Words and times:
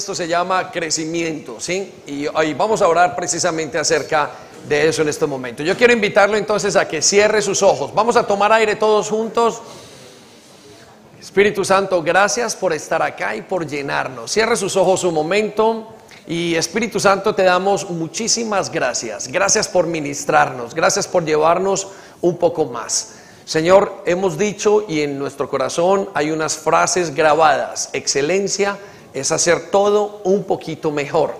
esto 0.00 0.14
se 0.14 0.26
llama 0.26 0.70
crecimiento, 0.70 1.60
¿sí? 1.60 1.92
Y 2.06 2.26
hoy 2.26 2.54
vamos 2.54 2.80
a 2.80 2.88
orar 2.88 3.14
precisamente 3.14 3.76
acerca 3.76 4.30
de 4.66 4.88
eso 4.88 5.02
en 5.02 5.10
este 5.10 5.26
momento. 5.26 5.62
Yo 5.62 5.76
quiero 5.76 5.92
invitarlo 5.92 6.38
entonces 6.38 6.74
a 6.74 6.88
que 6.88 7.02
cierre 7.02 7.42
sus 7.42 7.62
ojos. 7.62 7.92
Vamos 7.92 8.16
a 8.16 8.26
tomar 8.26 8.50
aire 8.50 8.76
todos 8.76 9.10
juntos. 9.10 9.60
Espíritu 11.20 11.66
Santo, 11.66 12.02
gracias 12.02 12.56
por 12.56 12.72
estar 12.72 13.02
acá 13.02 13.36
y 13.36 13.42
por 13.42 13.66
llenarnos. 13.66 14.32
Cierre 14.32 14.56
sus 14.56 14.74
ojos 14.74 15.04
un 15.04 15.12
momento. 15.12 15.88
Y 16.26 16.54
Espíritu 16.54 16.98
Santo, 16.98 17.34
te 17.34 17.42
damos 17.42 17.90
muchísimas 17.90 18.72
gracias. 18.72 19.28
Gracias 19.28 19.68
por 19.68 19.86
ministrarnos. 19.86 20.74
Gracias 20.74 21.06
por 21.08 21.26
llevarnos 21.26 21.88
un 22.22 22.38
poco 22.38 22.64
más. 22.64 23.16
Señor, 23.44 24.02
hemos 24.06 24.38
dicho 24.38 24.86
y 24.88 25.02
en 25.02 25.18
nuestro 25.18 25.50
corazón 25.50 26.08
hay 26.14 26.30
unas 26.30 26.56
frases 26.56 27.14
grabadas. 27.14 27.90
Excelencia 27.92 28.78
es 29.14 29.32
hacer 29.32 29.70
todo 29.70 30.20
un 30.24 30.44
poquito 30.44 30.90
mejor. 30.90 31.34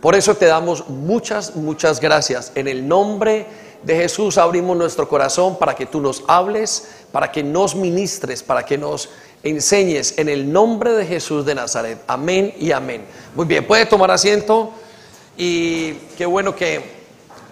Por 0.00 0.14
eso 0.14 0.34
te 0.34 0.46
damos 0.46 0.88
muchas, 0.88 1.56
muchas 1.56 2.00
gracias. 2.00 2.52
En 2.54 2.68
el 2.68 2.86
nombre 2.86 3.46
de 3.82 3.96
Jesús 3.96 4.38
abrimos 4.38 4.76
nuestro 4.76 5.08
corazón 5.08 5.58
para 5.58 5.74
que 5.74 5.86
tú 5.86 6.00
nos 6.00 6.24
hables, 6.28 6.88
para 7.12 7.30
que 7.32 7.42
nos 7.42 7.74
ministres, 7.74 8.42
para 8.42 8.64
que 8.64 8.76
nos 8.76 9.08
enseñes 9.42 10.18
en 10.18 10.28
el 10.28 10.52
nombre 10.52 10.92
de 10.92 11.06
Jesús 11.06 11.46
de 11.46 11.54
Nazaret. 11.54 11.98
Amén 12.06 12.54
y 12.58 12.72
amén. 12.72 13.04
Muy 13.34 13.46
bien, 13.46 13.66
puede 13.66 13.86
tomar 13.86 14.10
asiento 14.10 14.70
y 15.36 15.94
qué 16.16 16.26
bueno 16.26 16.54
que 16.54 16.96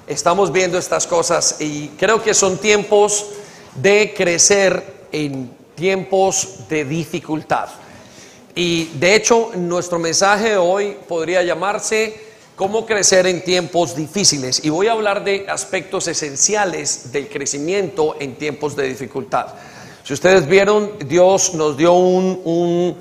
estamos 0.06 0.52
viendo 0.52 0.76
estas 0.76 1.06
cosas 1.06 1.56
y 1.60 1.88
creo 1.98 2.22
que 2.22 2.34
son 2.34 2.58
tiempos 2.58 3.26
de 3.74 4.12
crecer 4.16 5.06
en 5.12 5.50
tiempos 5.74 6.68
de 6.68 6.84
dificultad. 6.84 7.68
Y 8.54 8.84
de 8.94 9.16
hecho, 9.16 9.50
nuestro 9.56 9.98
mensaje 9.98 10.56
hoy 10.56 10.96
podría 11.08 11.42
llamarse 11.42 12.14
cómo 12.54 12.86
crecer 12.86 13.26
en 13.26 13.42
tiempos 13.42 13.96
difíciles. 13.96 14.64
Y 14.64 14.68
voy 14.68 14.86
a 14.86 14.92
hablar 14.92 15.24
de 15.24 15.46
aspectos 15.48 16.06
esenciales 16.06 17.10
del 17.10 17.28
crecimiento 17.28 18.16
en 18.20 18.36
tiempos 18.36 18.76
de 18.76 18.88
dificultad. 18.88 19.46
Si 20.04 20.12
ustedes 20.12 20.46
vieron, 20.46 20.92
Dios 21.06 21.54
nos 21.54 21.76
dio 21.76 21.94
un, 21.94 22.96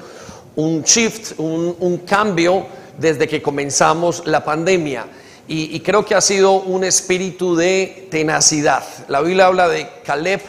shift, 0.83 1.33
un, 1.37 2.01
cambio 2.05 2.65
desde 2.97 3.27
que 3.27 3.41
comenzamos 3.41 4.25
la 4.25 4.43
pandemia. 4.43 5.05
Y, 5.47 5.75
y, 5.75 5.81
creo 5.81 6.05
que 6.05 6.15
ha 6.15 6.21
sido 6.21 6.53
un 6.53 6.85
espíritu 6.85 7.55
de 7.55 8.07
tenacidad. 8.09 8.83
La 9.09 9.19
Biblia 9.19 9.47
habla 9.47 9.67
de 9.67 9.89
Caleb 10.05 10.41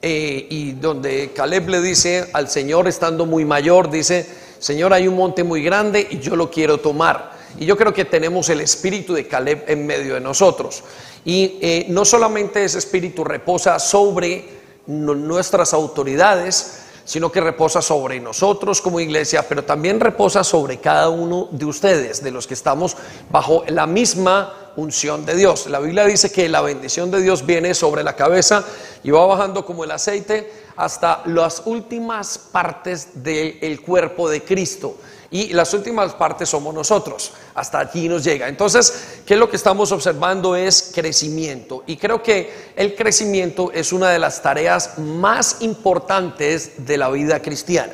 eh, 0.00 0.46
y 0.48 0.72
donde 0.72 1.32
Caleb 1.34 1.68
le 1.68 1.82
dice 1.82 2.30
al 2.32 2.48
Señor, 2.48 2.86
estando 2.86 3.26
muy 3.26 3.44
mayor, 3.44 3.90
dice, 3.90 4.26
Señor, 4.58 4.92
hay 4.92 5.08
un 5.08 5.16
monte 5.16 5.44
muy 5.44 5.62
grande 5.62 6.06
y 6.10 6.18
yo 6.18 6.36
lo 6.36 6.50
quiero 6.50 6.78
tomar. 6.78 7.38
Y 7.58 7.66
yo 7.66 7.76
creo 7.76 7.92
que 7.92 8.04
tenemos 8.04 8.48
el 8.48 8.60
espíritu 8.60 9.14
de 9.14 9.26
Caleb 9.26 9.64
en 9.66 9.86
medio 9.86 10.14
de 10.14 10.20
nosotros. 10.20 10.82
Y 11.24 11.58
eh, 11.60 11.86
no 11.88 12.04
solamente 12.04 12.64
ese 12.64 12.78
espíritu 12.78 13.24
reposa 13.24 13.78
sobre 13.78 14.58
nuestras 14.86 15.74
autoridades, 15.74 16.84
sino 17.04 17.32
que 17.32 17.40
reposa 17.40 17.80
sobre 17.80 18.20
nosotros 18.20 18.82
como 18.82 19.00
iglesia, 19.00 19.46
pero 19.48 19.64
también 19.64 19.98
reposa 19.98 20.44
sobre 20.44 20.78
cada 20.78 21.08
uno 21.08 21.48
de 21.50 21.64
ustedes, 21.64 22.22
de 22.22 22.30
los 22.30 22.46
que 22.46 22.54
estamos 22.54 22.96
bajo 23.30 23.64
la 23.68 23.86
misma 23.86 24.67
unción 24.78 25.26
de 25.26 25.34
Dios. 25.34 25.66
La 25.66 25.80
Biblia 25.80 26.04
dice 26.06 26.30
que 26.30 26.48
la 26.48 26.60
bendición 26.60 27.10
de 27.10 27.20
Dios 27.20 27.44
viene 27.44 27.74
sobre 27.74 28.04
la 28.04 28.14
cabeza 28.14 28.64
y 29.02 29.10
va 29.10 29.26
bajando 29.26 29.66
como 29.66 29.84
el 29.84 29.90
aceite 29.90 30.50
hasta 30.76 31.22
las 31.26 31.62
últimas 31.64 32.38
partes 32.38 33.22
del 33.22 33.82
cuerpo 33.82 34.30
de 34.30 34.42
Cristo 34.42 34.96
y 35.30 35.52
las 35.52 35.74
últimas 35.74 36.14
partes 36.14 36.48
somos 36.48 36.74
nosotros. 36.74 37.32
Hasta 37.54 37.80
aquí 37.80 38.08
nos 38.08 38.24
llega. 38.24 38.48
Entonces, 38.48 39.20
¿qué 39.26 39.34
es 39.34 39.40
lo 39.40 39.50
que 39.50 39.56
estamos 39.56 39.92
observando? 39.92 40.56
Es 40.56 40.92
crecimiento. 40.94 41.82
Y 41.86 41.96
creo 41.96 42.22
que 42.22 42.70
el 42.76 42.94
crecimiento 42.94 43.70
es 43.72 43.92
una 43.92 44.10
de 44.10 44.18
las 44.18 44.40
tareas 44.40 44.96
más 44.98 45.58
importantes 45.60 46.86
de 46.86 46.96
la 46.96 47.10
vida 47.10 47.42
cristiana. 47.42 47.92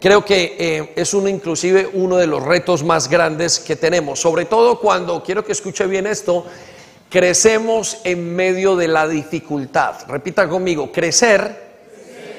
Creo 0.00 0.24
que 0.24 0.56
eh, 0.58 0.92
es 0.96 1.14
uno, 1.14 1.28
inclusive 1.28 1.88
uno 1.92 2.16
de 2.16 2.26
los 2.26 2.42
retos 2.42 2.84
más 2.84 3.08
grandes 3.08 3.58
que 3.58 3.76
tenemos, 3.76 4.20
sobre 4.20 4.44
todo 4.44 4.78
cuando, 4.78 5.22
quiero 5.22 5.44
que 5.44 5.52
escuche 5.52 5.86
bien 5.86 6.06
esto, 6.06 6.44
crecemos 7.08 7.98
en 8.04 8.34
medio 8.36 8.76
de 8.76 8.88
la 8.88 9.08
dificultad. 9.08 9.94
Repita 10.06 10.48
conmigo, 10.48 10.92
crecer, 10.92 11.64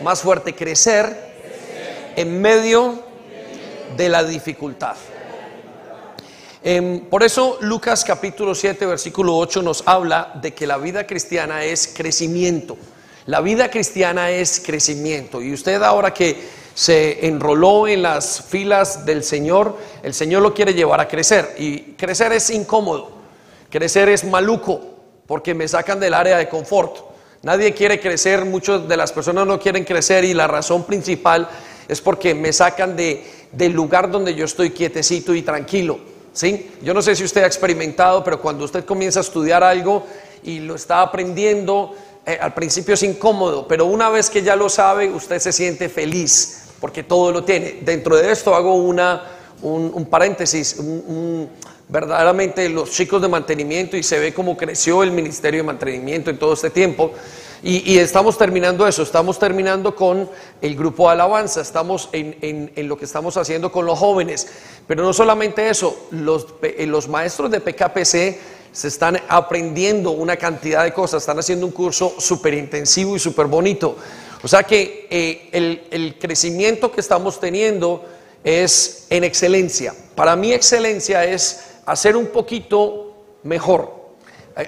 más 0.04 0.22
fuerte, 0.22 0.54
crecer, 0.54 1.28
en 2.16 2.42
medio 2.42 3.00
de 3.96 4.10
la 4.10 4.24
dificultad. 4.24 4.96
Em, 6.64 7.02
por 7.02 7.24
eso 7.24 7.58
Lucas 7.62 8.04
capítulo 8.04 8.54
7 8.54 8.86
versículo 8.86 9.38
8 9.38 9.62
nos 9.62 9.84
habla 9.86 10.32
de 10.42 10.54
que 10.54 10.68
la 10.68 10.78
vida 10.78 11.08
cristiana 11.08 11.64
es 11.64 11.88
crecimiento. 11.88 12.78
La 13.26 13.42
vida 13.42 13.70
cristiana 13.70 14.32
es 14.32 14.60
crecimiento. 14.60 15.42
Y 15.42 15.54
usted 15.54 15.82
ahora 15.82 16.14
que 16.14 16.38
se 16.78 17.26
enroló 17.26 17.88
en 17.88 18.04
las 18.04 18.40
filas 18.40 19.04
del 19.04 19.24
Señor, 19.24 19.76
el 20.04 20.14
Señor 20.14 20.44
lo 20.44 20.54
quiere 20.54 20.76
llevar 20.76 21.00
a 21.00 21.08
crecer. 21.08 21.56
Y 21.58 21.94
crecer 21.94 22.32
es 22.34 22.52
incómodo, 22.52 23.10
crecer 23.72 24.10
es 24.10 24.24
maluco, 24.24 24.80
porque 25.26 25.56
me 25.56 25.68
sacan 25.68 26.00
del 26.00 26.14
área 26.14 26.38
de 26.38 26.48
confort. 26.48 26.98
Nadie 27.42 27.74
quiere 27.74 28.00
crecer, 28.00 28.46
muchas 28.46 28.88
de 28.88 28.96
las 28.96 29.12
personas 29.12 29.48
no 29.48 29.60
quieren 29.60 29.86
crecer 29.86 30.24
y 30.24 30.36
la 30.36 30.46
razón 30.46 30.84
principal 30.84 31.50
es 31.88 32.00
porque 32.00 32.36
me 32.36 32.54
sacan 32.54 32.96
de, 32.96 33.26
del 33.52 33.72
lugar 33.72 34.12
donde 34.12 34.36
yo 34.36 34.46
estoy 34.46 34.70
quietecito 34.70 35.34
y 35.34 35.42
tranquilo. 35.42 35.98
¿sí? 36.32 36.70
Yo 36.84 36.94
no 36.94 37.02
sé 37.02 37.16
si 37.16 37.24
usted 37.24 37.42
ha 37.42 37.48
experimentado, 37.48 38.24
pero 38.24 38.40
cuando 38.40 38.66
usted 38.66 38.86
comienza 38.86 39.22
a 39.22 39.24
estudiar 39.24 39.64
algo 39.64 40.06
y 40.44 40.60
lo 40.60 40.76
está 40.76 41.02
aprendiendo, 41.02 41.96
eh, 42.24 42.38
al 42.40 42.54
principio 42.54 42.94
es 42.94 43.02
incómodo, 43.02 43.68
pero 43.68 43.86
una 43.86 44.10
vez 44.10 44.30
que 44.30 44.44
ya 44.44 44.56
lo 44.56 44.70
sabe, 44.70 45.10
usted 45.10 45.40
se 45.40 45.52
siente 45.52 45.90
feliz 45.90 46.66
porque 46.80 47.04
todo 47.04 47.32
lo 47.32 47.44
tiene. 47.44 47.80
Dentro 47.82 48.16
de 48.16 48.32
esto 48.32 48.56
hago 48.56 48.76
una, 48.76 49.24
un, 49.62 50.06
paréntesis, 50.06 50.78
verdaderamente 51.90 52.70
los 52.70 52.92
chicos 52.92 53.22
de 53.22 53.28
mantenimiento 53.28 53.98
y 53.98 54.04
se 54.04 54.20
ve 54.20 54.34
cómo 54.34 54.58
creció 54.58 55.04
el 55.04 55.12
Ministerio 55.12 55.62
de 55.62 55.68
Mantenimiento 55.68 56.30
en 56.30 56.38
todo 56.38 56.54
este 56.54 56.70
tiempo. 56.70 57.12
Y, 57.64 57.98
estamos 57.98 58.38
terminando 58.38 58.88
eso, 58.88 59.02
estamos 59.02 59.40
terminando 59.40 59.96
con 59.96 60.30
el 60.62 60.76
grupo 60.76 61.08
de 61.08 61.14
alabanza, 61.14 61.62
estamos 61.62 62.08
en, 62.12 62.72
lo 62.88 62.98
que 62.98 63.06
estamos 63.06 63.36
haciendo 63.36 63.72
con 63.72 63.86
los 63.86 63.98
jóvenes. 63.98 64.48
Pero 64.86 65.04
no 65.04 65.12
solamente 65.12 65.68
eso, 65.68 66.08
los, 66.12 66.48
eh, 66.62 66.86
los 66.86 67.08
maestros 67.08 67.50
de 67.50 67.60
PKPC 67.60 68.40
se 68.72 68.88
están 68.88 69.20
aprendiendo 69.28 70.12
una 70.12 70.38
cantidad 70.38 70.84
de 70.84 70.94
cosas, 70.94 71.24
están 71.24 71.40
haciendo 71.40 71.66
un 71.66 71.72
curso 71.72 72.14
súper 72.20 72.54
intensivo 72.54 73.16
y 73.16 73.20
súper 73.20 73.48
bonito. 73.48 73.98
O 74.44 74.48
sea 74.48 74.64
que 74.64 75.08
eh, 75.10 75.50
el, 75.52 75.88
el 75.92 76.20
crecimiento 76.20 76.92
que 76.92 77.02
estamos 77.02 77.40
teniendo 77.40 78.06
es 78.44 79.08
en 79.10 79.24
excelencia. 79.24 79.94
Para 80.16 80.36
mí 80.36 80.54
excelencia 80.54 81.24
es 81.26 81.62
hacer 81.86 82.16
un 82.16 82.28
poquito 82.28 83.14
mejor. 83.44 83.98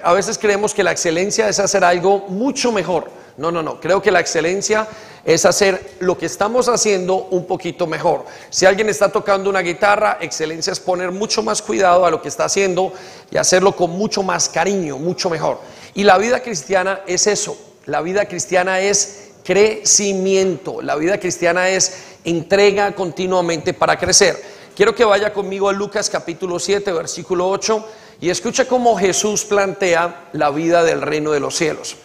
A 0.02 0.12
veces 0.12 0.38
creemos 0.38 0.72
que 0.72 0.84
la 0.84 0.92
excelencia 0.92 1.48
es 1.48 1.58
hacer 1.58 1.82
algo 1.82 2.26
mucho 2.28 2.70
mejor. 2.70 3.10
No, 3.36 3.50
no, 3.50 3.62
no. 3.62 3.80
Creo 3.80 4.00
que 4.02 4.10
la 4.10 4.20
excelencia 4.20 4.86
es 5.24 5.44
hacer 5.44 5.96
lo 6.00 6.16
que 6.16 6.26
estamos 6.26 6.68
haciendo 6.68 7.26
un 7.30 7.46
poquito 7.46 7.86
mejor. 7.86 8.24
Si 8.50 8.66
alguien 8.66 8.88
está 8.88 9.10
tocando 9.10 9.50
una 9.50 9.60
guitarra, 9.60 10.18
excelencia 10.20 10.72
es 10.72 10.80
poner 10.80 11.10
mucho 11.10 11.42
más 11.42 11.60
cuidado 11.62 12.06
a 12.06 12.10
lo 12.10 12.22
que 12.22 12.28
está 12.28 12.44
haciendo 12.44 12.92
y 13.30 13.36
hacerlo 13.36 13.74
con 13.74 13.90
mucho 13.90 14.22
más 14.22 14.48
cariño, 14.48 14.98
mucho 14.98 15.28
mejor. 15.28 15.58
Y 15.94 16.04
la 16.04 16.18
vida 16.18 16.40
cristiana 16.40 17.00
es 17.06 17.26
eso. 17.26 17.56
La 17.86 18.02
vida 18.02 18.26
cristiana 18.26 18.80
es 18.80 19.29
crecimiento. 19.44 20.82
La 20.82 20.96
vida 20.96 21.18
cristiana 21.18 21.68
es 21.68 22.16
entrega 22.24 22.94
continuamente 22.94 23.74
para 23.74 23.98
crecer. 23.98 24.40
Quiero 24.74 24.94
que 24.94 25.04
vaya 25.04 25.32
conmigo 25.32 25.68
a 25.68 25.72
Lucas 25.72 26.08
capítulo 26.08 26.58
7, 26.58 26.92
versículo 26.92 27.48
8 27.48 27.86
y 28.20 28.28
escucha 28.28 28.66
cómo 28.66 28.98
Jesús 28.98 29.44
plantea 29.44 30.28
la 30.32 30.50
vida 30.50 30.84
del 30.84 31.00
reino 31.00 31.32
de 31.32 31.40
los 31.40 31.56
cielos. 31.56 31.96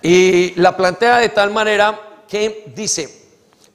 Y 0.00 0.54
la 0.60 0.76
plantea 0.76 1.18
de 1.18 1.30
tal 1.30 1.50
manera 1.50 2.22
que 2.28 2.72
dice, 2.74 3.26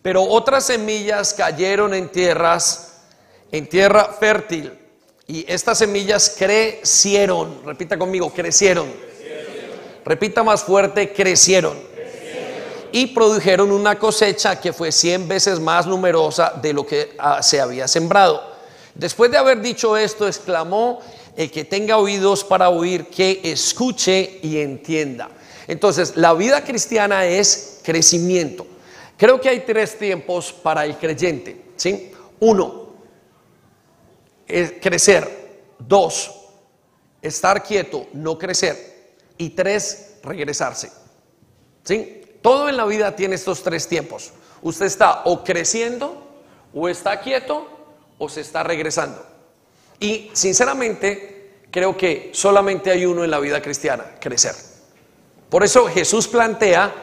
pero 0.02 0.24
otras 0.24 0.66
semillas 0.66 1.34
cayeron 1.34 1.94
en 1.94 2.10
tierras, 2.10 3.02
en 3.52 3.68
tierra 3.68 4.16
fértil, 4.18 4.80
y 5.28 5.46
estas 5.52 5.78
semillas 5.80 6.36
crecieron, 6.38 7.62
repita 7.66 7.98
conmigo, 7.98 8.34
crecieron. 8.34 9.13
Repita 10.06 10.44
más 10.44 10.64
fuerte, 10.64 11.14
crecieron. 11.14 11.78
Y 12.92 13.08
produjeron 13.08 13.72
una 13.72 13.98
cosecha 13.98 14.60
que 14.60 14.72
fue 14.72 14.92
cien 14.92 15.28
veces 15.28 15.60
más 15.60 15.88
numerosa 15.88 16.54
de 16.62 16.74
lo 16.74 16.86
que 16.86 17.16
ah, 17.18 17.42
se 17.42 17.60
había 17.60 17.88
sembrado. 17.88 18.54
Después 18.94 19.32
de 19.32 19.38
haber 19.38 19.62
dicho 19.62 19.98
esto, 19.98 20.28
exclamó, 20.28 21.00
el 21.36 21.50
que 21.50 21.66
tenga 21.66 21.98
oídos 21.98 22.44
para 22.44 22.70
oír, 22.70 23.08
que 23.08 23.42
escuche 23.44 24.40
y 24.44 24.60
entienda. 24.60 25.30
Entonces, 25.68 26.16
la 26.16 26.34
vida 26.34 26.64
cristiana 26.64 27.26
es 27.26 27.80
crecimiento. 27.84 28.68
Creo 29.18 29.40
que 29.42 29.50
hay 29.50 29.62
tres 29.62 29.98
tiempos 29.98 30.54
para 30.54 30.86
el 30.86 30.98
creyente. 30.98 31.66
¿sí? 31.76 32.12
Uno, 32.40 32.90
eh, 34.48 34.80
crecer. 34.82 35.42
Dos, 35.80 36.32
estar 37.22 37.64
quieto, 37.64 38.08
no 38.14 38.38
crecer. 38.38 38.93
Y 39.38 39.52
tres, 39.52 40.16
regresarse. 40.24 40.92
¿Sí? 41.84 42.22
Todo 42.42 42.70
en 42.70 42.78
la 42.78 42.86
vida 42.86 43.16
tiene 43.16 43.36
estos 43.36 43.64
tres 43.64 43.88
tiempos. 43.88 44.32
Usted 44.62 44.86
está 44.86 45.24
o 45.26 45.44
creciendo, 45.44 46.24
o 46.74 46.88
está 46.90 47.20
quieto, 47.22 47.68
o 48.18 48.30
se 48.30 48.42
está 48.42 48.64
regresando. 48.64 49.26
Y 50.00 50.30
sinceramente, 50.34 51.62
creo 51.72 51.98
que 51.98 52.32
solamente 52.34 52.92
hay 52.92 53.06
uno 53.06 53.24
en 53.24 53.32
la 53.32 53.40
vida 53.40 53.62
cristiana, 53.62 54.16
crecer. 54.20 54.56
Por 55.50 55.64
eso 55.64 55.88
Jesús 55.88 56.28
plantea 56.28 56.94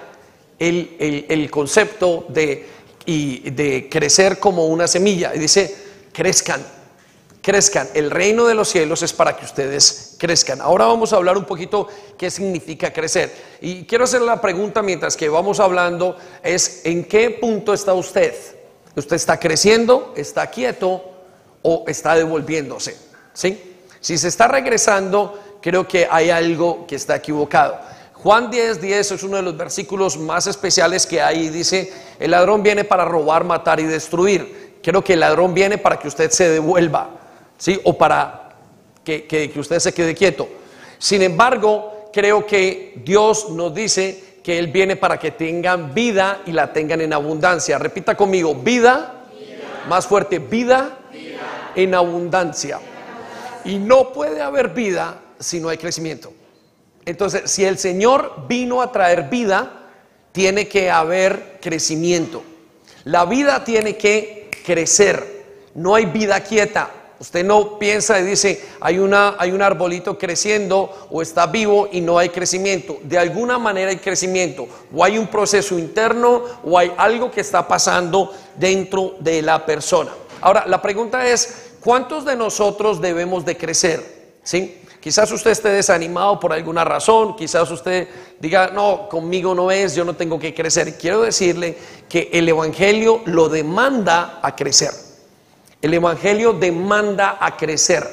el, 0.58 1.48
concepto 1.50 2.26
de, 2.28 2.66
y 3.06 3.50
de 3.50 3.88
crecer 3.90 4.38
como 4.38 4.66
una 4.66 4.86
semilla. 4.86 5.34
Y 5.34 5.38
dice, 5.38 5.74
crezcan, 6.12 6.64
crezcan. 7.42 7.88
El 7.94 8.10
reino 8.10 8.46
de 8.46 8.54
los 8.54 8.68
cielos 8.68 9.02
es 9.02 9.12
para 9.12 9.36
que 9.36 9.44
ustedes 9.44 10.16
crezcan. 10.18 10.60
Ahora 10.60 10.86
vamos 10.86 11.12
a 11.12 11.16
hablar 11.16 11.36
un 11.36 11.44
poquito 11.44 11.88
qué 12.16 12.30
significa 12.30 12.92
crecer. 12.92 13.32
Y 13.60 13.84
quiero 13.84 14.04
hacer 14.04 14.22
la 14.22 14.40
pregunta 14.40 14.82
mientras 14.82 15.16
que 15.16 15.28
vamos 15.28 15.60
hablando, 15.60 16.16
es 16.42 16.82
¿en 16.84 17.04
qué 17.04 17.30
punto 17.30 17.72
está 17.72 17.94
usted? 17.94 18.34
¿Usted 18.94 19.16
está 19.16 19.38
creciendo, 19.38 20.12
está 20.16 20.48
quieto 20.48 21.02
o 21.62 21.84
está 21.86 22.14
devolviéndose? 22.14 22.96
¿Sí? 23.32 23.78
Si 24.00 24.18
se 24.18 24.28
está 24.28 24.48
regresando, 24.48 25.38
creo 25.60 25.86
que 25.86 26.08
hay 26.10 26.30
algo 26.30 26.86
que 26.86 26.96
está 26.96 27.16
equivocado. 27.16 27.78
Juan 28.14 28.50
10, 28.50 28.82
10 28.82 29.12
es 29.12 29.22
uno 29.22 29.36
de 29.36 29.42
los 29.42 29.56
versículos 29.56 30.18
más 30.18 30.46
especiales 30.46 31.06
que 31.06 31.22
hay. 31.22 31.48
Dice, 31.48 31.90
el 32.18 32.32
ladrón 32.32 32.62
viene 32.62 32.84
para 32.84 33.04
robar, 33.04 33.44
matar 33.44 33.80
y 33.80 33.84
destruir. 33.84 34.78
Creo 34.82 35.02
que 35.02 35.14
el 35.14 35.20
ladrón 35.20 35.54
viene 35.54 35.78
para 35.78 35.98
que 35.98 36.08
usted 36.08 36.30
se 36.30 36.48
devuelva, 36.50 37.19
¿sí? 37.60 37.78
O 37.84 37.96
para 37.96 38.56
que, 39.04 39.26
que 39.26 39.52
usted 39.56 39.78
se 39.78 39.94
quede 39.94 40.14
quieto. 40.14 40.48
Sin 40.98 41.22
embargo, 41.22 42.10
creo 42.12 42.46
que 42.46 43.00
Dios 43.04 43.50
nos 43.50 43.72
dice 43.72 44.40
que 44.42 44.58
Él 44.58 44.68
viene 44.68 44.96
para 44.96 45.18
que 45.18 45.30
tengan 45.30 45.94
vida 45.94 46.40
y 46.46 46.52
la 46.52 46.72
tengan 46.72 47.00
en 47.00 47.12
abundancia. 47.12 47.78
Repita 47.78 48.16
conmigo, 48.16 48.54
vida, 48.54 49.26
más 49.88 50.06
fuerte, 50.06 50.38
vida, 50.38 50.98
en 51.74 51.94
abundancia. 51.94 52.80
Y 53.64 53.76
no 53.76 54.12
puede 54.12 54.40
haber 54.40 54.70
vida 54.70 55.20
si 55.38 55.60
no 55.60 55.68
hay 55.68 55.78
crecimiento. 55.78 56.32
Entonces, 57.04 57.50
si 57.50 57.64
el 57.64 57.78
Señor 57.78 58.46
vino 58.48 58.80
a 58.80 58.90
traer 58.90 59.28
vida, 59.28 59.88
tiene 60.32 60.66
que 60.68 60.90
haber 60.90 61.58
crecimiento. 61.60 62.42
La 63.04 63.24
vida 63.24 63.64
tiene 63.64 63.96
que 63.96 64.50
crecer. 64.64 65.40
No 65.74 65.94
hay 65.94 66.06
vida 66.06 66.40
quieta. 66.40 66.90
Usted 67.20 67.44
no 67.44 67.78
piensa 67.78 68.18
y 68.18 68.24
dice, 68.24 68.64
hay, 68.80 68.98
una, 68.98 69.36
hay 69.38 69.52
un 69.52 69.60
arbolito 69.60 70.16
creciendo 70.16 71.06
o 71.10 71.20
está 71.20 71.46
vivo 71.46 71.86
y 71.92 72.00
no 72.00 72.16
hay 72.16 72.30
crecimiento. 72.30 72.96
De 73.02 73.18
alguna 73.18 73.58
manera 73.58 73.90
hay 73.90 73.98
crecimiento. 73.98 74.66
O 74.94 75.04
hay 75.04 75.18
un 75.18 75.26
proceso 75.26 75.78
interno 75.78 76.42
o 76.64 76.78
hay 76.78 76.90
algo 76.96 77.30
que 77.30 77.42
está 77.42 77.68
pasando 77.68 78.32
dentro 78.56 79.16
de 79.20 79.42
la 79.42 79.66
persona. 79.66 80.10
Ahora, 80.40 80.64
la 80.66 80.80
pregunta 80.80 81.28
es, 81.28 81.72
¿cuántos 81.80 82.24
de 82.24 82.36
nosotros 82.36 83.02
debemos 83.02 83.44
de 83.44 83.58
crecer? 83.58 84.32
¿Sí? 84.42 84.78
Quizás 84.98 85.30
usted 85.30 85.50
esté 85.50 85.68
desanimado 85.68 86.40
por 86.40 86.54
alguna 86.54 86.84
razón, 86.84 87.36
quizás 87.36 87.70
usted 87.70 88.08
diga, 88.38 88.68
no, 88.68 89.10
conmigo 89.10 89.54
no 89.54 89.70
es, 89.70 89.94
yo 89.94 90.06
no 90.06 90.16
tengo 90.16 90.38
que 90.38 90.54
crecer. 90.54 90.96
Quiero 90.96 91.20
decirle 91.20 91.76
que 92.08 92.30
el 92.32 92.48
Evangelio 92.48 93.20
lo 93.26 93.50
demanda 93.50 94.40
a 94.42 94.56
crecer. 94.56 95.09
El 95.82 95.94
Evangelio 95.94 96.52
demanda 96.52 97.38
a 97.40 97.56
crecer. 97.56 98.06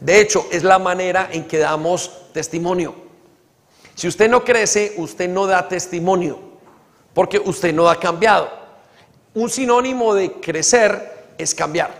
De 0.00 0.20
hecho, 0.20 0.46
es 0.52 0.62
la 0.62 0.78
manera 0.78 1.28
en 1.32 1.44
que 1.44 1.58
damos 1.58 2.32
testimonio. 2.32 2.94
Si 3.94 4.06
usted 4.06 4.30
no 4.30 4.44
crece, 4.44 4.94
usted 4.98 5.28
no 5.28 5.46
da 5.46 5.66
testimonio, 5.66 6.38
porque 7.12 7.38
usted 7.38 7.74
no 7.74 7.88
ha 7.88 7.98
cambiado. 7.98 8.48
Un 9.34 9.50
sinónimo 9.50 10.14
de 10.14 10.32
crecer 10.34 11.32
es 11.36 11.54
cambiar. 11.54 11.92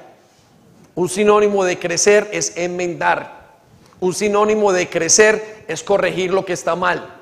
Un 0.95 1.09
sinónimo 1.09 1.65
de 1.65 1.79
crecer 1.79 2.29
es 2.33 2.57
enmendar. 2.57 3.39
Un 4.01 4.15
sinónimo 4.15 4.73
de 4.73 4.89
crecer 4.89 5.65
es 5.67 5.83
corregir 5.83 6.33
lo 6.33 6.45
que 6.45 6.53
está 6.53 6.77
mal. 6.77 7.18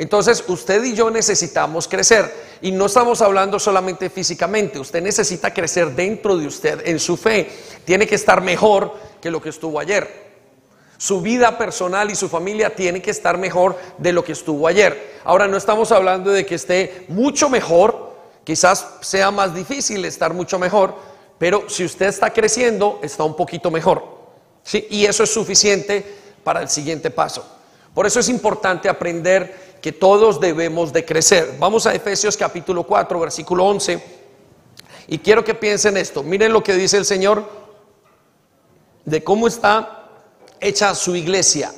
Entonces, 0.00 0.42
usted 0.48 0.82
y 0.82 0.94
yo 0.94 1.10
necesitamos 1.10 1.86
crecer. 1.86 2.34
Y 2.62 2.72
no 2.72 2.86
estamos 2.86 3.20
hablando 3.20 3.58
solamente 3.58 4.08
físicamente. 4.08 4.78
Usted 4.78 5.02
necesita 5.02 5.52
crecer 5.52 5.94
dentro 5.94 6.38
de 6.38 6.46
usted, 6.46 6.88
en 6.88 6.98
su 6.98 7.18
fe. 7.18 7.50
Tiene 7.84 8.06
que 8.06 8.14
estar 8.14 8.40
mejor 8.40 8.94
que 9.20 9.30
lo 9.30 9.42
que 9.42 9.50
estuvo 9.50 9.78
ayer. 9.78 10.30
Su 10.96 11.20
vida 11.20 11.58
personal 11.58 12.10
y 12.10 12.14
su 12.14 12.30
familia 12.30 12.74
tiene 12.74 13.02
que 13.02 13.10
estar 13.10 13.36
mejor 13.36 13.76
de 13.98 14.14
lo 14.14 14.24
que 14.24 14.32
estuvo 14.32 14.66
ayer. 14.66 15.18
Ahora, 15.22 15.46
no 15.46 15.58
estamos 15.58 15.92
hablando 15.92 16.30
de 16.30 16.46
que 16.46 16.54
esté 16.54 17.04
mucho 17.08 17.50
mejor. 17.50 18.14
Quizás 18.42 18.86
sea 19.02 19.30
más 19.30 19.54
difícil 19.54 20.02
estar 20.06 20.32
mucho 20.32 20.58
mejor. 20.58 20.94
Pero 21.36 21.68
si 21.68 21.84
usted 21.84 22.06
está 22.06 22.32
creciendo, 22.32 23.00
está 23.02 23.24
un 23.24 23.36
poquito 23.36 23.70
mejor. 23.70 24.02
Y 24.72 25.04
eso 25.04 25.24
es 25.24 25.30
suficiente 25.30 26.02
para 26.42 26.62
el 26.62 26.70
siguiente 26.70 27.10
paso. 27.10 27.58
Por 27.92 28.06
eso 28.06 28.20
es 28.20 28.28
importante 28.28 28.88
aprender 28.88 29.69
que 29.80 29.92
todos 29.92 30.40
debemos 30.40 30.92
de 30.92 31.04
crecer. 31.04 31.56
Vamos 31.58 31.86
a 31.86 31.94
Efesios 31.94 32.36
capítulo 32.36 32.84
4, 32.84 33.18
versículo 33.18 33.64
11. 33.66 34.02
Y 35.08 35.18
quiero 35.18 35.44
que 35.44 35.54
piensen 35.54 35.96
esto. 35.96 36.22
Miren 36.22 36.52
lo 36.52 36.62
que 36.62 36.74
dice 36.74 36.96
el 36.96 37.04
Señor 37.04 37.44
de 39.04 39.24
cómo 39.24 39.48
está 39.48 40.08
hecha 40.60 40.94
su 40.94 41.16
iglesia 41.16 41.72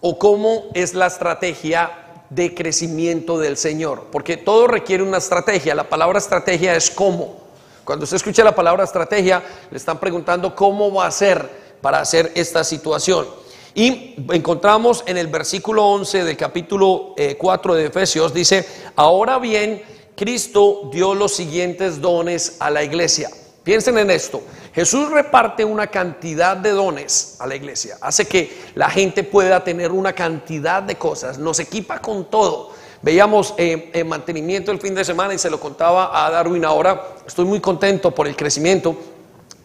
o 0.00 0.18
cómo 0.18 0.70
es 0.74 0.94
la 0.94 1.06
estrategia 1.06 2.24
de 2.28 2.54
crecimiento 2.54 3.38
del 3.38 3.56
Señor. 3.56 4.06
Porque 4.12 4.36
todo 4.36 4.66
requiere 4.66 5.02
una 5.02 5.18
estrategia. 5.18 5.74
La 5.74 5.88
palabra 5.88 6.18
estrategia 6.18 6.76
es 6.76 6.90
cómo. 6.90 7.40
Cuando 7.84 8.04
usted 8.04 8.16
escucha 8.16 8.44
la 8.44 8.54
palabra 8.54 8.84
estrategia, 8.84 9.42
le 9.70 9.76
están 9.76 9.98
preguntando 9.98 10.54
cómo 10.54 10.92
va 10.92 11.06
a 11.06 11.10
ser 11.10 11.48
para 11.80 12.00
hacer 12.00 12.30
esta 12.34 12.62
situación. 12.62 13.26
Y 13.74 14.16
encontramos 14.32 15.04
en 15.06 15.16
el 15.16 15.28
versículo 15.28 15.86
11 15.86 16.24
del 16.24 16.36
capítulo 16.36 17.14
4 17.38 17.74
eh, 17.74 17.78
de 17.78 17.86
Efesios, 17.86 18.34
dice, 18.34 18.66
ahora 18.96 19.38
bien, 19.38 19.82
Cristo 20.16 20.90
dio 20.92 21.14
los 21.14 21.34
siguientes 21.34 22.00
dones 22.00 22.56
a 22.58 22.70
la 22.70 22.82
iglesia. 22.82 23.30
Piensen 23.62 23.98
en 23.98 24.10
esto. 24.10 24.42
Jesús 24.74 25.10
reparte 25.10 25.64
una 25.64 25.86
cantidad 25.86 26.56
de 26.56 26.70
dones 26.70 27.36
a 27.38 27.46
la 27.46 27.54
iglesia. 27.54 27.96
Hace 28.00 28.26
que 28.26 28.70
la 28.74 28.90
gente 28.90 29.22
pueda 29.22 29.62
tener 29.62 29.92
una 29.92 30.14
cantidad 30.14 30.82
de 30.82 30.96
cosas. 30.96 31.38
Nos 31.38 31.60
equipa 31.60 32.00
con 32.00 32.28
todo. 32.28 32.72
Veíamos 33.02 33.54
eh, 33.56 33.90
en 33.94 34.08
mantenimiento 34.08 34.72
el 34.72 34.80
fin 34.80 34.94
de 34.94 35.04
semana 35.04 35.34
y 35.34 35.38
se 35.38 35.50
lo 35.50 35.60
contaba 35.60 36.26
a 36.26 36.30
Darwin 36.30 36.64
ahora. 36.64 37.14
Estoy 37.26 37.44
muy 37.44 37.60
contento 37.60 38.10
por 38.10 38.26
el 38.26 38.34
crecimiento. 38.34 38.96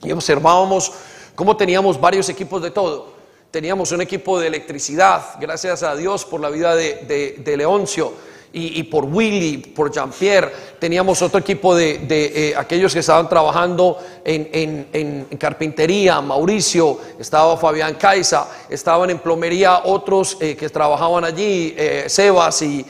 Y 0.04 0.12
observábamos 0.12 0.92
cómo 1.34 1.58
teníamos 1.58 2.00
varios 2.00 2.30
equipos 2.30 2.62
de 2.62 2.72
todo 2.72 3.15
teníamos 3.56 3.90
un 3.94 4.02
equipo 4.02 4.38
de 4.38 4.48
electricidad, 4.48 5.40
gracias 5.40 5.82
a 5.82 5.96
Dios 5.96 6.26
por 6.26 6.42
la 6.42 6.50
vida 6.50 6.76
de, 6.76 7.54
Leoncio 7.56 8.12
y, 8.52 8.84
por 8.84 9.06
Willy, 9.06 9.60
por 9.60 9.94
Jean-Pierre. 9.94 10.52
Teníamos 10.78 11.22
otro 11.22 11.40
equipo 11.40 11.74
de, 11.74 12.06
eh, 12.10 12.54
aquellos 12.58 12.92
que 12.92 13.00
estaban 13.00 13.30
trabajando 13.30 13.98
en, 14.26 15.38
carpintería, 15.40 16.20
Mauricio, 16.20 17.00
estaba 17.18 17.56
Fabián 17.56 17.96
Caiza, 17.96 18.46
estaban 18.70 19.10
en 19.10 19.20
plomería 19.20 19.84
otros 19.86 20.36
eh, 20.42 20.58
que 20.58 20.68
trabajaban 20.68 21.24
allí, 21.24 21.74
eh, 21.78 22.10
Sebas 22.10 22.62
y 22.62 22.86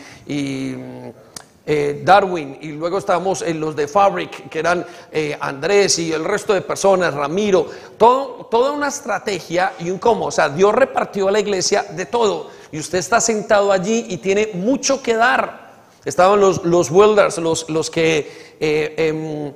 eh, 1.68 2.02
Darwin 2.04 2.60
y 2.62 2.68
luego 2.68 3.00
estábamos 3.00 3.42
en 3.42 3.60
los 3.60 3.76
de 3.76 3.88
Fabric, 3.88 4.50
que 4.50 4.60
eran 4.60 4.86
eh, 5.12 5.36
Andrés 5.40 5.98
y 5.98 6.14
el 6.14 6.24
resto 6.24 6.54
de 6.54 6.62
personas, 6.62 7.14
Ramiro, 7.14 7.68
toda 7.98 8.72
una 8.72 8.88
estrategia 8.88 9.74
y 9.80 9.90
un 9.90 9.98
cómo. 9.98 10.28
O 10.28 10.32
sea, 10.32 10.50
Dios 10.50 10.74
repartió 10.76 11.28
a 11.28 11.32
la 11.32 11.40
iglesia 11.40 11.84
de 11.84 12.06
todo 12.06 12.52
y 12.72 12.80
usted 12.80 13.00
está 13.00 13.20
sentado 13.20 13.72
allí 13.72 14.06
y 14.10 14.18
tiene 14.18 14.52
mucho 14.54 15.02
que 15.02 15.16
dar. 15.16 15.66
Estaban 16.06 16.40
los, 16.40 16.64
los 16.64 16.92
welders, 16.92 17.40
los, 17.40 17.68
los 17.68 17.90
que 17.90 18.56
eh, 18.60 18.94
em, 18.98 19.54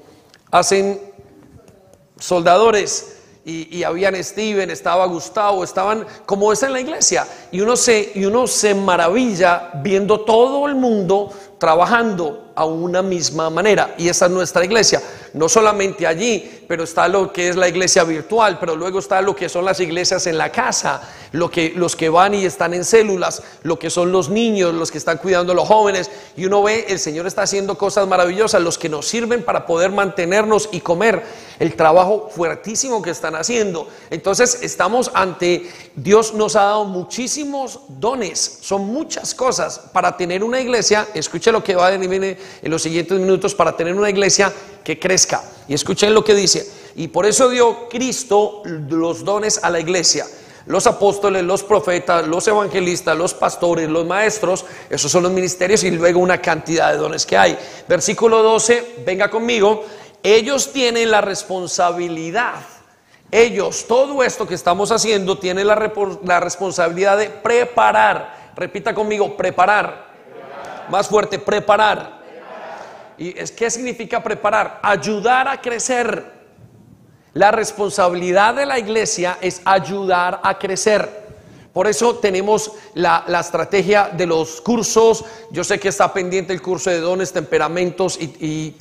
hacen 0.52 1.00
soldadores. 2.18 3.18
Y, 3.46 3.78
y, 3.78 3.84
habían 3.84 4.22
Steven, 4.24 4.70
estaba 4.70 5.06
Gustavo, 5.08 5.64
estaban 5.64 6.06
como 6.26 6.52
es 6.52 6.62
en 6.62 6.74
la 6.74 6.82
iglesia. 6.82 7.26
Y 7.52 7.62
uno, 7.62 7.76
se, 7.76 8.12
y 8.14 8.26
uno 8.26 8.46
se 8.48 8.76
maravilla 8.76 9.72
viendo 9.82 10.22
todo 10.22 10.68
el 10.68 10.76
mundo 10.76 11.32
trabajando 11.60 12.52
a 12.56 12.66
una 12.66 13.02
misma 13.04 13.50
manera. 13.50 13.94
Y 13.98 14.10
esa 14.10 14.26
es 14.26 14.32
nuestra 14.32 14.66
iglesia. 14.66 15.02
No 15.34 15.50
solamente 15.50 16.08
allí, 16.08 16.64
pero 16.68 16.84
está 16.84 17.08
lo 17.08 17.34
que 17.34 17.50
es 17.50 17.56
la 17.56 17.68
iglesia 17.68 18.04
virtual, 18.04 18.58
pero 18.60 18.76
luego 18.76 19.00
está 19.00 19.22
lo 19.22 19.36
que 19.36 19.50
son 19.50 19.66
las 19.66 19.80
iglesias 19.80 20.28
en 20.28 20.38
la 20.38 20.52
casa, 20.52 21.02
lo 21.32 21.50
que, 21.50 21.74
los 21.76 21.96
que 21.96 22.10
van 22.10 22.34
y 22.34 22.46
están 22.46 22.74
en 22.74 22.86
células, 22.86 23.42
lo 23.64 23.80
que 23.80 23.90
son 23.90 24.12
los 24.12 24.30
niños, 24.30 24.74
los 24.74 24.92
que 24.92 24.98
están 24.98 25.18
cuidando 25.18 25.54
a 25.54 25.56
los 25.56 25.68
jóvenes. 25.68 26.10
Y 26.38 26.46
uno 26.46 26.64
ve, 26.64 26.86
el 26.90 27.00
Señor 27.00 27.28
está 27.28 27.44
haciendo 27.44 27.78
cosas 27.78 28.08
maravillosas, 28.08 28.62
los 28.62 28.78
que 28.78 28.90
nos 28.90 29.08
sirven 29.08 29.44
para 29.44 29.66
poder 29.66 29.92
mantenernos 29.92 30.70
y 30.72 30.82
comer, 30.82 31.24
el 31.60 31.76
trabajo 31.76 32.30
fuertísimo 32.34 33.02
que 33.02 33.10
están 33.10 33.36
haciendo. 33.36 33.88
Entonces 34.10 34.60
estamos 34.62 35.12
ante, 35.14 35.70
Dios 35.96 36.34
nos 36.34 36.56
ha 36.56 36.64
dado 36.64 36.86
muchísimos 36.86 37.82
dones, 37.88 38.60
son 38.62 38.86
muchas 38.88 39.34
cosas 39.34 39.80
para 39.92 40.16
tener 40.18 40.44
una 40.44 40.62
iglesia, 40.62 41.08
escuche 41.14 41.52
lo 41.52 41.64
que 41.64 41.76
va 41.76 41.88
a 41.88 41.92
venir 41.92 42.38
en 42.62 42.72
los 42.72 42.82
siguientes 42.82 43.20
minutos, 43.20 43.56
para 43.56 43.76
tener 43.76 43.96
una 43.96 44.10
iglesia 44.10 44.54
que 44.84 45.00
Y 45.68 45.74
escuchen 45.74 46.14
lo 46.14 46.24
que 46.24 46.34
dice, 46.34 46.70
y 46.96 47.08
por 47.08 47.26
eso 47.26 47.50
dio 47.50 47.88
Cristo 47.90 48.62
los 48.66 49.24
dones 49.24 49.64
a 49.64 49.70
la 49.70 49.80
iglesia. 49.80 50.26
Los 50.66 50.86
apóstoles, 50.86 51.44
los 51.44 51.64
profetas, 51.64 52.28
los 52.28 52.48
evangelistas, 52.48 53.18
los 53.18 53.34
pastores, 53.34 53.90
los 53.90 54.06
maestros, 54.06 54.66
esos 54.90 55.12
son 55.12 55.24
los 55.24 55.32
ministerios 55.32 55.84
y 55.84 55.92
luego 55.92 56.20
una 56.20 56.42
cantidad 56.42 56.92
de 56.92 56.98
dones 56.98 57.26
que 57.26 57.38
hay. 57.38 57.58
Versículo 57.88 58.44
12, 58.44 59.04
venga 59.06 59.30
conmigo, 59.32 59.84
ellos 60.22 60.72
tienen 60.72 61.10
la 61.10 61.22
responsabilidad, 61.22 62.62
ellos, 63.32 63.86
todo 63.88 64.24
esto 64.24 64.48
que 64.48 64.56
estamos 64.56 64.92
haciendo, 64.92 65.38
tienen 65.38 65.66
la, 65.66 65.76
responsabilidad 66.40 67.18
de 67.18 67.30
preparar, 67.30 68.52
repita 68.56 68.94
conmigo, 68.94 69.38
preparar, 69.38 70.08
más 70.90 71.08
fuerte, 71.08 71.40
preparar. 71.40 72.19
¿Y 73.20 73.38
es, 73.38 73.52
qué 73.52 73.70
significa 73.70 74.24
preparar? 74.24 74.80
Ayudar 74.82 75.48
a 75.50 75.60
crecer. 75.60 76.40
La 77.34 77.52
responsabilidad 77.52 78.56
de 78.56 78.66
la 78.66 78.80
iglesia 78.80 79.38
es 79.42 79.62
ayudar 79.66 80.40
a 80.42 80.58
crecer. 80.58 81.28
Por 81.74 81.88
eso 81.88 82.16
tenemos 82.16 82.72
la, 82.96 83.26
estrategia 83.40 84.10
de 84.10 84.26
los 84.26 84.62
cursos. 84.62 85.24
Yo 85.52 85.64
sé 85.64 85.80
que 85.80 85.90
está 85.90 86.12
pendiente 86.12 86.54
el 86.54 86.62
curso 86.62 86.90
de 86.90 87.00
dones, 87.00 87.32
temperamentos 87.32 88.18
y, 88.20 88.76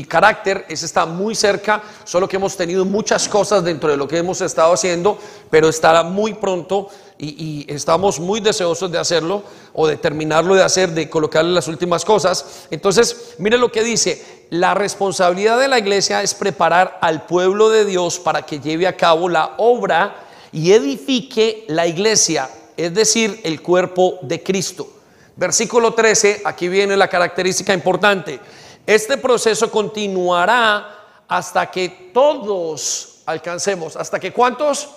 em, 0.00 0.04
carácter. 0.04 0.64
Ese 0.68 0.86
está 0.86 1.06
muy 1.06 1.34
cerca, 1.34 1.82
solo 2.04 2.28
que 2.28 2.36
hemos 2.36 2.56
tenido 2.56 2.84
muchas 2.84 3.28
cosas 3.28 3.64
dentro 3.64 3.90
de 3.90 3.96
lo 3.96 4.08
que 4.08 4.18
hemos 4.18 4.40
estado 4.40 4.72
haciendo, 4.72 5.18
pero 5.50 5.68
estará 5.68 6.02
muy 6.02 6.34
pronto 6.34 6.88
y, 7.18 7.64
estamos 7.68 8.18
muy 8.18 8.40
deseosos 8.40 8.90
de 8.90 8.98
hacerlo 8.98 9.42
o 9.72 9.86
de 9.86 9.96
terminarlo 9.96 10.54
de 10.54 10.62
hacer, 10.62 10.90
de 10.90 11.08
colocarle 11.08 11.52
las 11.52 11.68
últimas 11.68 12.04
cosas. 12.04 12.66
Entonces, 12.70 13.34
mire 13.38 13.56
lo 13.56 13.70
que 13.70 13.82
dice, 13.82 14.46
la 14.50 14.74
responsabilidad 14.74 15.58
de 15.58 15.68
la 15.68 15.78
iglesia 15.78 16.22
es 16.22 16.34
preparar 16.34 16.98
al 17.00 17.26
pueblo 17.26 17.70
de 17.70 17.84
Dios 17.84 18.18
para 18.18 18.42
que 18.42 18.60
lleve 18.60 18.86
a 18.86 18.96
cabo 18.96 19.28
la 19.28 19.54
obra 19.58 20.16
y 20.52 20.72
edifique 20.72 21.64
la 21.68 21.86
iglesia, 21.86 22.48
es 22.76 22.94
decir, 22.94 23.40
el 23.44 23.62
cuerpo 23.62 24.18
de 24.22 24.42
Cristo. 24.42 24.88
Versículo 25.36 25.94
13, 25.94 26.42
aquí 26.44 26.68
viene 26.68 26.96
la 26.96 27.08
característica 27.08 27.74
importante. 27.74 28.38
Este 28.86 29.16
proceso 29.16 29.70
continuará 29.70 31.22
hasta 31.26 31.70
que 31.70 32.10
todos 32.12 33.22
alcancemos. 33.26 33.96
¿Hasta 33.96 34.20
que 34.20 34.32
cuántos? 34.32 34.88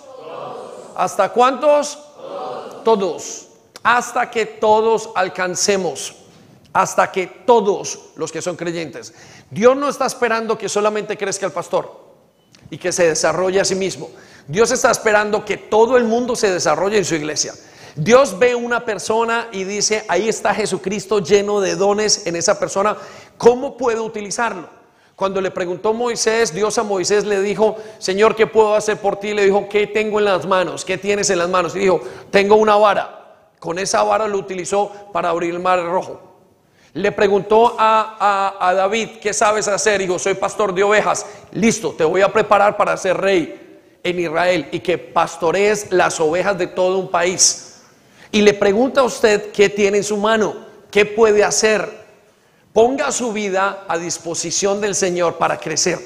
¿Hasta 0.96 1.30
cuántos? 1.30 1.98
Todos. 2.84 3.48
Hasta 3.84 4.30
que 4.30 4.46
todos 4.46 5.10
alcancemos. 5.16 6.16
Hasta 6.74 7.12
que 7.12 7.28
todos 7.28 8.00
los 8.16 8.32
que 8.32 8.42
son 8.42 8.56
creyentes. 8.56 9.14
Dios 9.50 9.78
no 9.78 9.88
está 9.88 10.06
esperando 10.06 10.58
que 10.58 10.68
solamente 10.68 11.18
crezca 11.18 11.46
el 11.46 11.54
pastor 11.54 12.08
y 12.70 12.78
que 12.78 12.92
se 12.92 13.08
desarrolle 13.08 13.62
a 13.62 13.66
sí 13.66 13.76
mismo. 13.76 14.10
Dios 14.48 14.72
está 14.72 14.92
esperando 14.92 15.46
que 15.46 15.58
todo 15.58 15.98
el 15.98 16.04
mundo 16.04 16.36
se 16.36 16.52
desarrolle 16.52 16.98
en 16.98 17.06
su 17.06 17.16
iglesia. 17.16 17.54
Dios 17.98 18.38
ve 18.38 18.54
una 18.54 18.86
persona 18.86 19.48
y 19.52 19.64
dice, 19.64 20.06
ahí 20.08 20.30
está 20.30 20.54
Jesucristo 20.54 21.20
lleno 21.20 21.60
de 21.60 21.76
dones 21.76 22.28
en 22.28 22.36
esa 22.36 22.60
persona, 22.60 22.96
¿cómo 23.38 23.76
puedo 23.76 24.04
utilizarlo? 24.04 24.70
Cuando 25.16 25.42
le 25.42 25.50
preguntó 25.50 25.96
Moisés, 25.96 26.54
Dios 26.54 26.78
a 26.78 26.84
Moisés 26.84 27.26
le 27.26 27.42
dijo, 27.42 27.76
Señor, 27.98 28.36
¿qué 28.36 28.46
puedo 28.46 28.76
hacer 28.76 28.98
por 28.98 29.16
ti? 29.16 29.34
Le 29.34 29.46
dijo, 29.46 29.68
¿qué 29.68 29.88
tengo 29.88 30.20
en 30.20 30.26
las 30.26 30.46
manos? 30.46 30.86
¿Qué 30.86 31.00
tienes 31.00 31.32
en 31.32 31.40
las 31.40 31.50
manos? 31.50 31.76
Y 31.76 31.80
dijo, 31.80 32.00
tengo 32.30 32.56
una 32.56 32.76
vara. 32.76 33.50
Con 33.58 33.80
esa 33.80 34.04
vara 34.04 34.28
lo 34.28 34.38
utilizó 34.38 34.92
para 35.12 35.30
abrir 35.30 35.56
el 35.56 35.60
mar 35.60 35.84
rojo. 35.84 36.22
Le 36.94 37.12
preguntó 37.12 37.76
a, 37.80 38.74
David, 38.76 39.18
¿qué 39.20 39.34
sabes 39.34 39.68
hacer? 39.68 40.02
Dijo, 40.02 40.20
soy 40.20 40.36
pastor 40.36 40.72
de 40.72 40.84
ovejas. 40.84 41.26
Listo, 41.52 41.94
te 41.94 42.04
voy 42.04 42.22
a 42.22 42.32
preparar 42.32 42.78
para 42.78 42.96
ser 42.96 43.18
rey 43.18 44.00
en 44.04 44.20
Israel 44.20 44.70
y 44.72 44.82
que 44.82 45.00
pastorees 45.00 45.92
las 45.92 46.20
ovejas 46.20 46.60
de 46.60 46.68
todo 46.68 47.00
un 47.00 47.10
país. 47.10 47.67
Y 48.32 48.42
le 48.42 48.54
pregunta 48.54 49.02
a 49.02 49.04
usted 49.04 49.52
qué 49.52 49.70
tiene 49.70 49.98
en 49.98 50.04
su 50.04 50.18
mano, 50.18 50.56
qué 50.92 51.06
puede 51.06 51.44
hacer. 51.44 52.06
Ponga 52.74 53.12
su 53.12 53.32
vida 53.34 53.86
a 53.88 53.98
disposición 53.98 54.82
del 54.82 54.96
Señor 54.96 55.38
para 55.38 55.58
crecer. 55.60 56.00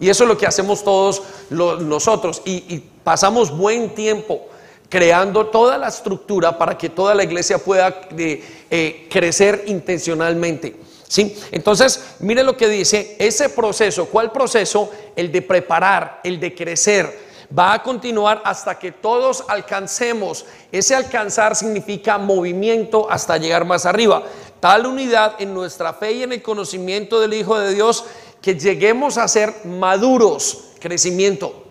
Y 0.00 0.08
eso 0.08 0.24
es 0.24 0.28
lo 0.28 0.38
que 0.38 0.46
hacemos 0.46 0.82
todos 0.82 1.22
nosotros. 1.50 2.42
Y, 2.44 2.84
pasamos 3.04 3.56
buen 3.56 3.94
tiempo 3.94 4.46
creando 4.88 5.46
toda 5.46 5.78
la 5.78 5.88
estructura 5.88 6.58
para 6.58 6.76
que 6.76 6.90
toda 6.90 7.14
la 7.14 7.24
iglesia 7.24 7.58
pueda 7.58 8.08
eh, 8.16 9.08
crecer 9.10 9.64
intencionalmente. 9.66 10.76
¿Sí? 11.08 11.36
Entonces, 11.50 12.16
mire 12.20 12.44
lo 12.44 12.56
que 12.56 12.68
dice, 12.68 13.16
ese 13.18 13.48
proceso, 13.48 14.06
¿cuál 14.06 14.30
proceso? 14.30 14.90
El 15.16 15.32
de 15.32 15.42
preparar, 15.42 16.20
el 16.22 16.38
de 16.38 16.54
crecer 16.54 17.29
va 17.56 17.74
a 17.74 17.82
continuar 17.82 18.42
hasta 18.44 18.78
que 18.78 18.92
todos 18.92 19.44
alcancemos. 19.48 20.46
Ese 20.70 20.94
alcanzar 20.94 21.56
significa 21.56 22.18
movimiento 22.18 23.10
hasta 23.10 23.36
llegar 23.38 23.64
más 23.64 23.86
arriba. 23.86 24.22
Tal 24.60 24.86
unidad 24.86 25.34
en 25.38 25.54
nuestra 25.54 25.92
fe 25.92 26.12
y 26.12 26.22
en 26.22 26.32
el 26.32 26.42
conocimiento 26.42 27.20
del 27.20 27.34
Hijo 27.34 27.58
de 27.58 27.74
Dios 27.74 28.04
que 28.40 28.54
lleguemos 28.54 29.18
a 29.18 29.28
ser 29.28 29.64
maduros. 29.64 30.64
Crecimiento. 30.78 31.64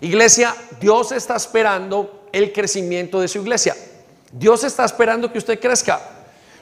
Iglesia, 0.00 0.54
Dios 0.80 1.12
está 1.12 1.36
esperando 1.36 2.26
el 2.32 2.52
crecimiento 2.52 3.20
de 3.20 3.28
su 3.28 3.38
iglesia. 3.38 3.76
Dios 4.32 4.64
está 4.64 4.84
esperando 4.84 5.32
que 5.32 5.38
usted 5.38 5.60
crezca. 5.60 6.13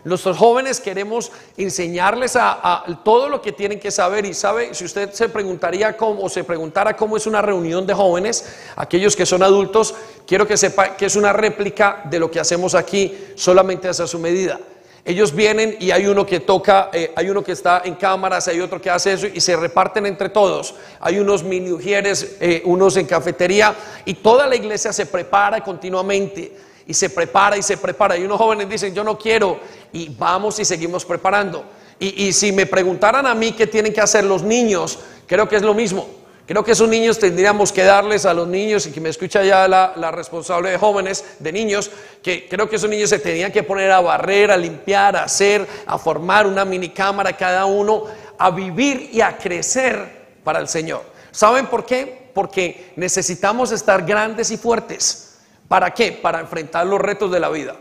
Nuestros 0.05 0.37
jóvenes 0.37 0.81
queremos 0.81 1.31
enseñarles 1.57 2.35
a, 2.35 2.85
todo 3.05 3.29
lo 3.29 3.41
que 3.41 3.53
tienen 3.53 3.79
que 3.79 3.93
saber 3.93 4.25
y 4.27 4.35
sabe, 4.35 4.75
si 4.75 4.85
usted 4.85 5.13
se 5.13 5.29
preguntaría 5.29 5.97
cómo 5.97 6.25
o 6.25 6.29
se 6.29 6.43
preguntara 6.43 6.97
cómo 6.97 7.17
es 7.17 7.27
una 7.29 7.41
reunión 7.41 7.87
de 7.87 7.95
jóvenes, 7.95 8.45
aquellos 8.75 9.15
que 9.15 9.25
son 9.25 9.45
adultos, 9.45 9.95
quiero 10.27 10.47
que 10.47 10.57
sepa 10.57 10.97
que 10.97 11.07
es 11.07 11.15
una 11.15 11.33
réplica 11.33 12.03
de 12.11 12.19
lo 12.19 12.31
que 12.31 12.41
hacemos 12.41 12.75
aquí, 12.75 13.17
solamente 13.37 13.89
a 13.89 13.95
su 13.95 14.19
medida. 14.19 14.59
Ellos 15.05 15.35
vienen 15.35 15.77
y 15.81 15.91
hay 15.91 16.07
uno 16.07 16.25
que 16.25 16.41
toca, 16.41 16.91
eh, 16.93 17.13
hay 17.15 17.29
uno 17.29 17.43
que 17.43 17.53
está 17.53 17.83
en 17.85 17.95
cámaras, 17.97 18.47
hay 18.47 18.61
otro 18.61 18.81
que 18.81 18.91
hace 18.91 19.13
eso 19.13 19.27
y 19.27 19.41
se 19.41 19.57
reparten 19.57 20.07
entre 20.07 20.29
todos. 20.29 20.77
Hay 21.01 21.19
unos 21.19 21.43
mini 21.43 21.73
ujieres, 21.73 22.37
eh, 22.41 22.63
unos 22.65 22.97
en 22.97 23.07
cafetería 23.07 23.75
y 24.05 24.15
toda 24.15 24.47
la 24.47 24.55
iglesia 24.55 24.93
se 24.93 25.07
prepara 25.07 25.63
continuamente 25.63 26.53
y 26.93 26.95
se 26.95 27.09
prepara 27.09 27.57
y 27.57 27.63
se 27.63 27.79
prepara. 27.79 28.19
Y 28.19 28.25
unos 28.25 28.37
jóvenes 28.37 28.69
dicen, 28.69 28.95
yo 28.95 29.03
no 29.03 29.17
quiero, 29.17 29.59
y 29.95 30.11
vamos 30.11 30.59
y 30.59 30.65
seguimos 30.67 31.07
preparando. 31.07 31.65
Y, 31.99 32.35
si 32.35 32.53
me 32.53 32.67
preguntaran 32.67 33.27
a 33.27 33.35
mí 33.35 33.53
qué 33.53 33.67
tienen 33.67 33.95
que 33.95 34.03
hacer 34.03 34.25
los 34.25 34.43
niños, 34.43 34.99
creo 35.27 35.49
que 35.49 35.57
es 35.57 35.63
lo 35.63 35.73
mismo. 35.73 36.07
Creo 36.47 36.63
que 36.63 36.73
esos 36.73 36.89
niños 36.89 37.19
tendríamos 37.19 37.73
que 37.73 37.83
darles 37.83 38.27
a 38.27 38.35
los 38.35 38.47
niños, 38.47 38.87
y 38.87 38.91
que 38.91 39.01
me 39.01 39.09
escucha 39.09 39.43
ya 39.43 39.67
la, 39.67 39.95
la, 39.97 40.11
responsable 40.11 40.71
de 40.71 40.77
jóvenes, 40.77 41.25
de 41.39 41.51
niños, 41.51 41.91
que 42.23 42.47
creo 42.47 42.69
que 42.69 42.77
esos 42.77 42.91
niños 42.91 43.09
se 43.09 43.19
tenían 43.19 43.53
que 43.53 43.63
poner 43.63 43.91
a 43.91 44.01
barrer, 44.01 44.51
a 44.51 44.57
limpiar, 44.59 45.17
a 45.17 45.25
hacer, 45.25 45.67
a 45.87 45.97
formar 45.97 46.47
una 46.47 46.67
mini 46.67 46.91
cámara 46.91 47.35
cada 47.35 47.65
uno, 47.65 48.05
a 48.37 48.51
vivir 48.51 49.09
y 49.15 49.23
a 49.23 49.39
crecer 49.39 50.27
para 50.45 50.59
el 50.59 50.69
Señor. 50.69 51.05
¿Saben 51.31 51.69
por 51.69 51.87
qué? 51.87 52.29
Porque 52.35 52.93
necesitamos 52.97 53.73
estar 53.73 54.05
grandes 54.05 54.51
y 54.51 54.59
fuertes. 54.59 55.32
¿Para 55.69 55.93
qué? 55.93 56.13
Para 56.13 56.41
enfrentar 56.41 56.87
los 56.87 57.01
retos 57.01 57.31
de 57.31 57.41
la 57.41 57.49
vida. 57.49 57.77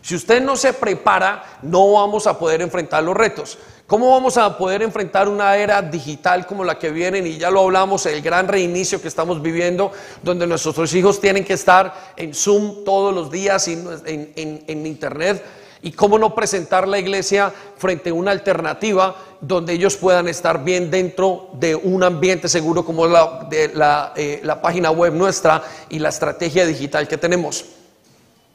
Si 0.00 0.14
usted 0.14 0.40
no 0.42 0.56
se 0.56 0.72
prepara, 0.72 1.58
no 1.62 1.92
vamos 1.92 2.26
a 2.26 2.38
poder 2.38 2.62
enfrentar 2.62 3.02
los 3.02 3.16
retos. 3.16 3.58
¿Cómo 3.86 4.10
vamos 4.10 4.36
a 4.36 4.56
poder 4.56 4.82
enfrentar 4.82 5.28
una 5.28 5.56
era 5.56 5.80
digital 5.82 6.46
como 6.46 6.62
la 6.62 6.78
que 6.78 6.90
viene? 6.90 7.18
Y 7.20 7.38
ya 7.38 7.50
lo 7.50 7.60
hablamos, 7.60 8.06
el 8.06 8.20
gran 8.22 8.46
reinicio 8.46 9.00
que 9.00 9.08
estamos 9.08 9.40
viviendo, 9.40 9.90
donde 10.22 10.46
nuestros 10.46 10.94
hijos 10.94 11.20
tienen 11.20 11.44
que 11.44 11.54
estar 11.54 12.12
en 12.16 12.34
Zoom 12.34 12.84
todos 12.84 13.14
los 13.14 13.30
días, 13.30 13.66
en, 13.68 13.86
en, 14.04 14.64
en 14.66 14.86
Internet 14.86 15.42
y 15.82 15.92
cómo 15.92 16.18
no 16.18 16.34
presentar 16.34 16.88
la 16.88 16.98
iglesia 16.98 17.52
frente 17.76 18.10
a 18.10 18.14
una 18.14 18.30
alternativa 18.30 19.16
donde 19.40 19.72
ellos 19.72 19.96
puedan 19.96 20.28
estar 20.28 20.64
bien 20.64 20.90
dentro 20.90 21.50
de 21.54 21.76
un 21.76 22.02
ambiente 22.02 22.48
seguro 22.48 22.84
como 22.84 23.06
la, 23.06 23.48
eh, 23.50 24.40
la 24.42 24.62
página 24.62 24.90
web 24.90 25.12
nuestra 25.12 25.62
y 25.88 25.98
la 25.98 26.08
estrategia 26.08 26.66
digital 26.66 27.06
que 27.06 27.16
tenemos. 27.16 27.64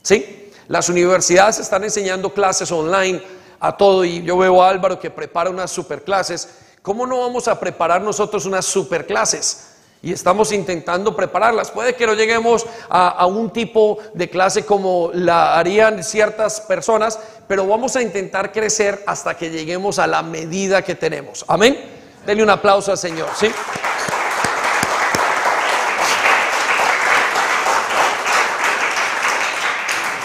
¿Sí? 0.02 0.52
Las 0.68 0.90
universidades 0.90 1.60
están 1.60 1.84
enseñando 1.84 2.34
clases 2.34 2.72
online 2.72 3.22
a 3.60 3.78
todo 3.78 4.04
y 4.04 4.22
yo 4.24 4.38
veo 4.38 4.62
a 4.62 4.70
Álvaro 4.70 5.00
que 5.00 5.10
prepara 5.10 5.50
unas 5.50 5.72
super 5.72 6.04
clases 6.04 6.50
¿Cómo 6.84 7.08
no 7.08 7.22
vamos 7.22 7.48
a 7.48 7.58
preparar 7.58 8.02
nosotros 8.02 8.46
unas 8.46 8.66
super 8.66 9.08
clases? 9.08 9.73
Y 10.04 10.12
estamos 10.12 10.52
intentando 10.52 11.16
prepararlas. 11.16 11.72
Puede 11.72 11.96
que 11.96 12.06
no 12.06 12.14
lleguemos 12.14 12.66
a, 12.90 13.26
un 13.26 13.52
tipo 13.52 14.00
de 14.14 14.30
clase 14.30 14.66
como 14.66 15.12
la 15.14 15.58
harían 15.58 16.04
ciertas 16.04 16.60
personas, 16.60 17.18
pero 17.48 17.66
vamos 17.66 17.96
a 17.96 18.02
intentar 18.02 18.52
crecer 18.52 19.02
hasta 19.08 19.38
que 19.38 19.50
lleguemos 19.50 20.00
a 20.00 20.08
la 20.08 20.22
medida 20.22 20.82
que 20.82 20.96
tenemos. 20.96 21.46
Amén. 21.48 21.80
Denle 22.26 22.44
un 22.44 22.50
aplauso 22.50 22.92
al 22.92 22.98
Señor, 22.98 23.30
¿sí? 23.34 23.50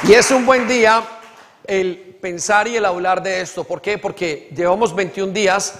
Y 0.08 0.12
es 0.12 0.28
un 0.32 0.44
buen 0.44 0.66
día 0.66 1.04
el 1.64 2.18
pensar 2.20 2.66
y 2.66 2.76
el 2.76 2.84
hablar 2.84 3.22
de 3.22 3.42
esto. 3.42 3.62
¿Por 3.62 3.80
qué? 3.80 3.96
Porque 3.96 4.50
llevamos 4.56 4.92
21 4.92 5.32
días 5.32 5.74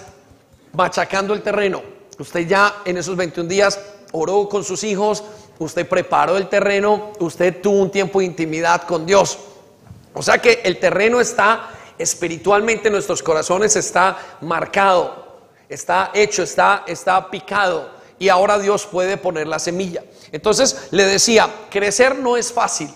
machacando 0.71 1.33
el 1.33 1.41
terreno. 1.41 1.98
Usted 2.19 2.47
ya 2.47 2.81
en 2.83 2.97
esos 2.97 3.15
21 3.15 3.47
días 3.47 3.79
oró 4.11 4.49
con 4.49 4.65
sus 4.65 4.83
hijos, 4.83 5.23
usted 5.57 5.87
preparó 5.87 6.35
el 6.35 6.49
terreno, 6.49 7.13
usted 7.19 7.61
tuvo 7.61 7.79
un 7.79 7.91
tiempo 7.91 8.19
de 8.19 8.25
intimidad 8.25 8.83
con 8.83 9.05
Dios. 9.05 9.39
O 10.13 10.21
sea 10.21 10.37
que 10.39 10.61
el 10.65 10.79
terreno 10.79 11.21
está 11.21 11.69
espiritualmente 11.97 12.89
en 12.89 12.93
nuestros 12.93 13.23
corazones, 13.23 13.75
está 13.77 14.37
marcado, 14.41 15.39
está 15.69 16.11
hecho, 16.13 16.43
está, 16.43 16.83
está 16.87 17.29
picado. 17.29 17.89
Y 18.19 18.27
ahora 18.27 18.59
Dios 18.59 18.85
puede 18.85 19.15
poner 19.15 19.47
la 19.47 19.59
semilla. 19.59 20.03
Entonces 20.33 20.89
le 20.91 21.05
decía, 21.05 21.49
crecer 21.69 22.19
no 22.19 22.35
es 22.35 22.51
fácil. 22.51 22.89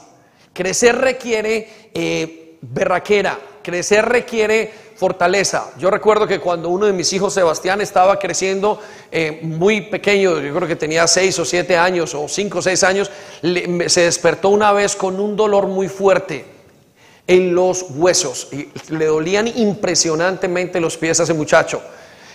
Crecer 0.51 0.97
requiere 0.97 1.89
eh, 1.93 2.42
berraquera, 2.71 3.37
crecer 3.61 4.05
requiere 4.05 4.71
fortaleza. 4.95 5.71
Yo 5.77 5.89
recuerdo 5.89 6.25
que 6.25 6.39
cuando 6.39 6.69
uno 6.69 6.85
de 6.85 6.93
mis 6.93 7.11
hijos, 7.11 7.33
Sebastián, 7.33 7.81
estaba 7.81 8.17
creciendo 8.19 8.79
eh, 9.11 9.39
muy 9.41 9.81
pequeño, 9.81 10.39
yo 10.39 10.55
creo 10.55 10.67
que 10.67 10.75
tenía 10.75 11.05
seis 11.07 11.37
o 11.39 11.45
siete 11.45 11.75
años 11.75 12.15
o 12.15 12.27
cinco 12.29 12.59
o 12.59 12.61
seis 12.61 12.83
años, 12.83 13.11
se 13.41 14.01
despertó 14.01 14.49
una 14.49 14.71
vez 14.71 14.95
con 14.95 15.19
un 15.19 15.35
dolor 15.35 15.67
muy 15.67 15.89
fuerte 15.89 16.45
en 17.27 17.53
los 17.53 17.85
huesos 17.89 18.49
y 18.51 18.69
le 18.93 19.05
dolían 19.05 19.47
impresionantemente 19.47 20.79
los 20.79 20.97
pies 20.97 21.19
a 21.19 21.23
ese 21.23 21.33
muchacho. 21.33 21.81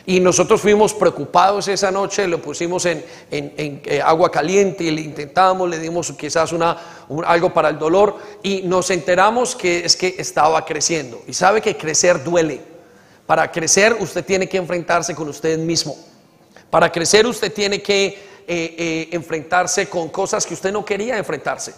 Y 0.08 0.20
nosotros 0.20 0.62
fuimos 0.62 0.94
preocupados 0.94 1.68
esa 1.68 1.90
noche, 1.90 2.26
lo 2.26 2.40
pusimos 2.40 2.86
en, 2.86 3.04
eh, 3.30 4.00
agua 4.02 4.30
caliente 4.30 4.84
y 4.84 4.90
le 4.90 5.02
intentamos, 5.02 5.68
le 5.68 5.78
dimos 5.78 6.10
quizás 6.12 6.50
una, 6.54 6.78
algo 7.26 7.52
para 7.52 7.68
el 7.68 7.78
dolor 7.78 8.16
y 8.42 8.62
nos 8.62 8.88
enteramos 8.88 9.54
que 9.54 9.84
es 9.84 9.96
que 9.96 10.14
estaba 10.16 10.64
creciendo. 10.64 11.20
Y 11.26 11.34
sabe 11.34 11.60
que 11.60 11.76
crecer 11.76 12.24
duele. 12.24 12.58
Para 13.26 13.52
crecer 13.52 13.98
usted 14.00 14.24
tiene 14.24 14.48
que 14.48 14.56
enfrentarse 14.56 15.14
con 15.14 15.28
usted 15.28 15.58
mismo. 15.58 15.94
Para 16.70 16.90
crecer 16.90 17.26
usted 17.26 17.52
tiene 17.52 17.82
que 17.82 18.06
eh, 18.06 18.16
eh, 18.48 19.08
enfrentarse 19.12 19.90
con 19.90 20.08
cosas 20.08 20.46
que 20.46 20.54
usted 20.54 20.72
no 20.72 20.86
quería 20.86 21.18
enfrentarse. 21.18 21.74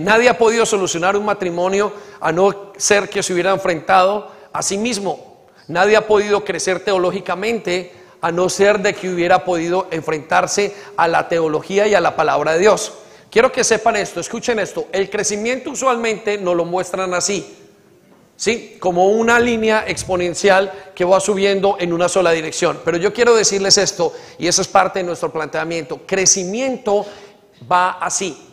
nadie 0.00 0.28
ha 0.28 0.38
podido 0.38 0.64
solucionar 0.64 1.16
un 1.16 1.24
matrimonio 1.24 1.92
a 2.20 2.30
no 2.30 2.74
ser 2.76 3.08
que 3.08 3.24
se 3.24 3.32
hubiera 3.32 3.50
enfrentado 3.50 4.30
a 4.52 4.62
sí 4.62 4.78
mismo. 4.78 5.29
Nadie 5.68 5.96
ha 5.96 6.06
podido 6.06 6.44
crecer 6.44 6.80
teológicamente 6.84 7.92
a 8.20 8.30
no 8.32 8.48
ser 8.48 8.80
de 8.80 8.94
que 8.94 9.08
hubiera 9.08 9.44
podido 9.44 9.86
enfrentarse 9.90 10.74
a 10.96 11.08
la 11.08 11.28
teología 11.28 11.86
y 11.86 11.94
a 11.94 12.00
la 12.00 12.16
palabra 12.16 12.52
de 12.52 12.60
Dios. 12.60 12.92
Quiero 13.30 13.52
que 13.52 13.64
sepan 13.64 13.96
esto, 13.96 14.20
escuchen 14.20 14.58
esto. 14.58 14.86
El 14.92 15.08
crecimiento 15.08 15.70
usualmente 15.70 16.36
nos 16.36 16.56
lo 16.56 16.64
muestran 16.64 17.14
así, 17.14 17.56
¿sí? 18.36 18.76
Como 18.80 19.08
una 19.08 19.38
línea 19.38 19.84
exponencial 19.86 20.72
que 20.94 21.04
va 21.04 21.20
subiendo 21.20 21.76
en 21.78 21.92
una 21.92 22.08
sola 22.08 22.32
dirección. 22.32 22.80
Pero 22.84 22.98
yo 22.98 23.12
quiero 23.12 23.34
decirles 23.34 23.78
esto, 23.78 24.12
y 24.38 24.48
eso 24.48 24.62
es 24.62 24.68
parte 24.68 24.98
de 24.98 25.04
nuestro 25.04 25.32
planteamiento. 25.32 26.00
Crecimiento 26.06 27.06
va 27.70 27.92
así 27.92 28.49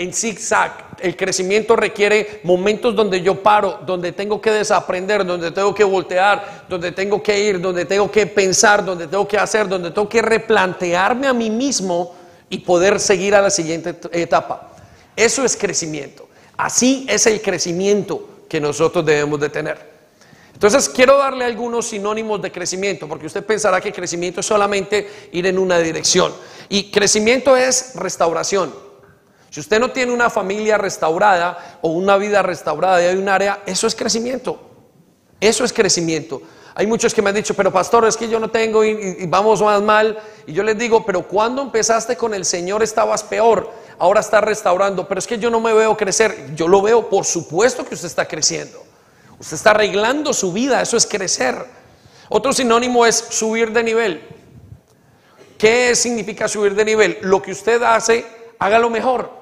en 0.00 0.14
zigzag. 0.14 0.96
El 0.98 1.14
crecimiento 1.14 1.76
requiere 1.76 2.40
momentos 2.44 2.96
donde 2.96 3.20
yo 3.20 3.42
paro, 3.42 3.80
donde 3.84 4.12
tengo 4.12 4.40
que 4.40 4.50
desaprender, 4.50 5.26
donde 5.26 5.50
tengo 5.50 5.74
que 5.74 5.84
voltear, 5.84 6.64
donde 6.68 6.92
tengo 6.92 7.22
que 7.22 7.38
ir, 7.38 7.60
donde 7.60 7.84
tengo 7.84 8.10
que 8.10 8.26
pensar, 8.26 8.82
donde 8.82 9.06
tengo 9.06 9.28
que 9.28 9.36
hacer, 9.36 9.68
donde 9.68 9.90
tengo 9.90 10.08
que 10.08 10.22
replantearme 10.22 11.26
a 11.26 11.34
mí 11.34 11.50
mismo 11.50 12.14
y 12.48 12.58
poder 12.58 12.98
seguir 12.98 13.34
a 13.34 13.42
la 13.42 13.50
siguiente 13.50 13.94
etapa. 14.12 14.72
Eso 15.14 15.44
es 15.44 15.54
crecimiento. 15.54 16.28
Así 16.56 17.06
es 17.08 17.26
el 17.26 17.42
crecimiento 17.42 18.46
que 18.48 18.58
nosotros 18.58 19.04
debemos 19.04 19.38
de 19.38 19.50
tener. 19.50 19.90
Entonces 20.54 20.88
quiero 20.88 21.18
darle 21.18 21.44
algunos 21.44 21.88
sinónimos 21.88 22.40
de 22.40 22.50
crecimiento, 22.50 23.06
porque 23.06 23.26
usted 23.26 23.44
pensará 23.44 23.82
que 23.82 23.92
crecimiento 23.92 24.40
es 24.40 24.46
solamente 24.46 25.28
ir 25.32 25.46
en 25.46 25.58
una 25.58 25.78
dirección. 25.78 26.32
Y 26.70 26.90
crecimiento 26.90 27.54
es 27.54 27.92
restauración. 27.96 28.89
Si 29.50 29.60
usted 29.60 29.80
no 29.80 29.90
tiene 29.90 30.12
una 30.12 30.30
familia 30.30 30.78
restaurada 30.78 31.78
o 31.82 31.90
una 31.90 32.16
vida 32.16 32.40
restaurada 32.40 33.02
y 33.02 33.06
hay 33.06 33.16
un 33.16 33.28
área, 33.28 33.62
eso 33.66 33.86
es 33.86 33.94
crecimiento. 33.96 34.60
Eso 35.40 35.64
es 35.64 35.72
crecimiento. 35.72 36.40
Hay 36.74 36.86
muchos 36.86 37.12
que 37.12 37.20
me 37.20 37.30
han 37.30 37.34
dicho, 37.34 37.54
pero 37.54 37.72
pastor, 37.72 38.06
es 38.06 38.16
que 38.16 38.28
yo 38.28 38.38
no 38.38 38.48
tengo 38.48 38.84
y, 38.84 39.26
vamos 39.26 39.60
más 39.60 39.82
mal. 39.82 40.18
Y 40.46 40.52
yo 40.52 40.62
les 40.62 40.78
digo, 40.78 41.04
pero 41.04 41.26
cuando 41.26 41.62
empezaste 41.62 42.16
con 42.16 42.32
el 42.32 42.44
Señor 42.44 42.82
estabas 42.82 43.24
peor, 43.24 43.70
ahora 43.98 44.20
está 44.20 44.40
restaurando. 44.40 45.08
Pero 45.08 45.18
es 45.18 45.26
que 45.26 45.38
yo 45.38 45.50
no 45.50 45.58
me 45.60 45.72
veo 45.72 45.96
crecer. 45.96 46.54
Yo 46.54 46.68
lo 46.68 46.80
veo, 46.80 47.08
por 47.08 47.24
supuesto 47.24 47.84
que 47.84 47.94
usted 47.94 48.06
está 48.06 48.28
creciendo. 48.28 48.82
Usted 49.40 49.56
está 49.56 49.70
arreglando 49.70 50.32
su 50.32 50.52
vida, 50.52 50.80
eso 50.80 50.96
es 50.96 51.06
crecer. 51.06 51.66
Otro 52.28 52.52
sinónimo 52.52 53.04
es 53.04 53.16
subir 53.16 53.72
de 53.72 53.82
nivel. 53.82 54.22
¿Qué 55.58 55.96
significa 55.96 56.46
subir 56.46 56.74
de 56.74 56.84
nivel? 56.84 57.18
Lo 57.22 57.42
que 57.42 57.50
usted 57.50 57.82
hace, 57.82 58.24
hágalo 58.58 58.90
mejor. 58.90 59.39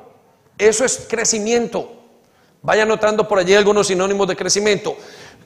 Eso 0.59 0.85
es 0.85 1.07
crecimiento. 1.09 1.93
Vaya 2.63 2.85
notando 2.85 3.27
por 3.27 3.39
allí 3.39 3.55
algunos 3.55 3.87
sinónimos 3.87 4.27
de 4.27 4.37
crecimiento. 4.37 4.97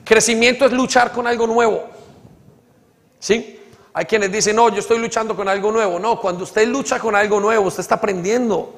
Crecimiento 0.03 0.65
es 0.65 0.73
luchar 0.73 1.11
con 1.11 1.27
algo 1.27 1.45
nuevo. 1.45 1.85
¿Sí? 3.19 3.59
Hay 3.93 4.05
quienes 4.05 4.31
dicen, 4.31 4.55
no, 4.55 4.69
yo 4.69 4.79
estoy 4.79 4.97
luchando 4.97 5.35
con 5.35 5.47
algo 5.47 5.71
nuevo. 5.71 5.99
No, 5.99 6.19
cuando 6.19 6.43
usted 6.43 6.67
lucha 6.67 6.99
con 6.99 7.15
algo 7.15 7.39
nuevo, 7.39 7.67
usted 7.67 7.81
está 7.81 7.95
aprendiendo. 7.95 8.73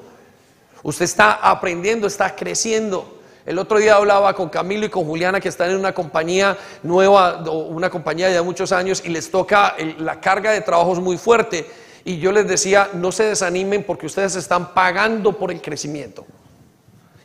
Usted 0.82 1.06
está 1.06 1.32
aprendiendo, 1.32 2.06
está 2.06 2.36
creciendo. 2.36 3.16
El 3.46 3.58
otro 3.58 3.78
día 3.78 3.94
hablaba 3.94 4.34
con 4.34 4.50
Camilo 4.50 4.86
y 4.86 4.90
con 4.90 5.04
Juliana 5.04 5.40
que 5.40 5.48
están 5.48 5.70
en 5.70 5.76
una 5.78 5.94
compañía 5.94 6.58
nueva, 6.82 7.38
una 7.48 7.88
compañía 7.88 8.28
de 8.28 8.42
muchos 8.42 8.72
años 8.72 9.02
y 9.04 9.08
les 9.08 9.30
toca 9.30 9.76
la 9.98 10.20
carga 10.20 10.50
de 10.50 10.60
trabajo 10.60 10.94
muy 10.96 11.16
fuerte 11.16 11.66
y 12.06 12.18
yo 12.18 12.30
les 12.30 12.46
decía, 12.46 12.90
no 12.94 13.10
se 13.10 13.24
desanimen 13.24 13.82
porque 13.82 14.06
ustedes 14.06 14.36
están 14.36 14.72
pagando 14.74 15.36
por 15.36 15.50
el 15.50 15.60
crecimiento. 15.60 16.24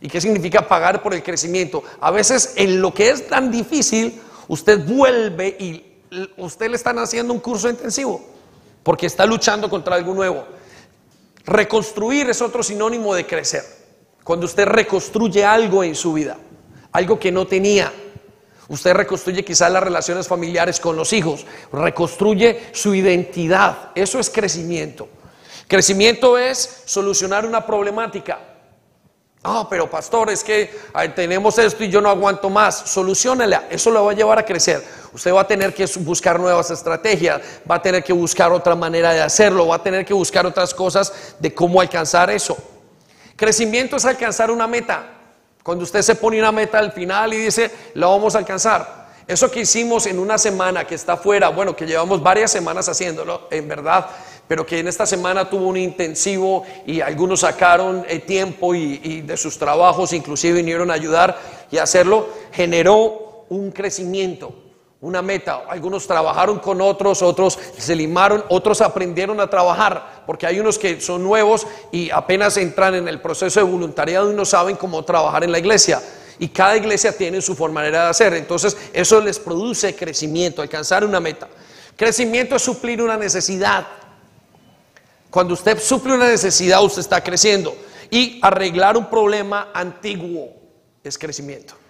¿Y 0.02 0.10
qué 0.10 0.20
significa 0.20 0.68
pagar 0.68 1.04
por 1.04 1.14
el 1.14 1.22
crecimiento? 1.22 1.84
A 2.00 2.10
veces 2.10 2.54
en 2.56 2.82
lo 2.82 2.92
que 2.92 3.12
es 3.12 3.28
tan 3.28 3.52
difícil, 3.52 4.20
usted 4.48 4.84
vuelve 4.84 5.56
y 5.60 5.86
usted 6.36 6.72
le 6.72 6.78
están 6.78 6.98
haciendo 6.98 7.32
un 7.32 7.40
curso 7.40 7.70
intensivo 7.70 8.26
porque 8.82 9.06
está 9.06 9.24
luchando 9.28 9.70
contra 9.70 9.96
algo 9.96 10.16
nuevo. 10.16 10.48
Reconstruir 11.46 12.32
es 12.32 12.42
otro 12.42 12.64
sinónimo 12.64 13.14
de 13.14 13.28
crecer. 13.28 13.64
Cuando 14.24 14.48
usted 14.48 14.66
reconstruye 14.66 15.46
algo 15.46 15.84
en 15.84 15.94
su 15.94 16.14
vida, 16.14 16.40
algo 16.92 17.20
que 17.20 17.32
no 17.32 17.46
tenía, 17.46 17.94
Usted 18.72 18.94
reconstruye 18.94 19.44
quizás 19.44 19.70
las 19.70 19.84
relaciones 19.84 20.30
familiares 20.30 20.80
con 20.80 20.96
los 20.96 21.12
hijos, 21.12 21.46
reconstruye 21.74 22.70
su 22.72 22.96
identidad. 22.96 23.92
Eso 23.96 24.18
es 24.18 24.30
crecimiento. 24.30 25.10
Crecimiento 25.68 26.38
es 26.38 26.84
solucionar 26.86 27.46
una 27.46 27.66
problemática. 27.66 28.40
Ah, 29.44 29.68
pero 29.70 29.90
pastor, 29.90 30.30
es 30.30 30.42
que 30.42 30.74
tenemos 31.14 31.58
esto 31.58 31.84
y 31.84 31.90
yo 31.90 32.00
no 32.00 32.08
aguanto 32.08 32.50
más. 32.50 32.78
Solucionela, 32.90 33.66
eso 33.70 33.92
lo 33.92 34.06
va 34.06 34.14
a 34.14 34.16
llevar 34.16 34.40
a 34.40 34.46
crecer. 34.46 34.82
Usted 35.12 35.34
va 35.34 35.42
a 35.42 35.48
tener 35.48 35.74
que 35.74 35.86
buscar 35.98 36.40
nuevas 36.40 36.72
estrategias, 36.72 37.42
va 37.70 37.76
a 37.76 37.82
tener 37.82 38.02
que 38.06 38.14
buscar 38.14 38.54
otra 38.54 38.74
manera 38.74 39.12
de 39.12 39.20
hacerlo, 39.20 39.68
va 39.68 39.76
a 39.76 39.84
tener 39.84 40.06
que 40.06 40.14
buscar 40.14 40.46
otras 40.46 40.74
cosas 40.74 41.36
de 41.40 41.54
cómo 41.54 41.82
alcanzar 41.82 42.30
eso. 42.30 42.56
Crecimiento 43.36 43.98
es 43.98 44.06
alcanzar 44.06 44.50
una 44.50 44.66
meta. 44.66 45.18
Cuando 45.64 45.84
usted 45.84 46.02
se 46.02 46.16
pone 46.16 46.40
una 46.40 46.52
meta 46.52 46.80
al 46.80 46.92
final 46.92 47.34
y 47.34 47.38
dice, 47.38 47.72
la 47.94 48.08
vamos 48.08 48.36
a 48.36 48.40
alcanzar. 48.40 49.02
Eso 49.28 49.50
que 49.52 49.62
hicimos 49.62 50.08
en 50.08 50.20
una 50.20 50.38
semana 50.38 50.86
que 50.86 50.96
está 50.96 51.16
fuera, 51.16 51.50
bueno, 51.50 51.76
que 51.76 51.86
llevamos 51.86 52.22
varias 52.22 52.52
semanas 52.52 52.90
haciéndolo, 52.90 53.48
en 53.52 53.68
verdad, 53.68 54.08
pero 54.48 54.66
que 54.66 54.80
en 54.80 54.88
esta 54.88 55.06
semana 55.06 55.50
tuvo 55.50 55.68
un 55.68 55.78
intensivo 55.78 56.64
y 56.86 57.00
algunos 57.00 57.42
sacaron 57.42 58.04
eh, 58.10 58.20
tiempo 58.20 58.76
y, 58.76 59.00
y 59.04 59.22
de 59.22 59.38
sus 59.38 59.58
trabajos, 59.58 60.12
inclusive 60.14 60.58
vinieron 60.58 60.92
a 60.92 60.96
ayudar 60.96 61.38
y 61.70 61.78
hacerlo, 61.78 62.28
generó 62.52 63.46
un 63.50 63.72
crecimiento 63.72 64.61
una 65.02 65.24
meta. 65.24 65.64
Algunos 65.68 66.06
trabajaron 66.06 66.60
con 66.60 66.80
otros, 66.80 67.22
otros 67.24 67.58
se 67.78 67.96
limaron, 67.96 68.44
otros 68.50 68.82
aprendieron 68.82 69.40
a 69.40 69.50
trabajar, 69.50 70.24
porque 70.28 70.46
hay 70.46 70.60
unos 70.60 70.78
que 70.78 71.02
son 71.02 71.24
nuevos 71.24 71.66
y 71.92 72.12
apenas 72.12 72.56
entran 72.58 72.94
en 72.96 73.08
el 73.08 73.20
proceso 73.20 73.60
de 73.60 73.66
voluntariado 73.66 74.32
y 74.32 74.36
no 74.36 74.46
saben 74.46 74.76
cómo 74.76 75.04
trabajar 75.04 75.44
en 75.44 75.52
la 75.52 75.60
iglesia. 75.60 76.02
Y 76.38 76.50
cada 76.50 76.78
iglesia 76.78 77.16
tiene 77.16 77.42
su 77.42 77.56
forma 77.56 77.84
de 77.84 77.98
hacer. 77.98 78.34
Entonces, 78.36 78.78
eso 78.94 79.20
les 79.22 79.38
produce 79.40 79.96
crecimiento, 79.96 80.62
alcanzar 80.62 81.04
una 81.04 81.20
meta. 81.20 81.48
Crecimiento 81.96 82.56
es 82.56 82.62
suplir 82.62 83.02
una 83.02 83.18
necesidad. 83.18 83.86
Cuando 85.30 85.54
usted 85.54 85.80
suple 85.80 86.14
una 86.14 86.28
necesidad, 86.28 86.84
usted 86.84 87.02
está 87.02 87.24
creciendo. 87.24 87.76
Y 88.10 88.40
arreglar 88.42 88.98
un 88.98 89.10
problema 89.10 89.70
antiguo 89.74 90.50
es 91.04 91.18
crecimiento. 91.18 91.81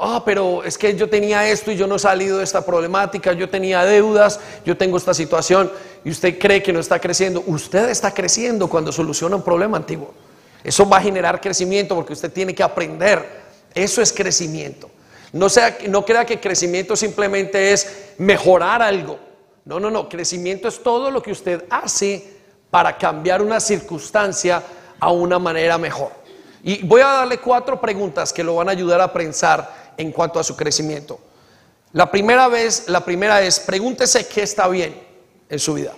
Ah, 0.00 0.22
pero 0.24 0.62
es 0.62 0.78
que 0.78 0.94
yo 0.94 1.08
tenía 1.10 1.48
esto 1.50 1.72
y 1.72 1.76
yo 1.76 1.88
no 1.88 1.96
he 1.96 1.98
salido 1.98 2.38
de 2.38 2.44
esta 2.44 2.64
problemática, 2.64 3.32
yo 3.32 3.50
tenía 3.50 3.84
deudas, 3.84 4.38
yo 4.64 4.76
tengo 4.76 4.96
esta 4.96 5.12
situación 5.12 5.72
y 6.04 6.10
usted 6.10 6.38
cree 6.38 6.62
que 6.62 6.72
no 6.72 6.78
está 6.78 7.00
creciendo. 7.00 7.42
Usted 7.46 7.88
está 7.88 8.14
creciendo 8.14 8.68
cuando 8.68 8.92
soluciona 8.92 9.34
un 9.34 9.42
problema 9.42 9.76
antiguo. 9.76 10.14
Eso 10.62 10.88
va 10.88 10.98
a 10.98 11.00
generar 11.00 11.40
crecimiento 11.40 11.96
porque 11.96 12.12
usted 12.12 12.32
tiene 12.32 12.54
que 12.54 12.62
aprender. 12.62 13.26
Eso 13.74 14.00
es 14.00 14.12
crecimiento. 14.12 14.88
No, 15.32 15.48
sea, 15.48 15.76
no 15.88 16.04
crea 16.04 16.24
que 16.24 16.38
crecimiento 16.38 16.94
simplemente 16.94 17.72
es 17.72 18.12
mejorar 18.18 18.80
algo. 18.82 19.18
No, 19.64 19.80
no, 19.80 19.90
no. 19.90 20.08
Crecimiento 20.08 20.68
es 20.68 20.80
todo 20.80 21.10
lo 21.10 21.20
que 21.20 21.32
usted 21.32 21.64
hace 21.70 22.38
para 22.70 22.96
cambiar 22.96 23.42
una 23.42 23.58
circunstancia 23.58 24.62
a 25.00 25.10
una 25.10 25.40
manera 25.40 25.76
mejor. 25.76 26.12
Y 26.62 26.84
voy 26.84 27.00
a 27.00 27.08
darle 27.08 27.38
cuatro 27.38 27.80
preguntas 27.80 28.32
que 28.32 28.44
lo 28.44 28.54
van 28.56 28.68
a 28.68 28.72
ayudar 28.72 29.00
a 29.00 29.12
pensar 29.12 29.87
en 29.98 30.12
cuanto 30.12 30.40
a 30.40 30.44
su 30.44 30.56
crecimiento. 30.56 31.20
La 31.92 32.10
primera 32.10 32.48
vez, 32.48 32.88
la 32.88 33.04
primera 33.04 33.42
es, 33.42 33.60
pregúntese 33.60 34.26
qué 34.26 34.42
está 34.42 34.68
bien 34.68 34.98
en 35.48 35.58
su 35.58 35.74
vida. 35.74 35.94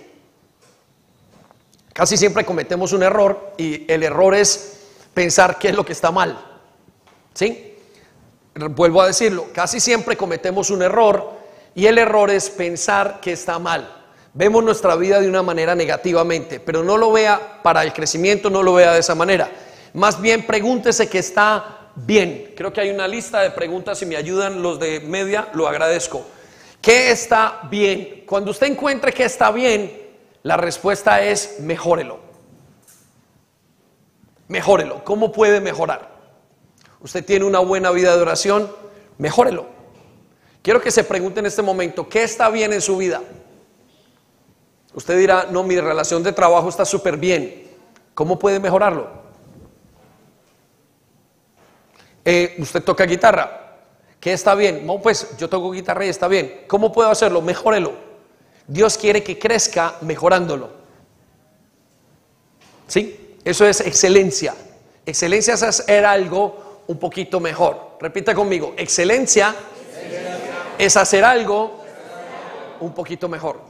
Casi 1.93 2.17
siempre 2.17 2.45
cometemos 2.45 2.93
un 2.93 3.03
error 3.03 3.53
y 3.57 3.91
el 3.91 4.03
error 4.03 4.33
es 4.33 4.79
pensar 5.13 5.59
qué 5.59 5.69
es 5.69 5.75
lo 5.75 5.85
que 5.85 5.93
está 5.93 6.11
mal. 6.11 6.37
¿Sí? 7.33 7.75
Vuelvo 8.55 9.01
a 9.01 9.07
decirlo, 9.07 9.47
casi 9.53 9.79
siempre 9.79 10.17
cometemos 10.17 10.69
un 10.69 10.81
error 10.81 11.31
y 11.75 11.85
el 11.85 11.97
error 11.97 12.29
es 12.29 12.49
pensar 12.49 13.19
que 13.21 13.33
está 13.33 13.59
mal. 13.59 13.97
Vemos 14.33 14.63
nuestra 14.63 14.95
vida 14.95 15.19
de 15.19 15.27
una 15.27 15.43
manera 15.43 15.75
negativamente, 15.75 16.59
pero 16.61 16.83
no 16.83 16.97
lo 16.97 17.11
vea 17.11 17.59
para 17.61 17.83
el 17.83 17.91
crecimiento, 17.91 18.49
no 18.49 18.63
lo 18.63 18.73
vea 18.73 18.93
de 18.93 18.99
esa 18.99 19.15
manera. 19.15 19.51
Más 19.93 20.21
bien 20.21 20.45
pregúntese 20.47 21.09
que 21.09 21.19
está 21.19 21.80
bien. 21.95 22.53
Creo 22.55 22.71
que 22.71 22.81
hay 22.81 22.89
una 22.89 23.07
lista 23.07 23.41
de 23.41 23.51
preguntas, 23.51 23.97
si 23.99 24.05
me 24.05 24.15
ayudan 24.15 24.61
los 24.61 24.79
de 24.79 24.99
media, 25.01 25.49
lo 25.53 25.67
agradezco. 25.67 26.25
¿Qué 26.81 27.11
está 27.11 27.61
bien? 27.69 28.23
Cuando 28.25 28.51
usted 28.51 28.67
encuentre 28.67 29.13
que 29.13 29.23
está 29.23 29.51
bien, 29.51 30.01
la 30.43 30.57
respuesta 30.57 31.23
es 31.23 31.59
mejórelo. 31.59 32.19
Mejórelo. 34.47 35.03
¿Cómo 35.03 35.31
puede 35.31 35.61
mejorar? 35.61 36.09
Usted 36.99 37.23
tiene 37.23 37.45
una 37.45 37.59
buena 37.59 37.91
vida 37.91 38.15
de 38.15 38.21
oración, 38.21 38.71
mejórelo. 39.17 39.67
Quiero 40.61 40.81
que 40.81 40.91
se 40.91 41.03
pregunte 41.03 41.39
en 41.39 41.45
este 41.45 41.61
momento, 41.61 42.07
¿qué 42.09 42.23
está 42.23 42.49
bien 42.49 42.73
en 42.73 42.81
su 42.81 42.97
vida? 42.97 43.21
Usted 44.93 45.17
dirá, 45.17 45.47
no, 45.49 45.63
mi 45.63 45.79
relación 45.79 46.21
de 46.21 46.33
trabajo 46.33 46.69
está 46.69 46.85
súper 46.85 47.17
bien. 47.17 47.69
¿Cómo 48.13 48.37
puede 48.37 48.59
mejorarlo? 48.59 49.20
Eh, 52.23 52.55
usted 52.59 52.83
toca 52.83 53.05
guitarra. 53.05 53.77
¿Qué 54.19 54.33
está 54.33 54.53
bien? 54.53 54.85
No, 54.85 55.01
pues 55.01 55.35
yo 55.37 55.49
toco 55.49 55.71
guitarra 55.71 56.05
y 56.05 56.09
está 56.09 56.27
bien. 56.27 56.65
¿Cómo 56.67 56.91
puedo 56.91 57.09
hacerlo? 57.09 57.41
Mejórelo. 57.41 57.93
Dios 58.67 58.97
quiere 58.97 59.23
que 59.23 59.39
crezca 59.39 59.95
mejorándolo. 60.01 60.69
¿Sí? 62.87 63.37
Eso 63.43 63.65
es 63.65 63.81
excelencia. 63.81 64.53
Excelencia 65.05 65.55
es 65.55 65.63
hacer 65.63 66.05
algo 66.05 66.83
un 66.87 66.99
poquito 66.99 67.39
mejor. 67.39 67.97
Repita 67.99 68.35
conmigo. 68.35 68.73
Excelencia, 68.77 69.55
es 70.77 70.97
hacer 70.97 71.23
algo 71.23 71.83
un 72.79 72.93
poquito 72.93 73.29
mejor. 73.29 73.61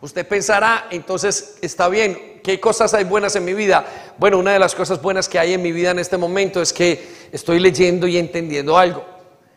Usted 0.00 0.26
pensará, 0.26 0.88
entonces 0.90 1.58
está 1.62 1.88
bien, 1.88 2.35
¿qué 2.46 2.60
cosas 2.60 2.94
hay 2.94 3.02
buenas 3.02 3.34
en 3.34 3.44
mi 3.44 3.54
vida? 3.54 3.84
Bueno, 4.18 4.38
una 4.38 4.52
de 4.52 4.60
las 4.60 4.72
cosas 4.72 5.02
buenas 5.02 5.28
que 5.28 5.36
hay 5.36 5.54
en 5.54 5.62
mi 5.62 5.72
vida 5.72 5.90
en 5.90 5.98
este 5.98 6.16
momento 6.16 6.62
es 6.62 6.72
que 6.72 7.26
estoy 7.32 7.58
leyendo 7.58 8.06
y 8.06 8.18
entendiendo 8.18 8.78
algo. 8.78 9.04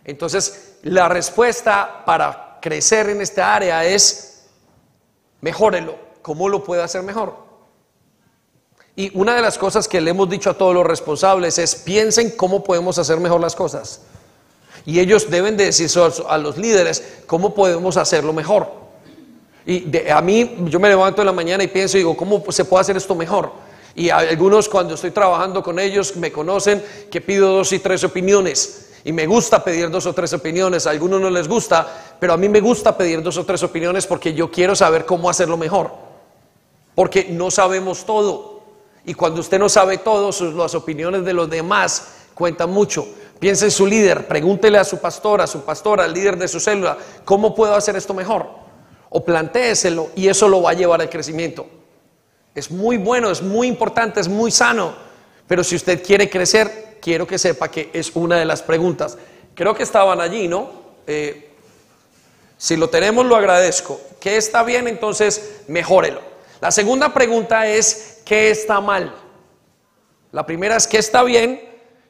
Entonces, 0.04 0.78
la 0.82 1.08
respuesta 1.08 2.04
para 2.04 2.58
crecer 2.60 3.12
en 3.12 3.22
esta 3.22 3.54
área 3.54 3.86
es 3.86 4.48
mejórelo. 5.40 6.00
¿Cómo 6.24 6.50
lo 6.50 6.64
puedo 6.64 6.82
hacer 6.82 7.04
mejor? 7.04 7.36
Y 8.96 9.16
una 9.16 9.36
de 9.36 9.44
las 9.44 9.60
cosas 9.60 9.88
que 9.88 10.02
le 10.02 10.10
hemos 10.10 10.28
dicho 10.28 10.50
a 10.50 10.58
todos 10.58 10.74
los 10.74 10.84
responsables 10.84 11.60
es 11.60 11.76
piensen 11.76 12.32
cómo 12.32 12.64
podemos 12.64 12.98
hacer 12.98 13.20
mejor 13.20 13.40
las 13.40 13.56
cosas. 13.56 14.02
Y 14.88 15.00
ellos 15.00 15.30
deben 15.30 15.58
de 15.58 15.66
decir 15.66 15.92
a 16.28 16.38
los 16.40 16.58
líderes 16.58 17.20
cómo 17.28 17.54
podemos 17.54 17.98
hacerlo 17.98 18.34
mejor. 18.34 18.89
Y 19.70 20.10
a 20.10 20.20
mí, 20.20 20.56
yo 20.66 20.80
me 20.80 20.90
levanto 20.90 21.22
en 21.22 21.28
la 21.28 21.32
mañana 21.32 21.64
y 21.64 21.68
pienso 21.68 21.96
digo, 21.96 22.18
¿cómo 22.18 22.44
se 22.50 22.66
puede 22.66 22.82
hacer 22.82 22.98
esto 22.98 23.14
mejor? 23.14 23.52
Y 23.94 24.10
algunos 24.10 24.68
cuando 24.68 24.96
estoy 24.96 25.12
trabajando 25.12 25.62
con 25.62 25.78
ellos 25.78 26.16
me 26.16 26.32
conocen 26.32 26.84
que 27.12 27.22
pido 27.22 27.54
dos 27.54 27.72
y 27.72 27.78
tres 27.78 28.04
opiniones. 28.04 28.94
Y 29.04 29.12
me 29.12 29.28
gusta 29.28 29.64
pedir 29.64 29.92
dos 29.92 30.08
o 30.08 30.14
tres 30.14 30.34
opiniones, 30.34 30.88
a 30.88 30.90
algunos 30.90 31.22
no 31.22 31.30
les 31.30 31.48
gusta, 31.48 32.16
pero 32.20 32.34
a 32.34 32.38
mí 32.38 32.50
me 32.50 32.62
gusta 32.62 32.98
pedir 32.98 33.22
dos 33.22 33.38
o 33.38 33.46
tres 33.46 33.62
opiniones 33.62 34.08
porque 34.08 34.34
yo 34.34 34.50
quiero 34.50 34.76
saber 34.76 35.06
cómo 35.06 35.30
hacerlo 35.30 35.56
mejor. 35.56 35.92
Porque 36.96 37.28
no 37.30 37.52
sabemos 37.52 38.08
todo. 38.08 38.64
Y 39.06 39.14
cuando 39.14 39.40
usted 39.40 39.60
no 39.60 39.70
sabe 39.70 40.00
todo, 40.00 40.32
las 40.58 40.74
opiniones 40.74 41.24
de 41.24 41.34
los 41.34 41.48
demás 41.48 42.08
cuentan 42.34 42.72
mucho. 42.72 43.08
Piense 43.38 43.66
en 43.66 43.72
su 43.72 43.86
líder, 43.86 44.28
pregúntele 44.28 44.80
a 44.80 44.84
su 44.84 44.98
pastor, 44.98 45.42
a 45.42 45.48
su 45.48 45.62
pastora, 45.62 46.06
al 46.06 46.14
líder 46.14 46.40
de 46.40 46.48
su 46.48 46.60
célula, 46.60 46.98
¿cómo 47.24 47.54
puedo 47.54 47.76
hacer 47.76 47.96
esto 47.96 48.16
mejor? 48.16 48.59
O 49.10 49.24
plantéeselo 49.24 50.12
y 50.16 50.28
eso 50.28 50.48
lo 50.48 50.62
va 50.62 50.72
a 50.72 50.74
llevar 50.74 51.02
al 51.02 51.10
crecimiento. 51.10 51.68
Es 52.56 52.72
muy 52.72 52.98
bueno, 52.98 53.30
es 53.32 53.42
muy 53.42 53.68
importante, 53.68 54.20
es 54.20 54.28
muy 54.28 54.52
sano, 54.52 54.94
pero 55.48 55.64
si 55.64 55.76
usted 55.76 56.04
quiere 56.04 56.30
crecer, 56.30 56.98
quiero 57.02 57.26
que 57.26 57.38
sepa 57.38 57.70
que 57.70 57.90
es 57.94 58.16
una 58.16 58.38
de 58.38 58.46
las 58.46 58.62
preguntas. 58.62 59.18
Creo 59.56 59.76
que 59.76 59.84
estaban 59.84 60.22
allí, 60.22 60.48
¿no? 60.48 60.70
Eh, 61.08 61.50
si 62.58 62.76
lo 62.76 62.90
tenemos, 62.90 63.26
lo 63.26 63.36
agradezco. 63.36 64.00
¿Qué 64.20 64.38
está 64.38 64.64
bien? 64.64 64.88
Entonces, 64.88 65.62
mejórelo. 65.68 66.22
La 66.62 66.72
segunda 66.72 67.14
pregunta 67.14 67.68
es, 67.68 68.22
¿qué 68.26 68.52
está 68.52 68.82
mal? 68.82 69.16
La 70.32 70.46
primera 70.46 70.76
es, 70.76 70.86
¿qué 70.86 70.98
está 70.98 71.24
bien? 71.24 71.62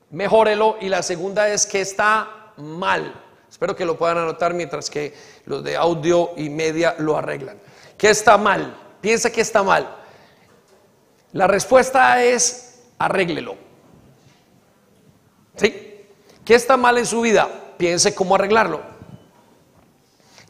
Mejórelo. 0.09 0.77
Y 0.81 0.89
la 0.89 1.03
segunda 1.03 1.49
es, 1.49 1.65
¿qué 1.67 1.81
está 1.81 2.51
mal? 2.57 3.13
Espero 3.59 3.75
que 3.75 3.83
lo 3.83 3.97
puedan 3.97 4.19
anotar 4.19 4.53
mientras 4.53 4.89
que 4.89 5.13
los 5.43 5.61
de 5.61 5.75
audio 5.75 6.29
y 6.37 6.49
media 6.49 6.95
lo 6.97 7.17
arreglan. 7.17 7.57
¿Qué 7.97 8.09
está 8.09 8.37
mal? 8.37 8.73
Piensa 9.01 9.29
que 9.29 9.41
está 9.41 9.63
mal. 9.63 9.97
La 11.33 11.45
respuesta 11.45 12.23
es 12.23 12.83
arréglelo. 12.97 13.57
¿Sí? 15.57 16.05
¿Qué 16.45 16.55
está 16.55 16.77
mal 16.77 16.99
en 16.99 17.05
su 17.05 17.19
vida? 17.19 17.49
Piense 17.77 18.15
cómo 18.15 18.35
arreglarlo. 18.35 18.79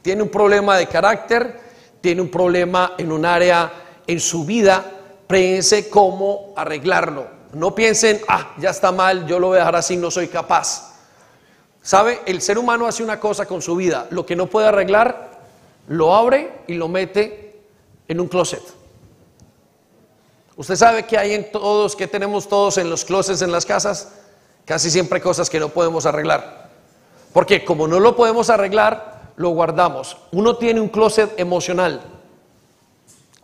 Tiene 0.04 0.22
un 0.22 0.30
problema 0.30 0.78
de 0.78 0.86
carácter, 0.86 1.60
tiene 2.02 2.22
un 2.22 2.30
problema 2.30 2.93
en 3.00 3.12
un 3.12 3.26
área 3.26 3.72
en 4.06 4.19
su 4.19 4.45
vida, 4.45 4.86
piense 5.28 5.89
cómo 5.89 6.54
arreglarlo. 6.56 7.28
No 7.54 7.74
piensen, 7.74 8.22
ah, 8.28 8.54
ya 8.60 8.69
está 8.69 8.91
mal, 8.91 9.26
yo 9.26 9.39
lo 9.39 9.48
voy 9.48 9.56
a 9.56 9.62
dejar 9.62 9.78
así, 9.78 9.98
no 9.98 10.12
soy 10.12 10.28
capaz. 10.28 10.88
¿Sabe? 11.89 12.21
El 12.28 12.39
ser 12.43 12.60
humano 12.60 12.86
hace 12.86 13.02
una 13.02 13.19
cosa 13.19 13.47
con 13.47 13.63
su 13.63 13.75
vida. 13.75 14.06
Lo 14.12 14.23
que 14.23 14.36
no 14.36 14.45
puede 14.45 14.67
arreglar, 14.67 15.32
lo 15.88 16.13
abre 16.13 16.62
y 16.67 16.75
lo 16.75 16.88
mete 16.88 17.63
en 18.08 18.19
un 18.19 18.28
closet. 18.28 18.62
Usted 20.56 20.75
sabe 20.75 21.08
que 21.08 21.17
hay 21.17 21.34
en 21.34 21.52
todos, 21.52 21.95
que 21.95 22.06
tenemos 22.06 22.47
todos 22.47 22.78
en 22.78 22.91
los 22.91 23.06
closets 23.06 23.41
en 23.41 23.52
las 23.52 23.65
casas, 23.65 24.10
casi 24.65 24.91
siempre 24.91 25.19
cosas 25.19 25.49
que 25.49 25.60
no 25.60 25.69
podemos 25.69 26.06
arreglar. 26.06 26.69
Porque 27.34 27.65
como 27.65 27.88
no 27.88 27.99
lo 27.99 28.15
podemos 28.15 28.52
arreglar, 28.52 29.32
lo 29.36 29.49
guardamos. 29.49 30.15
Uno 30.32 30.58
tiene 30.58 30.82
un 30.82 30.89
closet 30.89 31.39
emocional. 31.39 32.02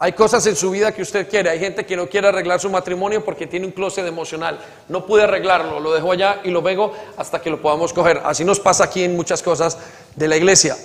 Hay 0.06 0.14
cosas 0.14 0.46
en 0.46 0.56
su 0.56 0.70
vida 0.70 0.92
que 0.92 1.02
usted 1.02 1.28
quiere. 1.28 1.50
Hay 1.50 1.58
gente 1.58 1.84
que 1.84 1.98
no 1.98 2.08
quiere 2.08 2.28
arreglar 2.28 2.60
su 2.60 2.70
matrimonio 2.70 3.26
porque 3.26 3.48
tiene 3.48 3.66
un 3.66 3.72
closet 3.72 4.06
emocional. 4.06 4.60
No 4.88 5.04
pude 5.04 5.24
arreglarlo, 5.24 5.80
lo 5.80 5.92
dejo 5.92 6.12
allá 6.12 6.42
y 6.44 6.52
lo 6.52 6.62
vengo 6.62 6.94
hasta 7.18 7.42
que 7.42 7.50
lo 7.50 7.60
podamos 7.60 7.92
coger. 7.92 8.22
Así 8.24 8.46
nos 8.46 8.60
pasa 8.60 8.84
aquí 8.84 9.04
en 9.04 9.16
muchas 9.16 9.42
cosas 9.42 9.80
de 10.16 10.28
la 10.28 10.38
iglesia. 10.38 10.78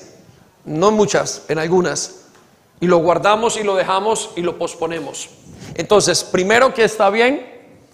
No 0.64 0.90
muchas, 0.90 1.42
en 1.48 1.58
algunas. 1.58 2.28
Y 2.80 2.86
lo 2.86 2.96
guardamos 2.96 3.58
y 3.58 3.62
lo 3.62 3.76
dejamos 3.76 4.30
y 4.36 4.40
lo 4.40 4.56
posponemos. 4.56 5.28
Entonces, 5.74 6.24
primero 6.24 6.72
que 6.72 6.84
está 6.84 7.10
bien, 7.10 7.46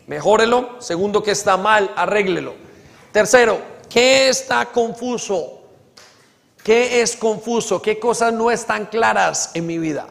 mejórelo. 0.07 0.81
Segundo 0.81 1.25
que 1.25 1.33
está 1.33 1.57
mal, 1.57 1.91
arréglelo. 1.97 2.55
Tercero, 3.11 3.59
¿qué 3.91 4.29
está 4.29 4.67
confuso? 4.67 5.63
¿Qué 6.63 7.01
es 7.03 7.17
confuso? 7.17 7.83
¿Qué 7.83 7.99
cosas 7.99 8.33
no 8.33 8.53
están 8.53 8.87
claras 8.87 9.51
en 9.55 9.67
mi 9.67 9.79
vida? 9.79 10.07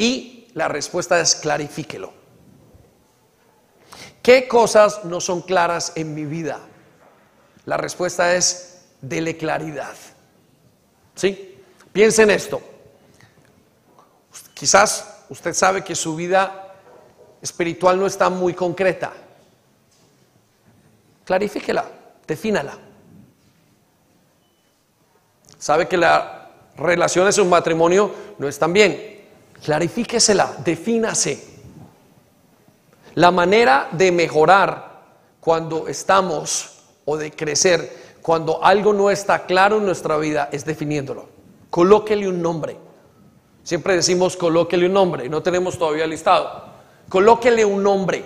Y 0.00 0.48
la 0.54 0.66
respuesta 0.66 1.20
es 1.20 1.34
clarifíquelo. 1.34 2.10
¿Qué 4.22 4.48
cosas 4.48 5.04
no 5.04 5.20
son 5.20 5.42
claras 5.42 5.92
en 5.94 6.14
mi 6.14 6.24
vida? 6.24 6.58
La 7.66 7.76
respuesta 7.76 8.34
es, 8.34 8.86
dele 9.02 9.36
claridad. 9.36 9.94
¿Sí? 11.14 11.62
Piense 11.92 12.22
en 12.22 12.30
esto. 12.30 12.62
Quizás 14.54 15.24
usted 15.28 15.52
sabe 15.52 15.84
que 15.84 15.94
su 15.94 16.16
vida 16.16 16.74
espiritual 17.42 18.00
no 18.00 18.06
está 18.06 18.30
muy 18.30 18.54
concreta. 18.54 19.12
Clarifíquela, 21.26 21.84
defínala. 22.26 22.78
Sabe 25.58 25.86
que 25.86 25.98
las 25.98 26.24
relaciones 26.78 27.36
en 27.36 27.44
un 27.44 27.50
matrimonio 27.50 28.14
no 28.38 28.48
están 28.48 28.72
bien. 28.72 29.19
Clarifíquesela, 29.64 30.56
defínase. 30.64 31.48
La 33.14 33.30
manera 33.30 33.88
de 33.92 34.12
mejorar 34.12 35.02
cuando 35.40 35.88
estamos 35.88 36.78
o 37.04 37.16
de 37.16 37.32
crecer, 37.32 38.18
cuando 38.22 38.62
algo 38.64 38.92
no 38.92 39.10
está 39.10 39.44
claro 39.46 39.78
en 39.78 39.86
nuestra 39.86 40.16
vida, 40.16 40.48
es 40.52 40.64
definiéndolo. 40.64 41.28
Colóquele 41.70 42.28
un 42.28 42.40
nombre. 42.40 42.76
Siempre 43.62 43.94
decimos 43.94 44.36
colóquele 44.36 44.86
un 44.86 44.92
nombre, 44.92 45.28
no 45.28 45.42
tenemos 45.42 45.78
todavía 45.78 46.06
listado. 46.06 46.64
Colóquele 47.08 47.64
un 47.64 47.82
nombre. 47.82 48.24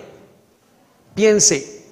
Piense, 1.13 1.85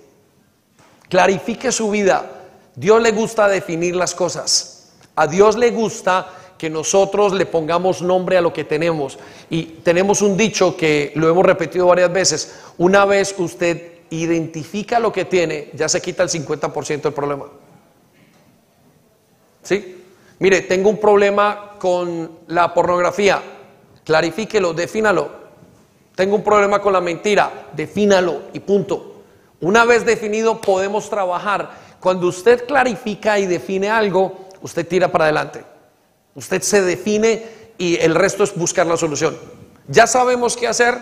clarifique 1.09 1.71
su 1.71 1.89
vida. 1.89 2.29
Dios 2.75 3.01
le 3.01 3.11
gusta 3.11 3.47
definir 3.47 3.95
las 3.95 4.15
cosas. 4.15 4.93
A 5.15 5.27
Dios 5.27 5.57
le 5.57 5.71
gusta 5.71 6.27
que 6.57 6.69
nosotros 6.69 7.33
le 7.33 7.45
pongamos 7.45 8.01
nombre 8.01 8.37
a 8.37 8.41
lo 8.41 8.53
que 8.53 8.63
tenemos. 8.63 9.19
Y 9.49 9.63
tenemos 9.83 10.21
un 10.21 10.37
dicho 10.37 10.77
que 10.77 11.11
lo 11.15 11.29
hemos 11.29 11.45
repetido 11.45 11.87
varias 11.87 12.11
veces. 12.11 12.59
Una 12.77 13.05
vez 13.05 13.35
usted 13.37 13.93
identifica 14.09 14.99
lo 14.99 15.11
que 15.11 15.25
tiene, 15.25 15.71
ya 15.73 15.89
se 15.89 16.01
quita 16.01 16.23
el 16.23 16.29
50% 16.29 17.01
del 17.01 17.13
problema. 17.13 17.45
¿Sí? 19.63 20.03
Mire, 20.39 20.61
tengo 20.61 20.89
un 20.89 20.99
problema 20.99 21.71
con 21.79 22.39
la 22.47 22.73
pornografía, 22.73 23.41
clarifíquelo, 24.03 24.73
defínalo. 24.73 25.43
Tengo 26.15 26.35
un 26.35 26.43
problema 26.43 26.79
con 26.79 26.93
la 26.93 27.01
mentira, 27.01 27.69
defínalo 27.73 28.43
y 28.53 28.59
punto. 28.59 29.23
Una 29.61 29.85
vez 29.85 30.05
definido 30.05 30.61
podemos 30.61 31.09
trabajar. 31.09 31.71
Cuando 31.99 32.27
usted 32.27 32.65
clarifica 32.67 33.39
y 33.39 33.47
define 33.47 33.89
algo, 33.89 34.49
usted 34.61 34.87
tira 34.87 35.11
para 35.11 35.25
adelante. 35.25 35.72
Usted 36.35 36.61
se 36.61 36.81
define 36.81 37.45
y 37.77 37.97
el 37.97 38.15
resto 38.15 38.43
es 38.43 38.55
buscar 38.55 38.87
la 38.87 38.97
solución. 38.97 39.37
Ya 39.87 40.07
sabemos 40.07 40.55
qué 40.55 40.67
hacer, 40.67 40.95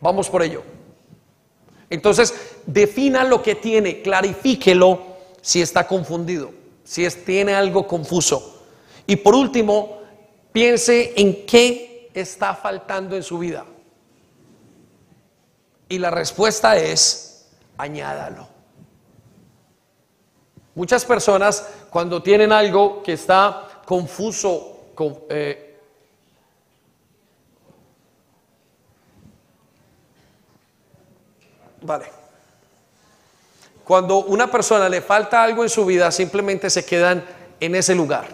vamos 0.00 0.28
por 0.28 0.42
ello. 0.42 0.62
Entonces, 1.88 2.34
defina 2.66 3.24
lo 3.24 3.42
que 3.42 3.54
tiene, 3.54 4.02
clarifíquelo 4.02 5.12
si 5.40 5.60
está 5.60 5.86
confundido, 5.86 6.50
si 6.84 7.06
tiene 7.10 7.54
algo 7.54 7.86
confuso. 7.86 8.64
Y 9.06 9.16
por 9.16 9.34
último, 9.34 10.00
piense 10.52 11.12
en 11.16 11.44
qué 11.46 12.10
está 12.14 12.54
faltando 12.54 13.16
en 13.16 13.22
su 13.22 13.38
vida. 13.38 13.66
Y 15.88 15.98
la 15.98 16.10
respuesta 16.10 16.76
es, 16.76 17.50
añádalo. 17.76 18.48
Muchas 20.74 21.04
personas 21.04 21.68
cuando 21.90 22.22
tienen 22.22 22.50
algo 22.52 23.02
que 23.02 23.12
está 23.12 23.68
confuso, 23.92 24.94
eh, 25.28 25.76
vale. 31.82 32.06
Cuando 33.84 34.20
una 34.20 34.50
persona 34.50 34.88
le 34.88 35.02
falta 35.02 35.42
algo 35.42 35.62
en 35.62 35.68
su 35.68 35.84
vida, 35.84 36.10
simplemente 36.10 36.70
se 36.70 36.86
quedan 36.86 37.22
en 37.60 37.74
ese 37.74 37.94
lugar. 37.94 38.28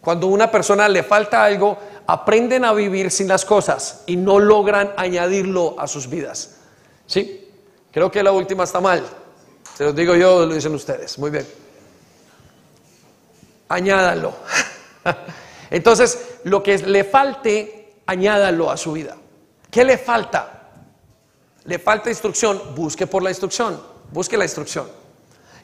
Cuando 0.00 0.28
una 0.28 0.50
persona 0.50 0.88
le 0.88 1.02
falta 1.02 1.44
algo, 1.44 1.76
aprenden 2.06 2.64
a 2.64 2.72
vivir 2.72 3.10
sin 3.10 3.28
las 3.28 3.44
cosas 3.44 4.04
y 4.06 4.16
no 4.16 4.38
logran 4.38 4.94
añadirlo 4.96 5.78
a 5.78 5.86
sus 5.86 6.08
vidas. 6.08 6.56
¿Sí? 7.06 7.50
Creo 7.92 8.10
que 8.10 8.22
la 8.22 8.32
última 8.32 8.64
está 8.64 8.80
mal. 8.80 9.04
Se 9.76 9.84
los 9.84 9.94
digo 9.94 10.16
yo, 10.16 10.46
lo 10.46 10.54
dicen 10.54 10.74
ustedes. 10.74 11.18
Muy 11.18 11.28
bien 11.28 11.63
añádalo. 13.68 14.34
Entonces, 15.70 16.38
lo 16.44 16.62
que 16.62 16.78
le 16.78 17.04
falte, 17.04 17.94
añádalo 18.06 18.70
a 18.70 18.76
su 18.76 18.92
vida. 18.92 19.16
¿Qué 19.70 19.84
le 19.84 19.98
falta? 19.98 20.70
Le 21.64 21.78
falta 21.78 22.10
instrucción, 22.10 22.74
busque 22.74 23.06
por 23.06 23.22
la 23.22 23.30
instrucción, 23.30 23.80
busque 24.12 24.36
la 24.36 24.44
instrucción. 24.44 24.86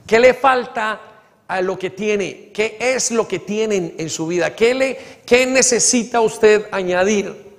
¿Qué 0.06 0.18
le 0.18 0.34
falta 0.34 1.00
a 1.46 1.60
lo 1.60 1.78
que 1.78 1.90
tiene? 1.90 2.50
¿Qué 2.52 2.76
es 2.80 3.10
lo 3.10 3.28
que 3.28 3.38
tienen 3.38 3.94
en 3.98 4.08
su 4.08 4.26
vida? 4.26 4.54
¿Qué, 4.56 4.74
le, 4.74 4.98
qué 5.26 5.46
necesita 5.46 6.20
usted 6.20 6.66
añadir 6.72 7.54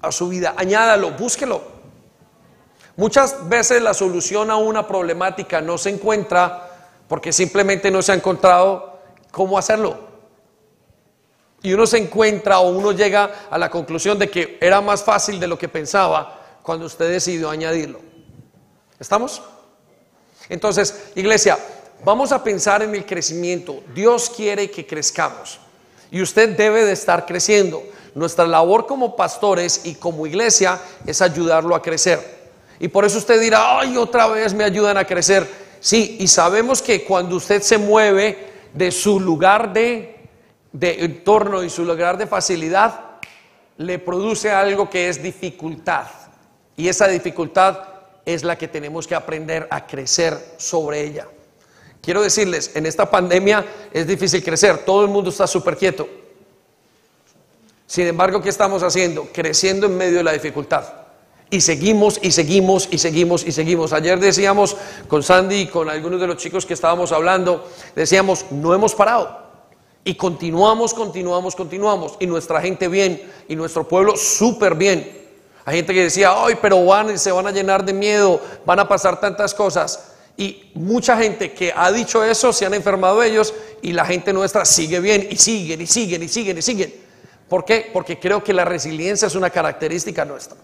a 0.00 0.10
su 0.10 0.28
vida? 0.28 0.54
Añádalo, 0.56 1.12
búsquelo. 1.12 1.76
Muchas 2.96 3.46
veces 3.48 3.82
la 3.82 3.92
solución 3.92 4.50
a 4.50 4.56
una 4.56 4.88
problemática 4.88 5.60
no 5.60 5.76
se 5.76 5.90
encuentra 5.90 6.70
porque 7.06 7.32
simplemente 7.32 7.90
no 7.90 8.00
se 8.00 8.12
ha 8.12 8.14
encontrado 8.14 8.95
cómo 9.36 9.58
hacerlo. 9.58 9.98
Y 11.62 11.74
uno 11.74 11.86
se 11.86 11.98
encuentra 11.98 12.60
o 12.60 12.70
uno 12.70 12.92
llega 12.92 13.48
a 13.50 13.58
la 13.58 13.68
conclusión 13.68 14.18
de 14.18 14.30
que 14.30 14.56
era 14.62 14.80
más 14.80 15.04
fácil 15.04 15.38
de 15.38 15.46
lo 15.46 15.58
que 15.58 15.68
pensaba 15.68 16.58
cuando 16.62 16.86
usted 16.86 17.10
decidió 17.10 17.50
añadirlo. 17.50 18.00
¿Estamos? 18.98 19.42
Entonces, 20.48 21.10
iglesia, 21.16 21.58
vamos 22.02 22.32
a 22.32 22.42
pensar 22.42 22.82
en 22.82 22.94
el 22.94 23.04
crecimiento. 23.04 23.82
Dios 23.94 24.32
quiere 24.34 24.70
que 24.70 24.86
crezcamos 24.86 25.60
y 26.10 26.22
usted 26.22 26.56
debe 26.56 26.86
de 26.86 26.92
estar 26.92 27.26
creciendo. 27.26 27.82
Nuestra 28.14 28.46
labor 28.46 28.86
como 28.86 29.16
pastores 29.16 29.82
y 29.84 29.96
como 29.96 30.26
iglesia 30.26 30.80
es 31.04 31.20
ayudarlo 31.20 31.74
a 31.74 31.82
crecer. 31.82 32.20
Y 32.80 32.88
por 32.88 33.04
eso 33.04 33.18
usted 33.18 33.38
dirá, 33.38 33.80
ay, 33.80 33.98
otra 33.98 34.28
vez 34.28 34.54
me 34.54 34.64
ayudan 34.64 34.96
a 34.96 35.04
crecer. 35.04 35.46
Sí, 35.78 36.16
y 36.20 36.26
sabemos 36.26 36.80
que 36.80 37.04
cuando 37.04 37.36
usted 37.36 37.60
se 37.60 37.76
mueve 37.76 38.55
de 38.76 38.90
su 38.92 39.18
lugar 39.18 39.72
de, 39.72 40.28
entorno 40.72 41.64
y 41.64 41.70
su 41.70 41.84
lugar 41.84 42.18
de 42.18 42.26
facilidad, 42.26 43.00
le 43.78 43.98
produce 43.98 44.50
algo 44.50 44.88
que 44.88 45.08
es 45.08 45.22
dificultad. 45.22 46.06
Y 46.76 46.88
esa 46.88 47.08
dificultad 47.08 47.78
es 48.24 48.44
la 48.44 48.56
que 48.56 48.68
tenemos 48.68 49.06
que 49.06 49.14
aprender 49.14 49.66
a 49.70 49.86
crecer 49.86 50.38
sobre 50.58 51.02
ella. 51.02 51.26
Quiero 52.02 52.22
decirles, 52.22 52.72
en 52.74 52.86
esta 52.86 53.10
pandemia 53.10 53.64
es 53.92 54.06
difícil 54.06 54.44
crecer, 54.44 54.78
todo 54.84 55.02
el 55.02 55.08
mundo 55.08 55.30
está 55.30 55.46
súper 55.46 55.76
quieto. 55.76 56.06
Sin 57.86 58.06
embargo, 58.06 58.42
¿qué 58.42 58.50
estamos 58.50 58.82
haciendo? 58.82 59.28
Creciendo 59.32 59.86
en 59.86 59.96
medio 59.96 60.18
de 60.18 60.24
la 60.24 60.32
dificultad. 60.32 61.05
Y 61.48 61.60
seguimos 61.60 62.18
y 62.22 62.32
seguimos 62.32 62.88
y 62.90 62.98
seguimos 62.98 63.46
y 63.46 63.52
seguimos. 63.52 63.92
Ayer 63.92 64.18
decíamos 64.18 64.76
con 65.06 65.22
Sandy 65.22 65.56
y 65.60 65.66
con 65.68 65.88
algunos 65.88 66.20
de 66.20 66.26
los 66.26 66.36
chicos 66.36 66.66
que 66.66 66.74
estábamos 66.74 67.12
hablando, 67.12 67.68
decíamos, 67.94 68.46
no 68.50 68.74
hemos 68.74 68.94
parado. 68.94 69.46
Y 70.02 70.14
continuamos, 70.14 70.92
continuamos, 70.92 71.54
continuamos. 71.54 72.14
Y 72.18 72.26
nuestra 72.26 72.60
gente 72.60 72.88
bien 72.88 73.22
y 73.48 73.54
nuestro 73.54 73.86
pueblo 73.86 74.16
súper 74.16 74.74
bien. 74.74 75.26
Hay 75.64 75.76
gente 75.76 75.94
que 75.94 76.04
decía, 76.04 76.32
ay, 76.32 76.56
pero 76.60 76.84
van, 76.84 77.18
se 77.18 77.32
van 77.32 77.46
a 77.46 77.50
llenar 77.50 77.84
de 77.84 77.92
miedo, 77.92 78.40
van 78.64 78.80
a 78.80 78.88
pasar 78.88 79.20
tantas 79.20 79.52
cosas. 79.52 80.12
Y 80.36 80.70
mucha 80.74 81.16
gente 81.16 81.52
que 81.52 81.72
ha 81.74 81.90
dicho 81.90 82.22
eso 82.22 82.52
se 82.52 82.66
han 82.66 82.74
enfermado 82.74 83.22
ellos 83.22 83.54
y 83.82 83.92
la 83.92 84.04
gente 84.04 84.32
nuestra 84.32 84.64
sigue 84.64 85.00
bien 85.00 85.26
y 85.30 85.36
siguen 85.36 85.80
y 85.80 85.86
siguen 85.86 86.22
y 86.22 86.28
siguen 86.28 86.58
y 86.58 86.62
siguen. 86.62 86.94
¿Por 87.48 87.64
qué? 87.64 87.90
Porque 87.92 88.18
creo 88.18 88.44
que 88.44 88.52
la 88.52 88.64
resiliencia 88.64 89.26
es 89.26 89.34
una 89.34 89.50
característica 89.50 90.24
nuestra. 90.24 90.56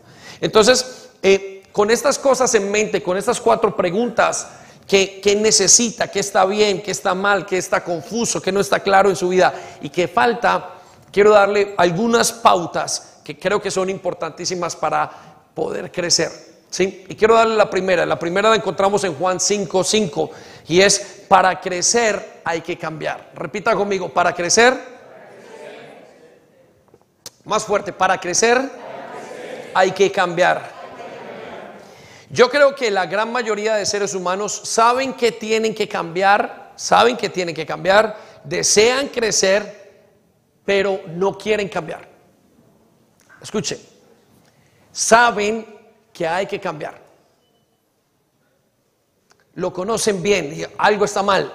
Entonces, 0.42 1.08
eh, 1.22 1.62
con 1.70 1.90
estas 1.90 2.18
cosas 2.18 2.52
en 2.56 2.70
mente, 2.70 3.00
con 3.00 3.16
estas 3.16 3.40
cuatro 3.40 3.74
preguntas, 3.76 4.48
¿qué, 4.88 5.38
necesita? 5.40 6.08
¿Qué 6.08 6.18
está 6.18 6.44
bien? 6.44 6.82
¿Qué 6.82 6.90
está 6.90 7.14
mal? 7.14 7.46
¿Qué 7.46 7.56
está 7.56 7.82
confuso? 7.82 8.42
¿Qué 8.42 8.50
no 8.50 8.60
está 8.60 8.80
claro 8.80 9.08
en 9.08 9.14
su 9.14 9.28
vida? 9.28 9.54
¿Y 9.80 9.88
qué 9.88 10.08
falta? 10.08 10.74
Quiero 11.12 11.30
darle 11.30 11.74
algunas 11.78 12.32
pautas 12.32 13.20
que 13.22 13.38
creo 13.38 13.62
que 13.62 13.70
son 13.70 13.88
importantísimas 13.88 14.74
para 14.74 15.08
poder 15.54 15.92
crecer. 15.92 16.30
¿sí? 16.68 17.06
Y 17.08 17.14
quiero 17.14 17.34
darle 17.34 17.54
la 17.54 17.70
primera. 17.70 18.04
La 18.04 18.18
primera 18.18 18.50
la 18.50 18.56
encontramos 18.56 19.04
en 19.04 19.14
Juan 19.14 19.38
5, 19.38 19.84
5 19.84 20.30
y 20.66 20.80
es, 20.80 21.24
para 21.28 21.60
crecer 21.60 22.40
hay 22.44 22.62
que 22.62 22.76
cambiar. 22.76 23.30
Repita 23.36 23.76
conmigo, 23.76 24.08
para 24.08 24.34
crecer. 24.34 24.90
Más 27.44 27.62
fuerte, 27.64 27.92
para 27.92 28.18
crecer 28.18 28.81
hay 29.74 29.92
que 29.92 30.10
cambiar. 30.10 30.82
Yo 32.30 32.48
creo 32.48 32.74
que 32.74 32.90
la 32.90 33.04
gran 33.06 33.30
mayoría 33.30 33.74
de 33.74 33.84
seres 33.84 34.14
humanos 34.14 34.62
saben 34.64 35.12
que 35.12 35.32
tienen 35.32 35.74
que 35.74 35.86
cambiar, 35.86 36.72
saben 36.76 37.16
que 37.16 37.28
tienen 37.28 37.54
que 37.54 37.66
cambiar, 37.66 38.16
desean 38.42 39.08
crecer, 39.08 40.06
pero 40.64 41.02
no 41.08 41.36
quieren 41.36 41.68
cambiar. 41.68 42.08
Escuchen, 43.42 43.78
saben 44.90 45.66
que 46.10 46.26
hay 46.26 46.46
que 46.46 46.58
cambiar, 46.58 47.02
lo 49.54 49.72
conocen 49.72 50.22
bien, 50.22 50.66
algo 50.78 51.04
está 51.04 51.22
mal, 51.22 51.52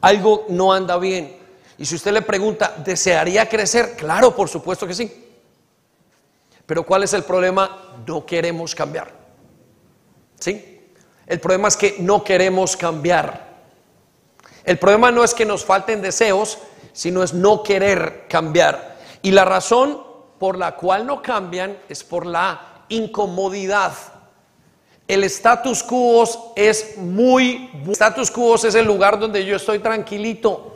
algo 0.00 0.46
no 0.50 0.72
anda 0.72 0.98
bien. 0.98 1.36
Y 1.78 1.84
si 1.84 1.96
usted 1.96 2.12
le 2.12 2.22
pregunta, 2.22 2.76
¿desearía 2.78 3.48
crecer? 3.48 3.96
Claro, 3.96 4.34
por 4.34 4.48
supuesto 4.48 4.86
que 4.86 4.94
sí. 4.94 5.25
Pero 6.66 6.84
¿cuál 6.84 7.04
es 7.04 7.12
el 7.14 7.22
problema? 7.22 7.96
No 8.06 8.26
queremos 8.26 8.74
cambiar. 8.74 9.12
¿Sí? 10.38 10.90
El 11.26 11.40
problema 11.40 11.68
es 11.68 11.76
que 11.76 11.96
no 12.00 12.22
queremos 12.22 12.76
cambiar. 12.76 13.46
El 14.64 14.78
problema 14.78 15.10
no 15.10 15.24
es 15.24 15.32
que 15.32 15.44
nos 15.44 15.64
falten 15.64 16.02
deseos, 16.02 16.58
sino 16.92 17.22
es 17.22 17.32
no 17.32 17.62
querer 17.62 18.26
cambiar. 18.28 18.96
Y 19.22 19.30
la 19.30 19.44
razón 19.44 20.02
por 20.38 20.58
la 20.58 20.76
cual 20.76 21.06
no 21.06 21.22
cambian 21.22 21.78
es 21.88 22.04
por 22.04 22.26
la 22.26 22.84
incomodidad. 22.88 23.92
El 25.08 25.22
status 25.24 25.82
quo 25.84 26.52
es 26.56 26.96
muy... 26.98 27.70
Status 27.90 28.30
quo 28.30 28.56
es 28.56 28.74
el 28.74 28.86
lugar 28.86 29.18
donde 29.18 29.44
yo 29.44 29.56
estoy 29.56 29.78
tranquilito. 29.78 30.75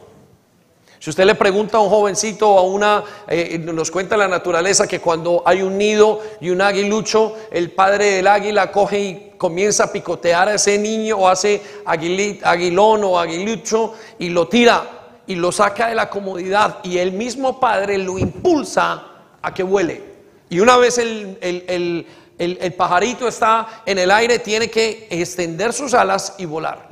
Si 1.00 1.08
usted 1.08 1.24
le 1.24 1.34
pregunta 1.34 1.78
a 1.78 1.80
un 1.80 1.88
jovencito 1.88 2.46
o 2.46 2.58
a 2.58 2.62
una, 2.62 3.02
eh, 3.26 3.58
nos 3.58 3.90
cuenta 3.90 4.18
la 4.18 4.28
naturaleza 4.28 4.86
que 4.86 5.00
cuando 5.00 5.42
hay 5.46 5.62
un 5.62 5.78
nido 5.78 6.20
y 6.42 6.50
un 6.50 6.60
aguilucho, 6.60 7.36
el 7.50 7.70
padre 7.70 8.16
del 8.16 8.26
águila 8.26 8.70
coge 8.70 9.00
y 9.00 9.32
comienza 9.38 9.84
a 9.84 9.92
picotear 9.92 10.50
a 10.50 10.54
ese 10.56 10.76
niño 10.76 11.16
o 11.16 11.26
hace 11.26 11.62
aguilón 11.86 13.02
o 13.04 13.18
aguilucho 13.18 13.94
y 14.18 14.28
lo 14.28 14.46
tira 14.46 14.82
y 15.26 15.36
lo 15.36 15.50
saca 15.50 15.88
de 15.88 15.94
la 15.94 16.10
comodidad 16.10 16.80
y 16.82 16.98
el 16.98 17.12
mismo 17.12 17.58
padre 17.58 17.96
lo 17.96 18.18
impulsa 18.18 19.02
a 19.40 19.54
que 19.54 19.62
vuele. 19.62 20.04
Y 20.50 20.60
una 20.60 20.76
vez 20.76 20.98
el, 20.98 21.38
el 21.40 22.74
pajarito 22.74 23.26
está 23.26 23.84
en 23.86 23.98
el 24.00 24.10
aire, 24.10 24.38
tiene 24.40 24.68
que 24.68 25.08
extender 25.08 25.72
sus 25.72 25.94
alas 25.94 26.34
y 26.36 26.44
volar. 26.44 26.90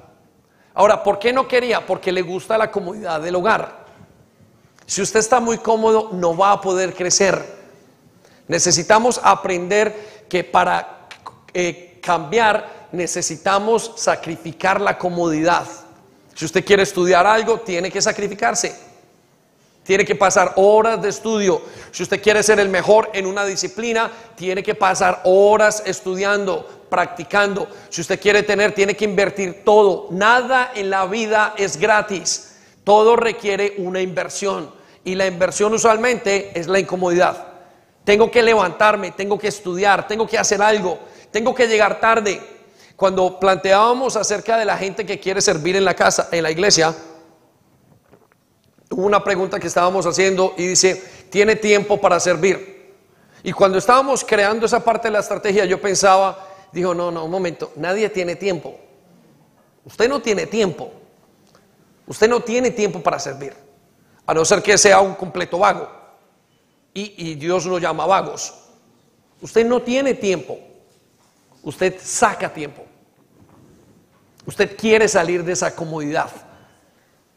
Ahora, 0.73 1.03
¿por 1.03 1.19
qué 1.19 1.31
no 1.31 1.47
quería? 1.47 1.85
Porque 1.85 2.11
le 2.11 2.23
gusta 2.23 2.57
la 2.57 2.71
comodidad 2.71 3.21
del 3.21 3.35
hogar. 3.35 3.88
Si 4.89 5.03
usted 5.03 5.21
está 5.21 5.39
muy 5.39 5.59
cómodo, 5.59 6.09
no 6.15 6.35
va 6.35 6.51
a 6.51 6.61
poder 6.63 6.95
crecer. 6.95 7.45
Necesitamos 8.47 9.21
aprender 9.23 10.25
que 10.31 10.43
para 10.43 11.09
eh, 11.53 12.01
cambiar 12.03 12.89
necesitamos 12.93 13.93
sacrificar 13.97 14.81
la 14.81 14.97
comodidad. 14.97 15.67
Si 16.35 16.47
usted 16.47 16.65
quiere 16.65 16.85
estudiar 16.85 17.27
algo, 17.27 17.61
tiene 17.61 17.91
que 17.91 18.01
sacrificarse. 18.01 18.75
Tiene 19.85 20.07
que 20.07 20.15
pasar 20.15 20.55
horas 20.57 21.03
de 21.03 21.11
estudio. 21.11 21.61
Si 21.91 22.03
usted 22.03 22.23
quiere 22.23 22.43
ser 22.43 22.59
el 22.59 22.71
mejor 22.71 23.11
en 23.13 23.27
una 23.27 23.45
disciplina, 23.45 24.11
tiene 24.37 24.63
que 24.63 24.75
pasar 24.75 25.21
horas 25.25 25.83
estudiando, 25.85 26.67
practicando. 26.89 27.69
Si 27.91 28.01
usted 28.01 28.19
quiere 28.19 28.43
tener, 28.43 28.75
tiene 28.75 28.97
que 28.97 29.05
invertir 29.05 29.65
todo. 29.67 30.09
Nada 30.13 30.73
en 30.75 30.89
la 30.89 31.05
vida 31.05 31.53
es 31.59 31.77
gratis. 31.77 32.55
Todo 32.85 33.17
requiere 33.17 33.75
una 33.77 34.01
inversión 34.01 34.78
y 35.09 35.15
la 35.15 35.27
inversión 35.27 35.73
usualmente 35.73 36.51
es 36.55 36.67
la 36.67 36.79
incomodidad. 36.79 37.47
Tengo 38.05 38.31
que 38.31 38.43
levantarme, 38.43 39.13
tengo 39.13 39.39
que 39.39 39.49
estudiar, 39.49 40.07
tengo 40.07 40.27
que 40.27 40.37
hacer 40.37 40.61
algo, 40.61 40.99
tengo 41.31 41.55
que 41.55 41.67
llegar 41.67 41.99
tarde. 41.99 42.39
Cuando 42.95 43.41
planteábamos 43.41 44.17
acerca 44.17 44.59
de 44.59 44.67
la 44.67 44.77
gente 44.77 45.07
que 45.07 45.19
quiere 45.19 45.41
servir 45.41 45.77
en 45.77 45.87
la 45.87 45.95
casa, 45.95 46.29
en 46.31 46.43
la 46.43 46.51
iglesia, 46.51 46.95
hubo 48.91 49.07
una 49.07 49.25
pregunta 49.25 49.59
que 49.59 49.69
estábamos 49.69 50.05
haciendo 50.05 50.53
y 50.59 50.67
dice, 50.67 51.03
¿tiene 51.31 51.57
tiempo 51.57 51.99
para 51.99 52.21
servir? 52.21 52.93
Y 53.43 53.53
cuando 53.53 53.79
estábamos 53.79 54.23
creando 54.23 54.67
esa 54.67 54.85
parte 54.85 55.09
de 55.09 55.13
la 55.13 55.21
estrategia, 55.21 55.65
yo 55.65 55.81
pensaba, 55.81 56.49
dijo, 56.71 56.93
no, 56.93 57.11
no, 57.11 57.25
un 57.25 57.31
momento, 57.31 57.73
nadie 57.77 58.11
tiene 58.11 58.37
tiempo. 58.37 58.79
Usted 59.87 60.07
no 60.07 60.21
tiene 60.21 60.45
tiempo. 60.45 60.93
Usted 62.07 62.29
no 62.29 62.41
tiene 62.41 62.73
tiempo 62.73 63.03
para 63.03 63.19
servir 63.19 63.68
a 64.29 64.35
no 64.35 64.45
ser 64.45 64.63
que 64.63 64.77
sea 64.77 65.01
un 65.01 65.15
completo 65.15 65.59
vago. 65.59 65.89
Y, 66.93 67.35
Dios 67.37 67.65
lo 67.65 67.79
llama 67.79 68.05
vagos. 68.05 68.53
Usted 69.41 69.65
no 69.65 69.81
tiene 69.81 70.13
tiempo. 70.13 70.59
Usted 71.63 71.97
saca 71.99 72.53
tiempo. 72.53 72.85
Usted 74.45 74.77
quiere 74.77 75.09
salir 75.09 75.43
de 75.43 75.53
esa 75.53 75.75
comodidad. 75.75 76.31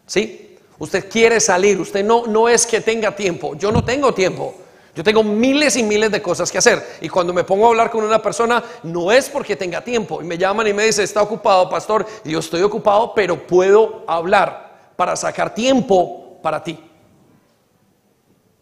¿Sí? 0.06 0.58
Usted 0.80 1.10
quiere 1.10 1.39
salir. 1.39 1.80
Usted 1.80 2.04
no, 2.04 2.27
no 2.27 2.49
es 2.49 2.65
que 2.65 2.82
tenga 2.82 3.15
tiempo. 3.15 3.56
Yo 3.56 3.71
no 3.71 3.86
tengo 3.86 4.13
tiempo. 4.13 4.54
Yo 4.93 5.01
tengo 5.01 5.23
miles 5.23 5.77
y 5.77 5.84
miles 5.84 6.12
de 6.12 6.21
cosas 6.21 6.51
que 6.51 6.58
hacer. 6.58 6.97
Y 6.99 7.08
cuando 7.08 7.32
me 7.32 7.45
pongo 7.45 7.67
a 7.67 7.69
hablar 7.69 7.89
con 7.89 8.04
una 8.04 8.21
persona, 8.21 8.62
no 8.84 9.13
es 9.13 9.30
porque 9.30 9.56
tenga 9.56 9.82
tiempo. 9.82 10.21
Y 10.21 10.25
me 10.25 10.38
llaman 10.38 10.67
y 10.67 10.73
me 10.73 10.84
dicen, 10.84 11.06
está 11.06 11.21
ocupado, 11.21 11.69
pastor. 11.69 12.06
Y 12.25 12.32
yo 12.32 12.39
estoy 12.39 12.63
ocupado, 12.63 13.13
pero 13.15 13.47
puedo 13.47 14.04
hablar 14.08 14.91
para 14.97 15.15
sacar 15.15 15.56
tiempo 15.56 16.20
para 16.41 16.63
ti. 16.63 16.80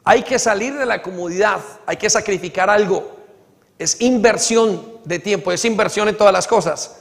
Hay 0.04 0.24
que 0.24 0.40
salir 0.40 0.74
de 0.74 0.86
la 0.86 1.02
comodidad, 1.02 1.60
hay 1.86 1.98
que 1.98 2.10
sacrificar 2.10 2.70
algo. 2.70 3.18
Es 3.78 4.02
inversión 4.02 5.00
de 5.06 5.20
tiempo, 5.20 5.52
es 5.52 5.64
inversión 5.66 6.08
en 6.08 6.18
todas 6.18 6.34
las 6.34 6.48
cosas. 6.48 7.00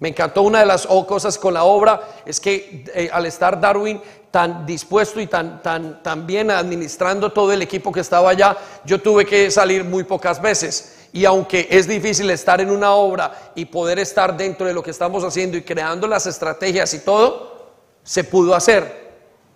Me 0.00 0.08
encantó 0.08 0.42
una 0.42 0.60
de 0.60 0.66
las 0.66 0.86
cosas 0.86 1.38
con 1.38 1.54
la 1.54 1.64
obra, 1.64 2.00
es 2.24 2.40
que 2.40 2.84
eh, 2.94 3.10
al 3.12 3.26
estar 3.26 3.60
Darwin 3.60 4.00
tan 4.30 4.64
dispuesto 4.64 5.20
y 5.20 5.26
tan, 5.26 5.62
tan, 5.62 6.02
tan 6.02 6.26
bien 6.26 6.50
administrando 6.50 7.30
todo 7.32 7.52
el 7.52 7.60
equipo 7.60 7.92
que 7.92 8.00
estaba 8.00 8.30
allá, 8.30 8.56
yo 8.84 9.00
tuve 9.00 9.26
que 9.26 9.50
salir 9.50 9.84
muy 9.84 10.04
pocas 10.04 10.40
veces. 10.40 10.96
Y 11.12 11.24
aunque 11.24 11.68
es 11.70 11.86
difícil 11.86 12.30
estar 12.30 12.60
en 12.60 12.70
una 12.70 12.94
obra 12.94 13.52
y 13.54 13.66
poder 13.66 13.98
estar 13.98 14.36
dentro 14.36 14.66
de 14.66 14.72
lo 14.72 14.82
que 14.82 14.90
estamos 14.90 15.22
haciendo 15.22 15.56
y 15.56 15.62
creando 15.62 16.06
las 16.06 16.26
estrategias 16.26 16.94
y 16.94 17.00
todo, 17.00 17.74
se 18.02 18.24
pudo 18.24 18.54
hacer 18.54 18.99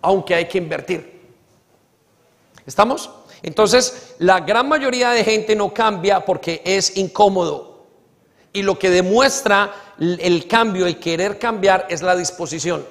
aunque 0.05 0.35
hay 0.35 0.47
que 0.47 0.59
invertir. 0.59 1.21
¿Estamos? 2.65 3.09
Entonces, 3.41 4.15
la 4.19 4.39
gran 4.39 4.69
mayoría 4.69 5.09
de 5.09 5.23
gente 5.23 5.55
no 5.55 5.73
cambia 5.73 6.23
porque 6.23 6.61
es 6.63 6.95
incómodo. 6.95 7.85
Y 8.53 8.61
lo 8.61 8.77
que 8.77 8.89
demuestra 8.89 9.73
el 9.99 10.47
cambio, 10.47 10.85
el 10.85 10.99
querer 10.99 11.39
cambiar, 11.39 11.87
es 11.89 12.01
la 12.01 12.15
disposición. 12.15 12.85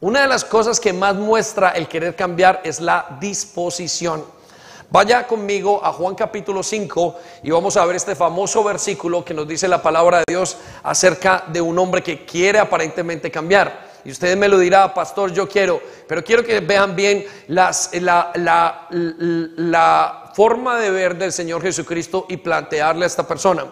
Una 0.00 0.22
de 0.22 0.28
las 0.28 0.44
cosas 0.44 0.80
que 0.80 0.92
más 0.92 1.14
muestra 1.14 1.70
el 1.70 1.86
querer 1.86 2.16
cambiar 2.16 2.62
es 2.64 2.80
la 2.80 3.18
disposición. 3.20 4.24
Vaya 4.90 5.26
conmigo 5.26 5.84
a 5.84 5.92
Juan 5.92 6.14
capítulo 6.14 6.62
5 6.62 7.16
y 7.42 7.50
vamos 7.50 7.76
a 7.76 7.84
ver 7.84 7.96
este 7.96 8.14
famoso 8.14 8.64
versículo 8.64 9.24
que 9.24 9.34
nos 9.34 9.46
dice 9.46 9.68
la 9.68 9.82
palabra 9.82 10.18
de 10.18 10.24
Dios 10.28 10.56
acerca 10.82 11.44
de 11.48 11.60
un 11.60 11.78
hombre 11.78 12.02
que 12.02 12.24
quiere 12.24 12.58
aparentemente 12.58 13.30
cambiar. 13.30 13.85
Y 14.06 14.12
ustedes 14.12 14.36
me 14.36 14.46
lo 14.46 14.56
dirá, 14.60 14.94
pastor, 14.94 15.32
yo 15.32 15.48
quiero, 15.48 15.82
pero 16.06 16.22
quiero 16.22 16.44
que 16.44 16.60
vean 16.60 16.94
bien 16.94 17.26
la, 17.48 17.72
forma 20.32 20.78
de 20.78 20.90
ver 20.90 21.16
del 21.18 21.32
Señor 21.32 21.60
Jesucristo 21.60 22.24
y 22.28 22.36
plantearle 22.36 23.02
a 23.02 23.08
esta 23.08 23.26
persona. 23.26 23.66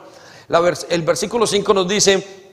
el 0.89 1.03
versículo 1.03 1.47
5 1.47 1.73
nos 1.73 1.87
dice, 1.87 2.44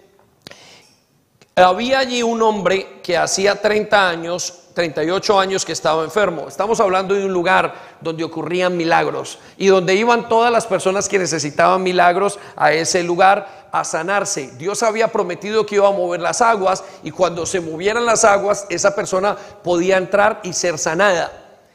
había 1.67 1.99
allí 1.99 2.23
un 2.23 2.41
hombre 2.41 2.99
que 3.03 3.17
hacía 3.17 3.61
30 3.61 4.09
años 4.09 4.61
38 4.73 5.39
años 5.39 5.65
que 5.65 5.73
estaba 5.73 6.03
enfermo. 6.03 6.47
Estamos 6.47 6.79
hablando 6.79 7.13
de 7.13 7.25
un 7.25 7.33
lugar 7.33 7.73
donde 7.99 8.23
ocurrían 8.23 8.77
milagros 8.77 9.39
y 9.57 9.67
donde 9.67 9.95
iban 9.95 10.29
todas 10.29 10.51
las 10.51 10.65
personas 10.65 11.09
que 11.09 11.19
necesitaban 11.19 11.83
milagros 11.83 12.39
a 12.55 12.71
ese 12.71 13.03
lugar 13.03 13.67
a 13.71 13.83
sanarse. 13.83 14.51
Dios 14.57 14.83
había 14.83 15.09
prometido 15.09 15.65
que 15.65 15.75
iba 15.75 15.87
a 15.87 15.91
mover 15.91 16.21
las 16.21 16.41
aguas 16.41 16.83
y 17.03 17.11
cuando 17.11 17.45
se 17.45 17.59
movieran 17.59 18.05
las 18.05 18.23
aguas, 18.23 18.65
esa 18.69 18.95
persona 18.95 19.35
podía 19.63 19.97
entrar 19.97 20.39
y 20.43 20.53
ser 20.53 20.77
sanada. 20.77 21.31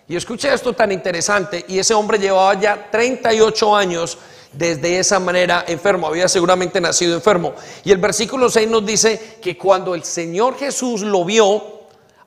Y 0.09 0.17
escuché 0.17 0.53
esto 0.53 0.73
tan 0.73 0.93
interesante 0.93 1.65
y 1.69 1.79
ese 1.79 1.95
hombre 1.95 2.19
llevaba 2.19 2.55
ya 2.55 2.91
38 2.91 3.77
años 3.77 4.19
desde 4.57 4.99
esa 4.99 5.21
manera 5.21 5.65
enfermo, 5.69 6.07
había 6.07 6.29
seguramente 6.29 6.81
nacido 6.81 7.15
enfermo. 7.15 7.55
Y 7.85 7.93
el 7.93 7.99
versículo 7.99 8.49
6 8.49 8.69
nos 8.69 8.85
dice 8.85 9.37
que 9.41 9.57
cuando 9.57 9.95
el 9.95 10.05
Señor 10.05 10.57
Jesús 10.57 11.03
lo 11.03 11.25
vio, 11.25 11.77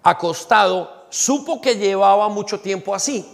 acostado, 0.03 1.05
supo 1.09 1.61
que 1.61 1.75
llevaba 1.75 2.29
mucho 2.29 2.59
tiempo 2.59 2.93
así. 2.93 3.25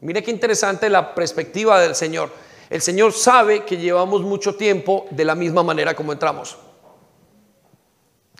Mire 0.00 0.22
qué 0.22 0.30
interesante 0.30 0.88
la 0.88 1.14
perspectiva 1.14 1.80
del 1.80 1.94
Señor. 1.94 2.30
El 2.70 2.82
Señor 2.82 3.12
sabe 3.12 3.64
que 3.64 3.76
llevamos 3.76 4.22
mucho 4.22 4.54
tiempo 4.54 5.06
de 5.10 5.24
la 5.24 5.34
misma 5.34 5.62
manera 5.62 5.94
como 5.94 6.12
entramos. 6.12 6.56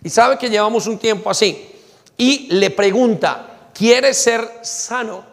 Y 0.02 0.10
sabe 0.10 0.38
que 0.38 0.50
llevamos 0.50 0.86
un 0.86 0.98
tiempo 0.98 1.30
así. 1.30 1.70
Y 2.16 2.48
le 2.54 2.70
pregunta, 2.70 3.70
¿quieres 3.72 4.18
ser 4.18 4.60
sano? 4.62 5.24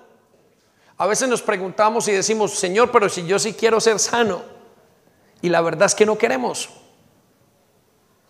A 0.98 1.08
veces 1.08 1.28
nos 1.28 1.42
preguntamos 1.42 2.08
y 2.08 2.12
decimos, 2.12 2.54
Señor, 2.54 2.92
pero 2.92 3.10
si 3.10 3.26
yo 3.26 3.40
sí 3.40 3.54
quiero 3.54 3.82
ser 3.82 4.00
sano. 4.00 4.51
Y 5.42 5.50
la 5.50 5.62
verdad 5.62 5.88
es 5.88 5.96
que 5.96 6.06
no 6.06 6.18
queremos. 6.18 6.70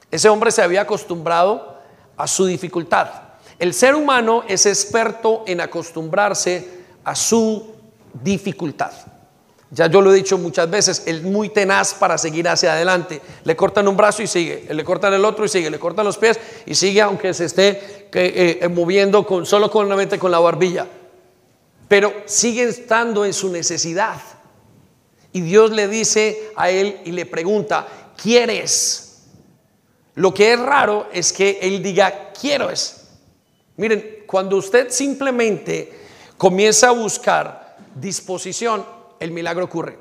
Ese 0.09 0.29
hombre 0.29 0.51
se 0.51 0.61
había 0.61 0.81
acostumbrado 0.81 1.79
a 2.17 2.27
su 2.27 2.45
dificultad. 2.45 3.09
El 3.57 3.73
ser 3.73 3.95
humano 3.95 4.43
es 4.47 4.65
experto 4.65 5.43
en 5.47 5.61
acostumbrarse 5.61 6.81
a 7.03 7.15
su 7.15 7.75
dificultad. 8.21 8.91
Ya 9.73 9.87
yo 9.87 10.01
lo 10.01 10.11
he 10.11 10.15
dicho 10.15 10.37
muchas 10.37 10.69
veces, 10.69 11.03
es 11.05 11.23
muy 11.23 11.47
tenaz 11.47 11.93
para 11.93 12.17
seguir 12.17 12.47
hacia 12.49 12.73
adelante. 12.73 13.21
Le 13.45 13.55
cortan 13.55 13.87
un 13.87 13.95
brazo 13.95 14.21
y 14.21 14.27
sigue, 14.27 14.67
le 14.69 14.83
cortan 14.83 15.13
el 15.13 15.23
otro 15.23 15.45
y 15.45 15.47
sigue, 15.47 15.69
le 15.69 15.79
cortan 15.79 16.05
los 16.05 16.17
pies 16.17 16.37
y 16.65 16.75
sigue 16.75 17.01
aunque 17.01 17.33
se 17.33 17.45
esté 17.45 18.09
eh, 18.13 18.59
eh, 18.61 18.67
moviendo 18.67 19.25
solo 19.45 19.71
con 19.71 19.87
la 19.87 19.95
mente 19.95 20.19
con 20.19 20.29
la 20.29 20.39
barbilla. 20.39 20.87
Pero 21.87 22.13
sigue 22.25 22.63
estando 22.63 23.23
en 23.23 23.33
su 23.33 23.49
necesidad. 23.49 24.19
Y 25.33 25.41
Dios 25.41 25.71
le 25.71 25.87
dice 25.87 26.51
a 26.55 26.69
él 26.69 26.99
y 27.05 27.11
le 27.11 27.25
pregunta, 27.25 27.87
¿quieres? 28.21 29.23
Lo 30.15 30.33
que 30.33 30.53
es 30.53 30.59
raro 30.59 31.07
es 31.13 31.31
que 31.31 31.59
él 31.61 31.81
diga, 31.81 32.31
quiero 32.39 32.69
es. 32.69 33.07
Miren, 33.77 34.23
cuando 34.27 34.57
usted 34.57 34.89
simplemente 34.89 35.93
comienza 36.37 36.89
a 36.89 36.91
buscar 36.91 37.77
disposición, 37.95 38.85
el 39.19 39.31
milagro 39.31 39.65
ocurre. 39.65 39.97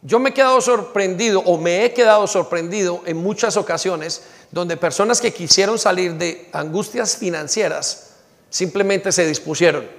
Yo 0.00 0.18
me 0.18 0.30
he 0.30 0.34
quedado 0.34 0.60
sorprendido 0.60 1.40
o 1.40 1.58
me 1.58 1.84
he 1.84 1.92
quedado 1.92 2.26
sorprendido 2.26 3.02
en 3.04 3.16
muchas 3.16 3.56
ocasiones 3.56 4.22
donde 4.50 4.76
personas 4.76 5.20
que 5.20 5.34
quisieron 5.34 5.78
salir 5.78 6.14
de 6.14 6.48
angustias 6.52 7.16
financieras 7.16 8.14
simplemente 8.48 9.12
se 9.12 9.26
dispusieron 9.26 9.97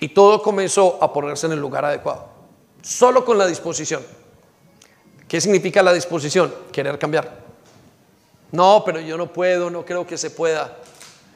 y 0.00 0.08
todo 0.08 0.42
comenzó 0.42 0.98
a 1.02 1.12
ponerse 1.12 1.46
en 1.46 1.52
el 1.52 1.60
lugar 1.60 1.84
adecuado. 1.84 2.28
Solo 2.82 3.24
con 3.24 3.38
la 3.38 3.46
disposición. 3.46 4.02
¿Qué 5.28 5.40
significa 5.40 5.82
la 5.82 5.92
disposición? 5.92 6.54
Querer 6.70 6.98
cambiar. 6.98 7.44
No, 8.52 8.82
pero 8.84 9.00
yo 9.00 9.16
no 9.16 9.32
puedo, 9.32 9.70
no 9.70 9.84
creo 9.84 10.06
que 10.06 10.16
se 10.16 10.30
pueda. 10.30 10.76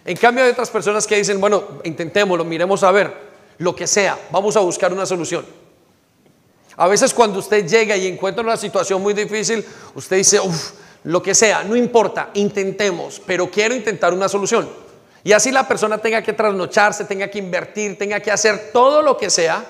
En 0.05 0.17
cambio 0.17 0.45
hay 0.45 0.51
otras 0.51 0.71
personas 0.71 1.07
que 1.07 1.17
dicen, 1.17 1.41
bueno, 1.41 1.81
intentémoslo, 1.85 2.45
miremos 2.45 2.83
a 2.83 2.93
ver, 2.93 3.15
lo 3.59 3.75
que 3.75 3.87
sea, 3.87 4.19
vamos 4.31 4.57
a 4.57 4.61
buscar 4.61 4.93
una 4.93 5.05
solución. 5.05 5.45
A 6.77 6.89
veces 6.89 7.13
cuando 7.13 7.41
usted 7.41 7.67
llega 7.67 7.97
y 7.97 8.07
encuentra 8.07 8.43
una 8.43 8.57
situación 8.57 9.03
muy 9.03 9.13
difícil, 9.13 9.65
usted 9.95 10.17
dice, 10.17 10.41
uff, 10.41 10.73
lo 11.05 11.23
que 11.23 11.35
sea, 11.35 11.65
no 11.65 11.77
importa, 11.77 12.31
intentemos, 12.35 13.21
pero 13.27 13.51
quiero 13.51 13.75
intentar 13.75 14.15
una 14.15 14.29
solución. 14.29 14.69
Y 15.23 15.33
así 15.33 15.51
la 15.51 15.69
persona 15.69 15.99
tenga 15.99 16.23
que 16.23 16.33
trasnocharse, 16.33 17.05
tenga 17.05 17.29
que 17.29 17.39
invertir, 17.39 17.99
tenga 17.99 18.21
que 18.21 18.31
hacer 18.31 18.71
todo 18.73 19.03
lo 19.03 19.17
que 19.17 19.29
sea, 19.29 19.65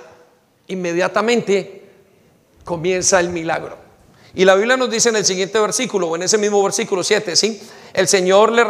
inmediatamente 0.69 1.89
comienza 2.65 3.19
el 3.19 3.31
milagro. 3.31 3.77
Y 4.35 4.45
la 4.45 4.55
Biblia 4.55 4.77
nos 4.77 4.91
dice 4.91 5.09
en 5.09 5.17
el 5.17 5.25
siguiente 5.25 5.59
versículo, 5.59 6.09
o 6.09 6.17
en 6.17 6.23
ese 6.23 6.39
mismo 6.39 6.63
versículo 6.63 7.03
7, 7.03 7.35
¿sí? 7.35 7.61
El 7.93 8.07
Señor 8.07 8.53
le 8.53 8.65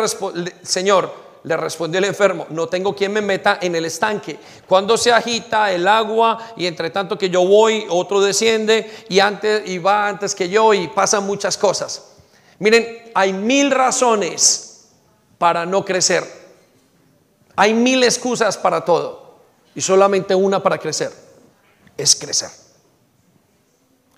Señor, 0.63 1.13
le 1.43 1.57
respondió 1.57 1.99
el 1.99 2.05
enfermo, 2.05 2.47
no 2.51 2.67
tengo 2.67 2.95
quien 2.95 3.13
me 3.13 3.21
meta 3.21 3.59
en 3.61 3.75
el 3.75 3.85
estanque. 3.85 4.39
Cuando 4.67 4.97
se 4.97 5.13
agita 5.13 5.71
el 5.71 5.87
agua 5.87 6.53
y 6.57 6.67
entre 6.67 6.89
tanto 6.89 7.19
que 7.19 7.29
yo 7.29 7.47
voy, 7.47 7.87
otro 7.91 8.23
desciende 8.23 8.91
y, 9.11 9.21
antes, 9.21 9.69
y 9.69 9.79
va 9.79 10.09
antes 10.09 10.35
que 10.35 10.49
yo 10.49 10.73
y 10.73 10.89
pasan 10.89 11.25
muchas 11.25 11.59
cosas. 11.59 12.13
Miren, 12.59 13.11
hay 13.15 13.33
mil 13.33 13.71
razones 13.71 14.89
para 15.39 15.65
no 15.65 15.85
crecer. 15.85 16.40
Hay 17.61 17.75
mil 17.75 18.03
excusas 18.05 18.57
para 18.57 18.87
todo 18.87 19.35
y 19.75 19.83
solamente 19.83 20.35
una 20.35 20.63
para 20.63 20.79
crecer, 20.79 21.13
es 21.95 22.17
crecer. 22.17 22.49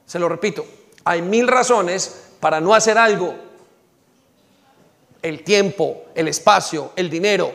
Se 0.06 0.20
lo 0.20 0.28
repito, 0.28 0.64
hay 1.02 1.22
mil 1.22 1.48
razones 1.48 2.28
para 2.38 2.60
no 2.60 2.72
hacer 2.72 2.96
algo 2.96 3.34
el 5.22 5.42
tiempo, 5.42 6.04
el 6.14 6.28
espacio, 6.28 6.92
el 6.94 7.10
dinero, 7.10 7.52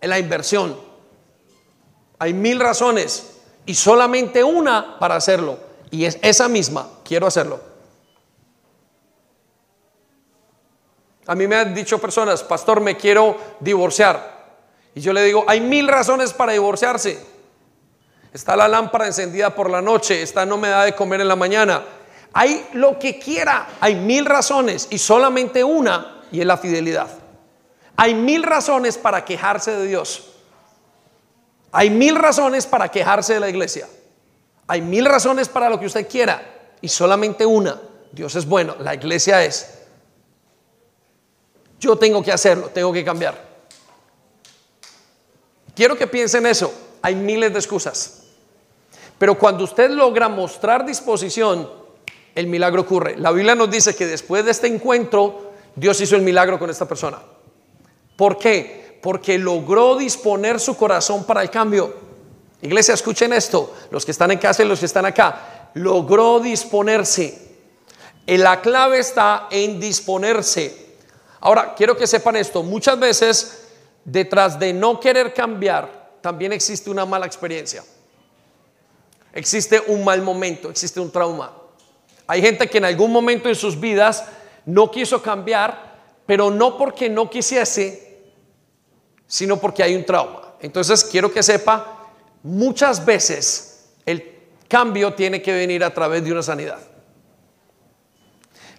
la 0.00 0.18
inversión. 0.18 0.80
Hay 2.18 2.32
mil 2.32 2.58
razones 2.58 3.32
y 3.66 3.74
solamente 3.74 4.42
una 4.42 4.98
para 4.98 5.16
hacerlo. 5.16 5.58
Y 5.90 6.06
es 6.06 6.18
esa 6.22 6.48
misma, 6.48 6.88
quiero 7.04 7.26
hacerlo. 7.26 7.60
A 11.26 11.34
mí 11.34 11.46
me 11.46 11.56
han 11.56 11.74
dicho 11.74 11.98
personas, 11.98 12.42
pastor, 12.42 12.80
me 12.80 12.96
quiero 12.96 13.36
divorciar. 13.60 14.41
Y 14.94 15.00
yo 15.00 15.12
le 15.12 15.22
digo, 15.24 15.44
hay 15.48 15.60
mil 15.60 15.88
razones 15.88 16.32
para 16.32 16.52
divorciarse. 16.52 17.18
Está 18.32 18.56
la 18.56 18.68
lámpara 18.68 19.06
encendida 19.06 19.54
por 19.54 19.70
la 19.70 19.82
noche, 19.82 20.22
esta 20.22 20.46
no 20.46 20.56
me 20.56 20.68
da 20.68 20.84
de 20.84 20.94
comer 20.94 21.20
en 21.20 21.28
la 21.28 21.36
mañana. 21.36 21.82
Hay 22.32 22.66
lo 22.72 22.98
que 22.98 23.18
quiera, 23.18 23.68
hay 23.80 23.94
mil 23.94 24.24
razones 24.24 24.88
y 24.90 24.98
solamente 24.98 25.62
una 25.62 26.22
y 26.30 26.40
es 26.40 26.46
la 26.46 26.56
fidelidad. 26.56 27.08
Hay 27.96 28.14
mil 28.14 28.42
razones 28.42 28.96
para 28.96 29.24
quejarse 29.24 29.72
de 29.72 29.86
Dios. 29.86 30.30
Hay 31.72 31.90
mil 31.90 32.16
razones 32.16 32.66
para 32.66 32.90
quejarse 32.90 33.34
de 33.34 33.40
la 33.40 33.50
iglesia. 33.50 33.86
Hay 34.66 34.80
mil 34.80 35.04
razones 35.04 35.48
para 35.48 35.68
lo 35.68 35.78
que 35.78 35.86
usted 35.86 36.08
quiera 36.08 36.42
y 36.80 36.88
solamente 36.88 37.44
una. 37.44 37.80
Dios 38.12 38.34
es 38.34 38.46
bueno, 38.46 38.76
la 38.78 38.94
iglesia 38.94 39.44
es. 39.44 39.78
Yo 41.78 41.96
tengo 41.96 42.22
que 42.22 42.32
hacerlo, 42.32 42.68
tengo 42.68 42.92
que 42.92 43.04
cambiar. 43.04 43.51
Quiero 45.74 45.96
que 45.96 46.06
piensen 46.06 46.46
eso. 46.46 46.72
Hay 47.02 47.14
miles 47.14 47.52
de 47.52 47.58
excusas. 47.58 48.22
Pero 49.18 49.38
cuando 49.38 49.64
usted 49.64 49.90
logra 49.90 50.28
mostrar 50.28 50.84
disposición, 50.84 51.68
el 52.34 52.46
milagro 52.46 52.82
ocurre. 52.82 53.16
La 53.16 53.30
Biblia 53.30 53.54
nos 53.54 53.70
dice 53.70 53.94
que 53.94 54.06
después 54.06 54.44
de 54.44 54.50
este 54.50 54.66
encuentro, 54.66 55.52
Dios 55.76 56.00
hizo 56.00 56.16
el 56.16 56.22
milagro 56.22 56.58
con 56.58 56.70
esta 56.70 56.86
persona. 56.86 57.18
¿Por 58.16 58.38
qué? 58.38 58.98
Porque 59.02 59.38
logró 59.38 59.96
disponer 59.96 60.60
su 60.60 60.76
corazón 60.76 61.24
para 61.24 61.42
el 61.42 61.50
cambio. 61.50 61.94
Iglesia, 62.62 62.94
escuchen 62.94 63.32
esto, 63.32 63.74
los 63.90 64.04
que 64.04 64.12
están 64.12 64.30
en 64.30 64.38
casa 64.38 64.62
y 64.62 64.66
los 64.66 64.78
que 64.78 64.86
están 64.86 65.06
acá. 65.06 65.70
Logró 65.74 66.38
disponerse. 66.40 67.50
La 68.26 68.60
clave 68.60 68.98
está 68.98 69.48
en 69.50 69.80
disponerse. 69.80 70.96
Ahora, 71.40 71.74
quiero 71.74 71.96
que 71.96 72.06
sepan 72.06 72.36
esto. 72.36 72.62
Muchas 72.62 72.98
veces, 72.98 73.61
detrás 74.04 74.58
de 74.58 74.72
no 74.72 75.00
querer 75.00 75.32
cambiar, 75.32 76.18
también 76.20 76.52
existe 76.52 76.90
una 76.90 77.04
mala 77.04 77.26
experiencia. 77.26 77.84
Existe 79.32 79.82
un 79.88 80.04
mal 80.04 80.22
momento, 80.22 80.70
existe 80.70 81.00
un 81.00 81.10
trauma. 81.10 81.52
Hay 82.26 82.42
gente 82.42 82.68
que 82.68 82.78
en 82.78 82.84
algún 82.84 83.10
momento 83.12 83.48
en 83.48 83.54
sus 83.54 83.78
vidas 83.78 84.24
no 84.66 84.90
quiso 84.90 85.22
cambiar, 85.22 85.92
pero 86.26 86.50
no 86.50 86.78
porque 86.78 87.08
no 87.08 87.28
quisiese, 87.28 88.22
sino 89.26 89.58
porque 89.58 89.82
hay 89.82 89.94
un 89.94 90.04
trauma. 90.04 90.54
Entonces 90.60 91.04
quiero 91.04 91.32
que 91.32 91.42
sepa, 91.42 92.10
muchas 92.42 93.04
veces 93.04 93.90
el 94.06 94.38
cambio 94.68 95.14
tiene 95.14 95.42
que 95.42 95.52
venir 95.52 95.82
a 95.82 95.92
través 95.92 96.24
de 96.24 96.32
una 96.32 96.42
sanidad. 96.42 96.78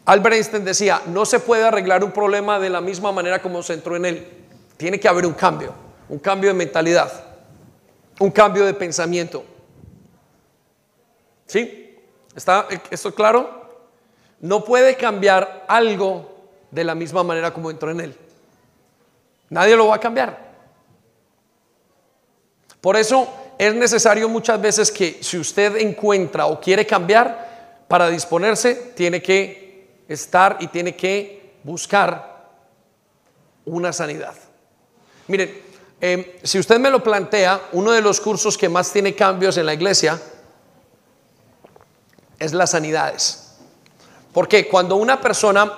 Albert 0.06 0.36
Einstein 0.36 0.66
decía, 0.66 1.02
no 1.08 1.26
se 1.26 1.40
puede 1.40 1.64
arreglar 1.64 2.04
un 2.04 2.12
problema 2.12 2.60
de 2.60 2.70
la 2.70 2.82
misma 2.82 3.12
manera 3.12 3.42
como 3.42 3.64
se 3.64 3.74
entró 3.74 3.96
en 3.96 4.06
él. 4.06 4.43
Tiene 4.84 5.00
que 5.00 5.08
haber 5.08 5.26
un 5.26 5.32
cambio, 5.34 5.74
un 6.10 6.20
cambio 6.20 6.50
de 6.50 6.56
mentalidad, 6.56 7.10
un 8.20 8.30
cambio 8.30 8.66
de 8.66 8.74
pensamiento. 8.74 9.46
¿Sí? 11.46 11.98
¿Está 12.36 12.68
esto 12.92 13.16
claro? 13.16 13.64
no 14.42 14.66
puede 14.66 14.98
cambiar 14.98 15.64
algo 15.70 16.50
de 16.70 16.84
la 16.84 16.96
misma 16.96 17.24
manera 17.24 17.54
como 17.54 17.72
entró 17.72 17.92
en 17.92 18.02
él. 18.02 18.18
Nadie 19.50 19.78
lo 19.78 19.88
va 19.88 19.96
a 19.96 20.00
cambiar. 20.02 20.52
Por 22.82 22.98
eso 22.98 23.34
es 23.58 23.74
necesario 23.74 24.28
muchas 24.28 24.60
veces 24.60 24.92
que 24.92 25.24
si 25.24 25.38
usted 25.38 25.78
encuentra 25.78 26.48
o 26.48 26.60
quiere 26.60 26.86
cambiar, 26.86 27.86
para 27.88 28.10
disponerse 28.10 28.76
tiene 28.98 29.22
que 29.22 30.02
estar 30.10 30.58
y 30.60 30.68
tiene 30.68 30.94
que 30.94 31.54
buscar 31.64 32.50
una 33.64 33.94
sanidad. 33.94 34.43
Miren, 35.28 35.62
em, 36.02 36.26
si 36.44 36.60
usted 36.60 36.80
me 36.80 36.90
lo 36.90 37.04
plantea, 37.04 37.70
uno 37.72 37.92
de 37.92 38.02
los 38.02 38.20
cursos 38.20 38.58
que 38.58 38.70
más 38.70 38.92
tiene 38.92 39.16
cambios 39.16 39.58
en 39.58 39.66
la 39.66 39.74
iglesia 39.74 40.22
es 42.40 42.54
las 42.54 42.72
sanidades. 42.72 43.56
Porque 44.34 44.68
cuando 44.68 44.96
una 44.96 45.22
persona 45.22 45.72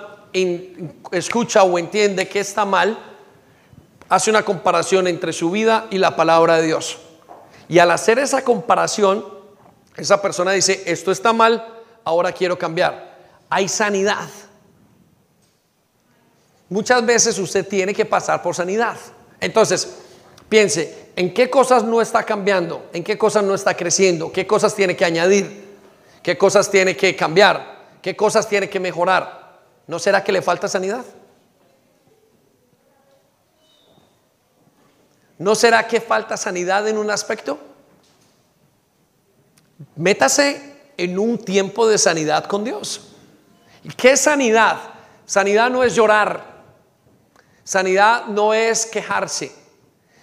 escucha 1.12 1.62
o 1.62 1.78
entiende 1.78 2.28
que 2.28 2.40
está 2.40 2.64
mal, 2.64 2.98
hace 4.08 4.30
una 4.30 4.44
comparación 4.44 5.06
entre 5.06 5.32
su 5.32 5.50
vida 5.50 5.86
y 5.90 5.98
la 5.98 6.16
palabra 6.16 6.56
de 6.56 6.66
Dios. 6.66 6.98
Y 7.68 7.78
al 7.78 7.90
hacer 7.90 8.18
esa 8.18 8.42
comparación, 8.44 9.24
esa 9.96 10.20
persona 10.20 10.52
dice, 10.52 10.82
esto 10.86 11.10
está 11.10 11.32
mal, 11.32 11.82
ahora 12.04 12.32
quiero 12.32 12.58
cambiar. 12.58 13.16
Hay 13.48 13.68
sanidad. 13.68 14.28
Muchas 16.68 17.04
veces 17.06 17.38
usted 17.38 17.66
tiene 17.66 17.94
que 17.94 18.04
pasar 18.04 18.42
por 18.42 18.54
sanidad. 18.54 18.96
Entonces, 19.40 19.96
piense, 20.48 21.10
¿en 21.16 21.32
qué 21.32 21.50
cosas 21.50 21.84
no 21.84 22.00
está 22.00 22.24
cambiando? 22.24 22.88
¿En 22.92 23.04
qué 23.04 23.16
cosas 23.18 23.44
no 23.44 23.54
está 23.54 23.76
creciendo? 23.76 24.32
¿Qué 24.32 24.46
cosas 24.46 24.74
tiene 24.74 24.96
que 24.96 25.04
añadir? 25.04 25.66
¿Qué 26.22 26.36
cosas 26.36 26.70
tiene 26.70 26.96
que 26.96 27.14
cambiar? 27.14 27.76
¿Qué 28.02 28.16
cosas 28.16 28.48
tiene 28.48 28.68
que 28.68 28.80
mejorar? 28.80 29.60
¿No 29.86 29.98
será 29.98 30.24
que 30.24 30.32
le 30.32 30.42
falta 30.42 30.68
sanidad? 30.68 31.04
¿No 35.38 35.54
será 35.54 35.86
que 35.86 36.00
falta 36.00 36.36
sanidad 36.36 36.88
en 36.88 36.98
un 36.98 37.10
aspecto? 37.10 37.58
métase 39.96 40.92
en 40.96 41.18
un 41.18 41.38
tiempo 41.38 41.86
de 41.86 41.98
sanidad 41.98 42.46
con 42.46 42.64
Dios. 42.64 43.12
¿Qué 43.96 44.12
es 44.12 44.20
sanidad? 44.20 44.78
Sanidad 45.26 45.70
no 45.70 45.84
es 45.84 45.94
llorar. 45.94 46.55
Sanidad 47.66 48.26
no 48.26 48.54
es 48.54 48.86
quejarse. 48.86 49.50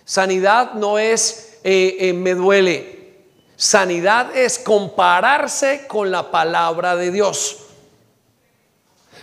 Sanidad 0.06 0.76
no 0.76 0.98
es 0.98 1.58
eh, 1.66 1.98
eh, 2.00 2.14
me 2.14 2.36
duele. 2.36 3.26
Sanidad 3.58 4.34
es 4.34 4.58
compararse 4.60 5.86
con 5.86 6.10
la 6.10 6.32
palabra 6.32 6.96
de 6.96 7.12
Dios. 7.12 7.58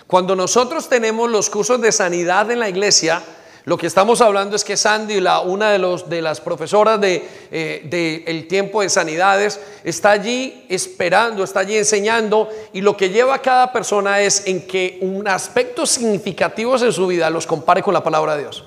Cuando 0.06 0.36
nosotros 0.36 0.86
tenemos 0.90 1.30
los 1.30 1.48
cursos 1.48 1.80
de 1.80 1.92
sanidad 1.92 2.50
en 2.50 2.58
la 2.58 2.68
iglesia, 2.68 3.22
lo 3.64 3.76
que 3.76 3.86
estamos 3.86 4.20
hablando 4.20 4.56
es 4.56 4.64
que 4.64 4.76
Sandy, 4.76 5.18
una 5.44 5.70
de, 5.70 5.78
los, 5.78 6.08
las 6.08 6.40
profesoras 6.40 7.00
del 7.00 7.22
de, 7.50 8.24
eh, 8.26 8.46
tiempo 8.48 8.80
de 8.80 8.88
sanidades, 8.88 9.60
está 9.84 10.12
allí 10.12 10.64
esperando, 10.68 11.44
está 11.44 11.60
allí 11.60 11.76
enseñando 11.76 12.48
y 12.72 12.80
lo 12.80 12.96
que 12.96 13.10
lleva 13.10 13.34
a 13.34 13.42
cada 13.42 13.72
persona 13.72 14.20
es 14.20 14.46
en 14.46 14.66
que 14.66 14.98
un 15.02 15.28
aspecto 15.28 15.84
significativo 15.84 16.76
en 16.76 16.92
su 16.92 17.06
vida 17.06 17.28
los 17.28 17.46
compare 17.46 17.82
con 17.82 17.92
la 17.92 18.02
palabra 18.02 18.36
de 18.36 18.42
Dios. 18.42 18.64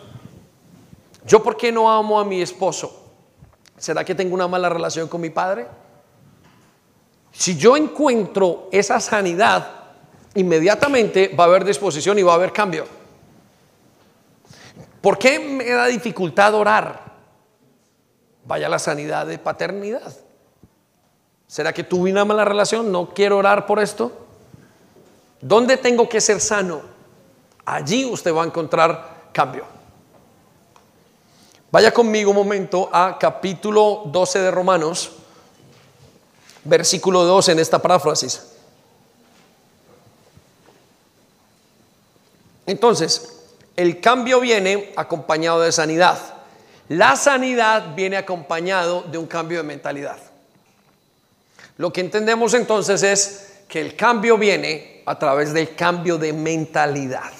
¿Yo 1.25 1.41
por 1.41 1.57
qué 1.57 1.71
no 1.71 1.91
amo 1.91 2.19
a 2.19 2.25
mi 2.25 2.41
esposo? 2.41 3.01
¿Será 3.77 4.03
que 4.03 4.13
tengo 4.13 4.35
una 4.35 4.47
mala 4.47 4.69
relación 4.69 5.07
con 5.07 5.21
mi 5.21 5.29
padre? 5.29 5.67
Si 7.31 7.57
yo 7.57 7.75
encuentro 7.75 8.69
esa 8.71 8.99
sanidad, 8.99 9.67
inmediatamente 10.35 11.33
va 11.37 11.45
a 11.45 11.47
haber 11.47 11.65
disposición 11.65 12.19
y 12.19 12.21
va 12.21 12.33
a 12.33 12.35
haber 12.35 12.53
cambio. 12.53 12.85
¿Por 15.03 15.19
qué 15.19 15.37
me 15.37 15.69
da 15.69 15.87
dificultad 15.87 16.53
orar? 16.55 17.01
Vaya 18.45 18.69
la 18.69 18.79
sanidad 18.79 19.27
de 19.27 19.37
paternidad. 19.37 20.15
¿Será 21.45 21.73
que 21.73 21.83
tuve 21.83 22.09
una 22.09 22.23
mala 22.23 22.45
relación? 22.45 22.89
¿No 22.89 23.13
quiero 23.13 23.37
orar 23.37 23.65
por 23.65 23.81
esto? 23.81 24.13
¿Dónde 25.41 25.75
tengo 25.75 26.07
que 26.07 26.21
ser 26.21 26.39
sano? 26.39 26.83
Allí 27.65 28.05
usted 28.05 28.33
va 28.33 28.43
a 28.43 28.45
encontrar 28.45 29.27
cambio. 29.33 29.65
Vaya 31.69 31.93
conmigo 31.93 32.29
un 32.29 32.37
momento 32.37 32.89
a 32.89 33.17
capítulo 33.19 34.03
12 34.05 34.39
de 34.39 34.51
Romanos, 34.51 35.11
versículo 36.63 37.25
2 37.25 37.49
en 37.49 37.59
esta 37.59 37.77
paráfrasis. 37.77 38.41
Entonces, 42.65 43.42
el 43.75 43.99
cambio 43.99 44.39
viene 44.39 44.93
acompañado 44.95 45.61
de 45.61 45.71
sanidad. 45.71 46.19
La 46.89 47.15
sanidad 47.15 47.95
viene 47.95 48.17
acompañado 48.17 49.03
de 49.03 49.17
un 49.17 49.25
cambio 49.25 49.59
de 49.59 49.63
mentalidad. 49.63 50.17
Lo 51.77 51.91
que 51.91 52.01
entendemos 52.01 52.53
entonces 52.53 53.01
es 53.03 53.53
que 53.67 53.81
el 53.81 53.95
cambio 53.95 54.37
viene 54.37 55.01
a 55.05 55.17
través 55.17 55.53
del 55.53 55.75
cambio 55.75 56.17
de 56.17 56.33
mentalidad. 56.33 57.31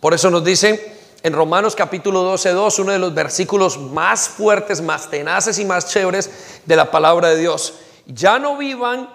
Por 0.00 0.14
eso 0.14 0.30
nos 0.30 0.44
dice 0.44 0.96
en 1.22 1.32
Romanos 1.32 1.76
capítulo 1.76 2.22
12, 2.22 2.50
2, 2.50 2.78
uno 2.80 2.92
de 2.92 2.98
los 2.98 3.14
versículos 3.14 3.78
más 3.78 4.28
fuertes, 4.28 4.80
más 4.80 5.10
tenaces 5.10 5.58
y 5.58 5.64
más 5.64 5.88
chéveres 5.88 6.60
de 6.64 6.76
la 6.76 6.90
palabra 6.90 7.28
de 7.28 7.38
Dios. 7.38 7.74
Ya 8.06 8.38
no 8.38 8.56
vivan 8.56 9.08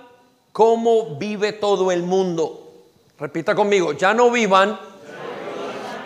como 0.52 1.18
vive 1.18 1.54
todo 1.54 1.92
el 1.92 2.04
mundo. 2.04 2.72
Repita 3.20 3.56
conmigo, 3.56 3.94
ya 3.94 4.14
no 4.14 4.32
vivan 4.32 4.80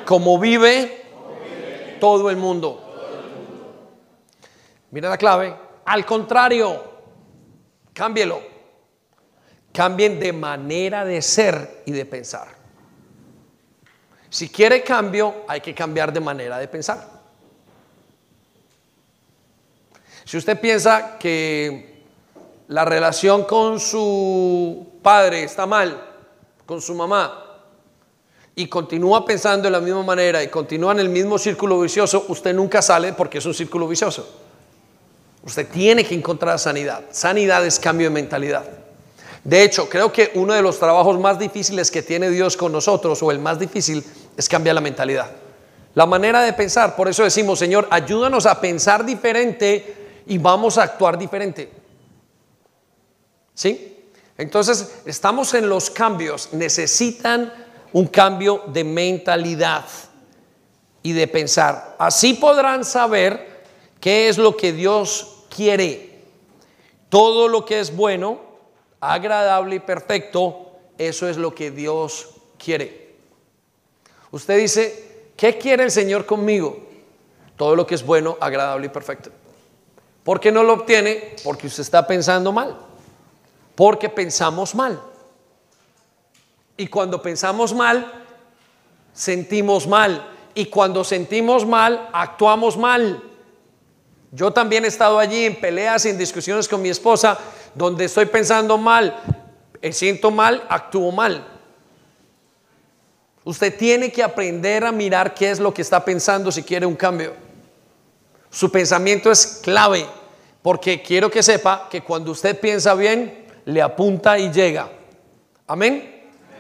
como 0.07 0.39
vive, 0.39 1.03
todo, 1.99 2.29
el 2.29 2.37
mundo. 2.37 2.81
Mira 4.91 5.09
la 5.09 5.17
clave. 5.17 5.53
Al 5.83 6.05
contrario, 6.05 6.81
cámbielo. 7.91 8.41
Cambien 9.73 10.17
de 10.17 10.31
manera 10.31 11.03
de 11.03 11.21
ser 11.21 11.83
y 11.85 11.91
de 11.91 12.05
pensar. 12.05 12.47
Si 14.29 14.47
quiere 14.47 14.81
cambio, 14.81 15.43
hay 15.45 15.59
que 15.59 15.75
cambiar 15.75 16.13
de 16.13 16.21
manera 16.21 16.57
de 16.57 16.69
pensar. 16.69 17.05
Si 20.23 20.37
usted 20.37 20.57
piensa 20.57 21.19
que 21.19 22.05
la 22.69 22.85
relación 22.85 23.43
con 23.43 23.81
su 23.81 24.99
padre 25.01 25.43
está 25.43 25.65
mal, 25.65 26.01
con 26.65 26.81
su 26.81 26.95
mamá, 26.95 27.46
y 28.59 28.65
continúa 28.65 29.23
pensando 29.23 29.65
de 29.65 29.69
la 29.69 29.79
misma 29.79 30.01
manera 30.01 30.41
y 30.41 30.47
continúa 30.47 30.91
en 30.91 30.99
el 30.99 31.09
mismo 31.09 31.37
círculo 31.37 31.79
vicioso, 31.79 32.25
usted 32.27 32.55
nunca 32.55 32.81
sale 32.81 33.13
porque 33.13 33.37
es 33.37 33.45
un 33.45 33.53
círculo 33.53 33.87
vicioso. 33.87 34.27
Usted 35.43 35.67
tiene 35.67 36.03
que 36.03 36.15
encontrar 36.15 36.57
sanidad. 36.57 37.03
Sanidad 37.11 37.63
es 37.63 37.79
cambio 37.79 38.07
de 38.07 38.15
mentalidad. 38.15 38.65
De 39.43 39.61
hecho, 39.61 39.87
creo 39.87 40.11
que 40.11 40.31
uno 40.33 40.55
de 40.55 40.63
los 40.63 40.79
trabajos 40.79 41.19
más 41.19 41.37
difíciles 41.37 41.91
que 41.91 42.01
tiene 42.01 42.31
Dios 42.31 42.57
con 42.57 42.71
nosotros, 42.71 43.21
o 43.21 43.29
el 43.29 43.37
más 43.37 43.59
difícil, 43.59 44.03
es 44.35 44.49
cambiar 44.49 44.73
la 44.73 44.81
mentalidad. 44.81 45.29
La 45.93 46.07
manera 46.07 46.41
de 46.41 46.51
pensar. 46.53 46.95
Por 46.95 47.07
eso 47.07 47.23
decimos, 47.23 47.59
Señor, 47.59 47.87
ayúdanos 47.91 48.47
a 48.47 48.59
pensar 48.59 49.05
diferente 49.05 50.23
y 50.25 50.39
vamos 50.39 50.79
a 50.79 50.83
actuar 50.83 51.15
diferente. 51.19 51.71
¿Sí? 53.53 53.99
Entonces, 54.35 54.95
estamos 55.05 55.53
en 55.53 55.69
los 55.69 55.91
cambios. 55.91 56.53
Necesitan 56.53 57.67
un 57.93 58.07
cambio 58.07 58.63
de 58.67 58.83
mentalidad 58.83 59.85
y 61.03 61.13
de 61.13 61.27
pensar. 61.27 61.95
Así 61.97 62.33
podrán 62.33 62.83
saber 62.83 63.63
qué 63.99 64.29
es 64.29 64.37
lo 64.37 64.57
que 64.57 64.73
Dios 64.73 65.45
quiere. 65.53 66.21
Todo 67.09 67.47
lo 67.47 67.65
que 67.65 67.79
es 67.79 67.95
bueno, 67.95 68.39
agradable 68.99 69.75
y 69.75 69.79
perfecto, 69.79 70.71
eso 70.97 71.27
es 71.29 71.37
lo 71.37 71.55
que 71.55 71.71
Dios 71.71 72.29
quiere. 72.57 73.15
Usted 74.31 74.57
dice, 74.57 75.31
¿qué 75.37 75.57
quiere 75.57 75.83
el 75.83 75.91
Señor 75.91 76.25
conmigo? 76.25 76.85
Todo 77.55 77.75
lo 77.75 77.87
que 77.87 77.95
es 77.95 78.05
bueno, 78.05 78.37
agradable 78.39 78.87
y 78.87 78.89
perfecto. 78.89 79.31
¿Por 80.23 80.39
qué 80.39 80.51
no 80.51 80.63
lo 80.63 80.73
obtiene? 80.73 81.35
Porque 81.43 81.67
usted 81.67 81.81
está 81.81 82.05
pensando 82.05 82.51
mal. 82.51 82.77
Porque 83.75 84.09
pensamos 84.09 84.75
mal. 84.75 85.01
Y 86.77 86.87
cuando 86.87 87.21
pensamos 87.21 87.73
mal, 87.73 88.25
sentimos 89.13 89.87
mal. 89.87 90.29
Y 90.53 90.67
cuando 90.67 91.03
sentimos 91.03 91.65
mal, 91.65 92.09
actuamos 92.13 92.77
mal. 92.77 93.23
Yo 94.31 94.51
también 94.51 94.85
he 94.85 94.87
estado 94.87 95.19
allí 95.19 95.45
en 95.45 95.59
peleas 95.59 96.05
y 96.05 96.09
en 96.09 96.17
discusiones 96.17 96.67
con 96.67 96.81
mi 96.81 96.89
esposa 96.89 97.37
donde 97.73 98.05
estoy 98.05 98.25
pensando 98.25 98.77
mal, 98.77 99.15
eh, 99.81 99.93
siento 99.93 100.31
mal, 100.31 100.65
actúo 100.69 101.11
mal. 101.11 101.47
Usted 103.43 103.77
tiene 103.77 104.11
que 104.11 104.23
aprender 104.23 104.83
a 104.83 104.91
mirar 104.91 105.33
qué 105.33 105.51
es 105.51 105.59
lo 105.59 105.73
que 105.73 105.81
está 105.81 106.03
pensando 106.03 106.51
si 106.51 106.63
quiere 106.63 106.85
un 106.85 106.95
cambio. 106.95 107.33
Su 108.49 108.71
pensamiento 108.71 109.31
es 109.31 109.61
clave, 109.63 110.05
porque 110.61 111.01
quiero 111.01 111.31
que 111.31 111.41
sepa 111.41 111.87
que 111.89 112.01
cuando 112.01 112.31
usted 112.31 112.59
piensa 112.59 112.93
bien, 112.93 113.45
le 113.65 113.81
apunta 113.81 114.37
y 114.37 114.51
llega. 114.51 114.89
Amén. 115.65 116.16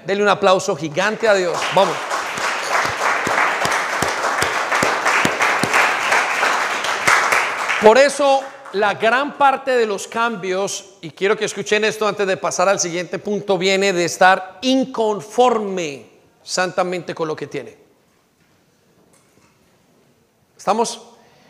Denle 0.07 0.23
un 0.23 0.29
aplauso 0.29 0.73
gigante 0.73 1.27
a 1.27 1.33
Dios. 1.33 1.59
Vamos. 1.75 1.93
Por 7.81 7.97
eso 7.97 8.41
la 8.71 8.93
gran 8.93 9.37
parte 9.37 9.71
de 9.71 9.85
los 9.85 10.07
cambios, 10.07 10.93
y 11.01 11.11
quiero 11.11 11.35
que 11.35 11.43
escuchen 11.43 11.83
esto 11.83 12.07
antes 12.07 12.25
de 12.25 12.37
pasar 12.37 12.69
al 12.69 12.79
siguiente 12.79 13.19
punto, 13.19 13.57
viene 13.57 13.91
de 13.91 14.05
estar 14.05 14.59
inconforme 14.61 16.05
santamente 16.41 17.13
con 17.13 17.27
lo 17.27 17.35
que 17.35 17.47
tiene. 17.47 17.77
¿Estamos? 20.57 21.01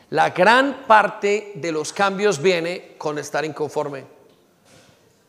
La 0.09 0.31
gran 0.31 0.87
parte 0.87 1.51
de 1.53 1.71
los 1.71 1.93
cambios 1.93 2.41
viene 2.41 2.95
con 2.97 3.19
estar 3.19 3.45
inconforme. 3.45 4.03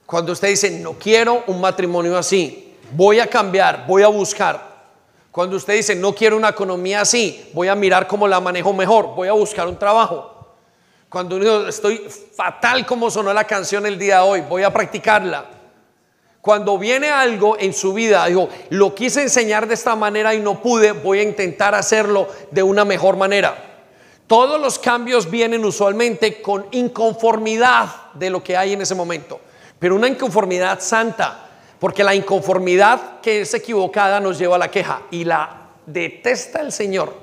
Cuando 0.07 0.33
usted 0.33 0.49
dice, 0.49 0.71
no 0.71 0.95
quiero 0.95 1.45
un 1.49 1.61
matrimonio 1.61 2.17
así, 2.17 2.68
voy 2.93 3.21
a 3.21 3.27
cambiar, 3.27 3.87
voy 3.87 4.03
a 4.03 4.09
buscar. 4.09 4.69
Cuando 5.31 5.57
usted 5.57 5.75
dice, 5.75 5.95
no 5.95 6.15
quiero 6.15 6.37
una 6.37 6.49
economía 6.49 7.03
así, 7.03 7.51
voy 7.53 7.69
a 7.69 7.75
mirar 7.75 8.07
cómo 8.07 8.27
la 8.27 8.41
manejo 8.41 8.73
mejor, 8.73 9.15
voy 9.15 9.29
a 9.29 9.33
buscar 9.33 9.69
un 9.69 9.79
trabajo. 9.79 10.57
Cuando 11.09 11.69
estoy 11.69 12.07
fatal 12.35 12.85
como 12.85 13.11
sonó 13.11 13.33
la 13.33 13.45
canción 13.45 13.87
el 13.87 13.99
día 13.99 14.17
de 14.17 14.23
hoy, 14.23 14.41
voy 14.43 14.63
a 14.63 14.73
practicarla. 14.73 15.47
Cuando 16.41 16.79
viene 16.79 17.09
algo 17.09 17.57
en 17.59 17.73
su 17.73 17.93
vida, 17.93 18.27
digo, 18.27 18.49
lo 18.71 18.95
quise 18.95 19.23
enseñar 19.23 19.67
de 19.67 19.75
esta 19.75 19.97
manera 19.97 20.35
y 20.35 20.41
no 20.41 20.61
pude, 20.61 20.93
voy 20.93 21.21
a 21.21 21.23
intentar 21.23 21.75
hacerlo 21.75 22.29
de 22.51 22.63
una 22.63 22.85
mejor 22.85 23.17
manera. 23.17 23.57
Todos 24.27 24.61
los 24.61 24.79
cambios 24.79 25.31
vienen 25.31 25.65
usualmente 25.65 26.43
con 26.43 26.67
inconformidad 26.71 27.89
de 28.15 28.31
lo 28.31 28.43
que 28.43 28.57
hay 28.57 28.75
en 28.75 28.83
ese 28.83 28.95
momento, 28.95 29.41
pero 29.79 29.97
una 29.97 30.09
inconformidad 30.09 30.81
santa 30.81 31.48
porque 31.79 32.05
la 32.05 32.15
inconformidad 32.15 33.21
que 33.21 33.43
es 33.43 33.55
equivocada 33.55 34.21
nos 34.21 34.39
lleva 34.39 34.57
a 34.57 34.59
la 34.59 34.71
queja 34.71 35.03
y 35.11 35.25
la 35.25 35.69
detesta 35.87 36.61
el 36.61 36.73
Señor. 36.73 37.15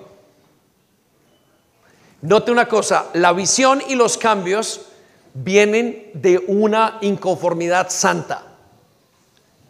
Note 2.21 2.51
una 2.51 2.67
cosa, 2.67 3.07
la 3.13 3.33
visión 3.33 3.81
y 3.87 3.95
los 3.95 4.17
cambios 4.17 4.87
vienen 5.33 6.09
de 6.13 6.39
una 6.47 6.97
inconformidad 7.01 7.89
santa, 7.89 8.43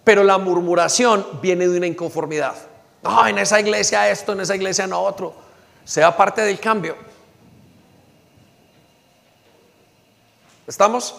pero 0.04 0.24
la 0.24 0.38
murmuración 0.38 1.26
viene 1.42 1.68
de 1.68 1.78
una 1.78 1.88
inconformidad. 1.88 2.56
No, 3.04 3.28
en 3.28 3.38
esa 3.40 3.60
iglesia 3.60 4.10
esto, 4.10 4.34
en 4.34 4.42
esa 4.42 4.56
iglesia 4.56 4.88
no 4.88 5.02
otro. 5.02 5.34
Sea 5.84 6.16
parte 6.16 6.42
del 6.42 6.60
cambio. 6.60 6.96
¿Estamos? 10.66 11.16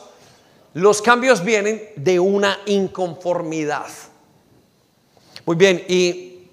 Los 0.76 1.00
cambios 1.00 1.42
vienen 1.42 1.88
de 1.96 2.20
una 2.20 2.58
inconformidad. 2.66 3.86
Muy 5.46 5.56
bien, 5.56 5.82
y 5.88 6.48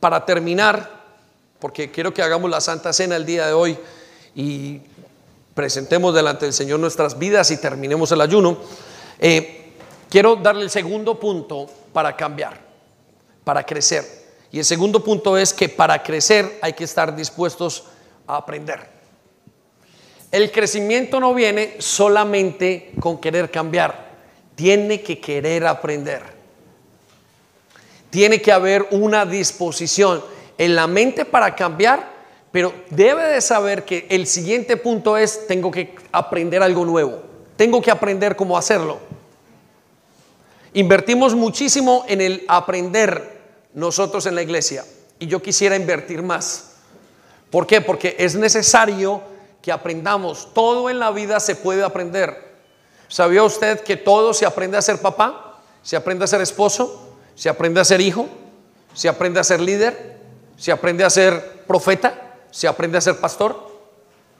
para 0.00 0.24
terminar, 0.24 1.02
porque 1.58 1.90
quiero 1.90 2.14
que 2.14 2.22
hagamos 2.22 2.50
la 2.50 2.62
Santa 2.62 2.94
Cena 2.94 3.16
el 3.16 3.26
día 3.26 3.46
de 3.46 3.52
hoy 3.52 3.78
y 4.34 4.80
presentemos 5.52 6.14
delante 6.14 6.46
del 6.46 6.54
Señor 6.54 6.80
nuestras 6.80 7.18
vidas 7.18 7.50
y 7.50 7.58
terminemos 7.58 8.10
el 8.10 8.22
ayuno, 8.22 8.56
eh, 9.18 9.74
quiero 10.08 10.36
darle 10.36 10.62
el 10.62 10.70
segundo 10.70 11.20
punto 11.20 11.66
para 11.92 12.16
cambiar, 12.16 12.58
para 13.44 13.66
crecer. 13.66 14.24
Y 14.50 14.60
el 14.60 14.64
segundo 14.64 15.04
punto 15.04 15.36
es 15.36 15.52
que 15.52 15.68
para 15.68 16.02
crecer 16.02 16.58
hay 16.62 16.72
que 16.72 16.84
estar 16.84 17.14
dispuestos 17.14 17.84
a 18.26 18.38
aprender. 18.38 18.93
El 20.34 20.50
crecimiento 20.50 21.20
no 21.20 21.32
viene 21.32 21.76
solamente 21.78 22.90
con 22.98 23.20
querer 23.20 23.52
cambiar, 23.52 24.16
tiene 24.56 25.00
que 25.00 25.20
querer 25.20 25.64
aprender. 25.64 26.22
Tiene 28.10 28.42
que 28.42 28.50
haber 28.50 28.84
una 28.90 29.26
disposición 29.26 30.24
en 30.58 30.74
la 30.74 30.88
mente 30.88 31.24
para 31.24 31.54
cambiar, 31.54 32.10
pero 32.50 32.74
debe 32.90 33.22
de 33.28 33.40
saber 33.40 33.84
que 33.84 34.08
el 34.10 34.26
siguiente 34.26 34.76
punto 34.76 35.16
es, 35.16 35.46
tengo 35.46 35.70
que 35.70 35.94
aprender 36.10 36.64
algo 36.64 36.84
nuevo, 36.84 37.22
tengo 37.54 37.80
que 37.80 37.92
aprender 37.92 38.34
cómo 38.34 38.58
hacerlo. 38.58 38.98
Invertimos 40.72 41.36
muchísimo 41.36 42.04
en 42.08 42.20
el 42.20 42.44
aprender 42.48 43.38
nosotros 43.72 44.26
en 44.26 44.34
la 44.34 44.42
iglesia 44.42 44.84
y 45.20 45.28
yo 45.28 45.40
quisiera 45.40 45.76
invertir 45.76 46.24
más. 46.24 46.72
¿Por 47.52 47.68
qué? 47.68 47.80
Porque 47.80 48.16
es 48.18 48.34
necesario 48.34 49.32
que 49.64 49.72
aprendamos. 49.72 50.52
Todo 50.52 50.90
en 50.90 50.98
la 50.98 51.10
vida 51.10 51.40
se 51.40 51.56
puede 51.56 51.82
aprender. 51.82 52.52
¿Sabía 53.08 53.42
usted 53.42 53.80
que 53.80 53.96
todo 53.96 54.34
se 54.34 54.44
aprende 54.44 54.76
a 54.76 54.82
ser 54.82 55.00
papá? 55.00 55.58
Se 55.82 55.96
aprende 55.96 56.26
a 56.26 56.28
ser 56.28 56.42
esposo, 56.42 57.16
se 57.34 57.48
aprende 57.48 57.80
a 57.80 57.84
ser 57.84 58.02
hijo, 58.02 58.28
se 58.92 59.08
aprende 59.08 59.40
a 59.40 59.44
ser 59.44 59.60
líder, 59.60 60.18
se 60.58 60.70
aprende 60.70 61.02
a 61.02 61.08
ser 61.08 61.62
profeta, 61.66 62.36
se 62.50 62.68
aprende 62.68 62.98
a 62.98 63.00
ser 63.00 63.18
pastor, 63.18 63.70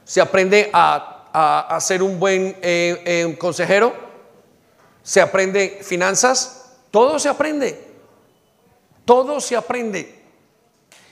se 0.04 0.20
aprende 0.20 0.68
a, 0.74 1.78
ser 1.80 2.02
un 2.02 2.20
buen 2.20 2.58
eh, 2.60 3.02
eh, 3.06 3.36
consejero, 3.38 3.94
se 5.02 5.22
aprende 5.22 5.80
finanzas, 5.82 6.76
todo 6.90 7.18
se 7.18 7.30
aprende. 7.30 7.92
Todo 9.06 9.40
se 9.40 9.56
aprende. 9.56 10.22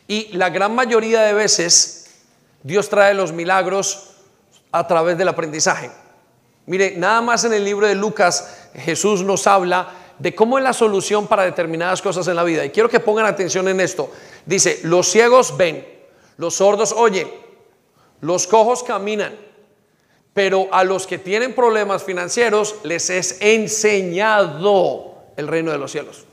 Y 0.07 0.37
la 0.37 0.51
gran 0.51 0.75
mayoría 0.75 1.23
de 1.23 1.33
veces 1.33 2.02
Dios 2.63 2.89
trae 2.89 3.15
los 3.15 3.33
milagros 3.33 4.11
a 4.71 4.87
través 4.87 5.19
del 5.19 5.29
aprendizaje. 5.29 5.91
Mire, 6.67 6.95
nada 6.97 7.21
más 7.21 7.45
en 7.45 7.53
el 7.53 7.65
libro 7.65 7.87
de 7.87 7.95
Lucas 7.95 8.69
Jesús 8.75 9.23
nos 9.23 9.47
habla 9.47 9.91
de 10.19 10.35
cómo 10.35 10.59
es 10.59 10.65
la 10.65 10.73
solución 10.73 11.27
para 11.27 11.45
determinadas 11.45 12.01
cosas 12.01 12.29
en 12.29 12.37
la 12.37 12.45
vida. 12.45 12.65
Y 12.65 12.71
quiero 12.71 12.89
que 12.89 13.01
pongan 13.01 13.27
atención 13.27 13.67
en 13.69 13.81
esto. 13.81 14.11
Dice, 14.47 14.81
los 14.85 15.09
ciegos 15.09 15.57
ven, 15.57 15.87
los 16.37 16.55
sordos 16.55 16.93
oyen, 16.93 17.29
los 18.21 18.47
cojos 18.47 18.85
caminan, 18.85 19.35
pero 20.33 20.69
a 20.71 20.85
los 20.85 21.07
que 21.07 21.19
tienen 21.19 21.55
problemas 21.55 22.05
financieros 22.05 22.77
les 22.85 23.11
es 23.11 23.39
enseñado 23.41 25.17
el 25.37 25.49
reino 25.49 25.73
de 25.73 25.79
los 25.79 25.91
cielos 25.91 26.27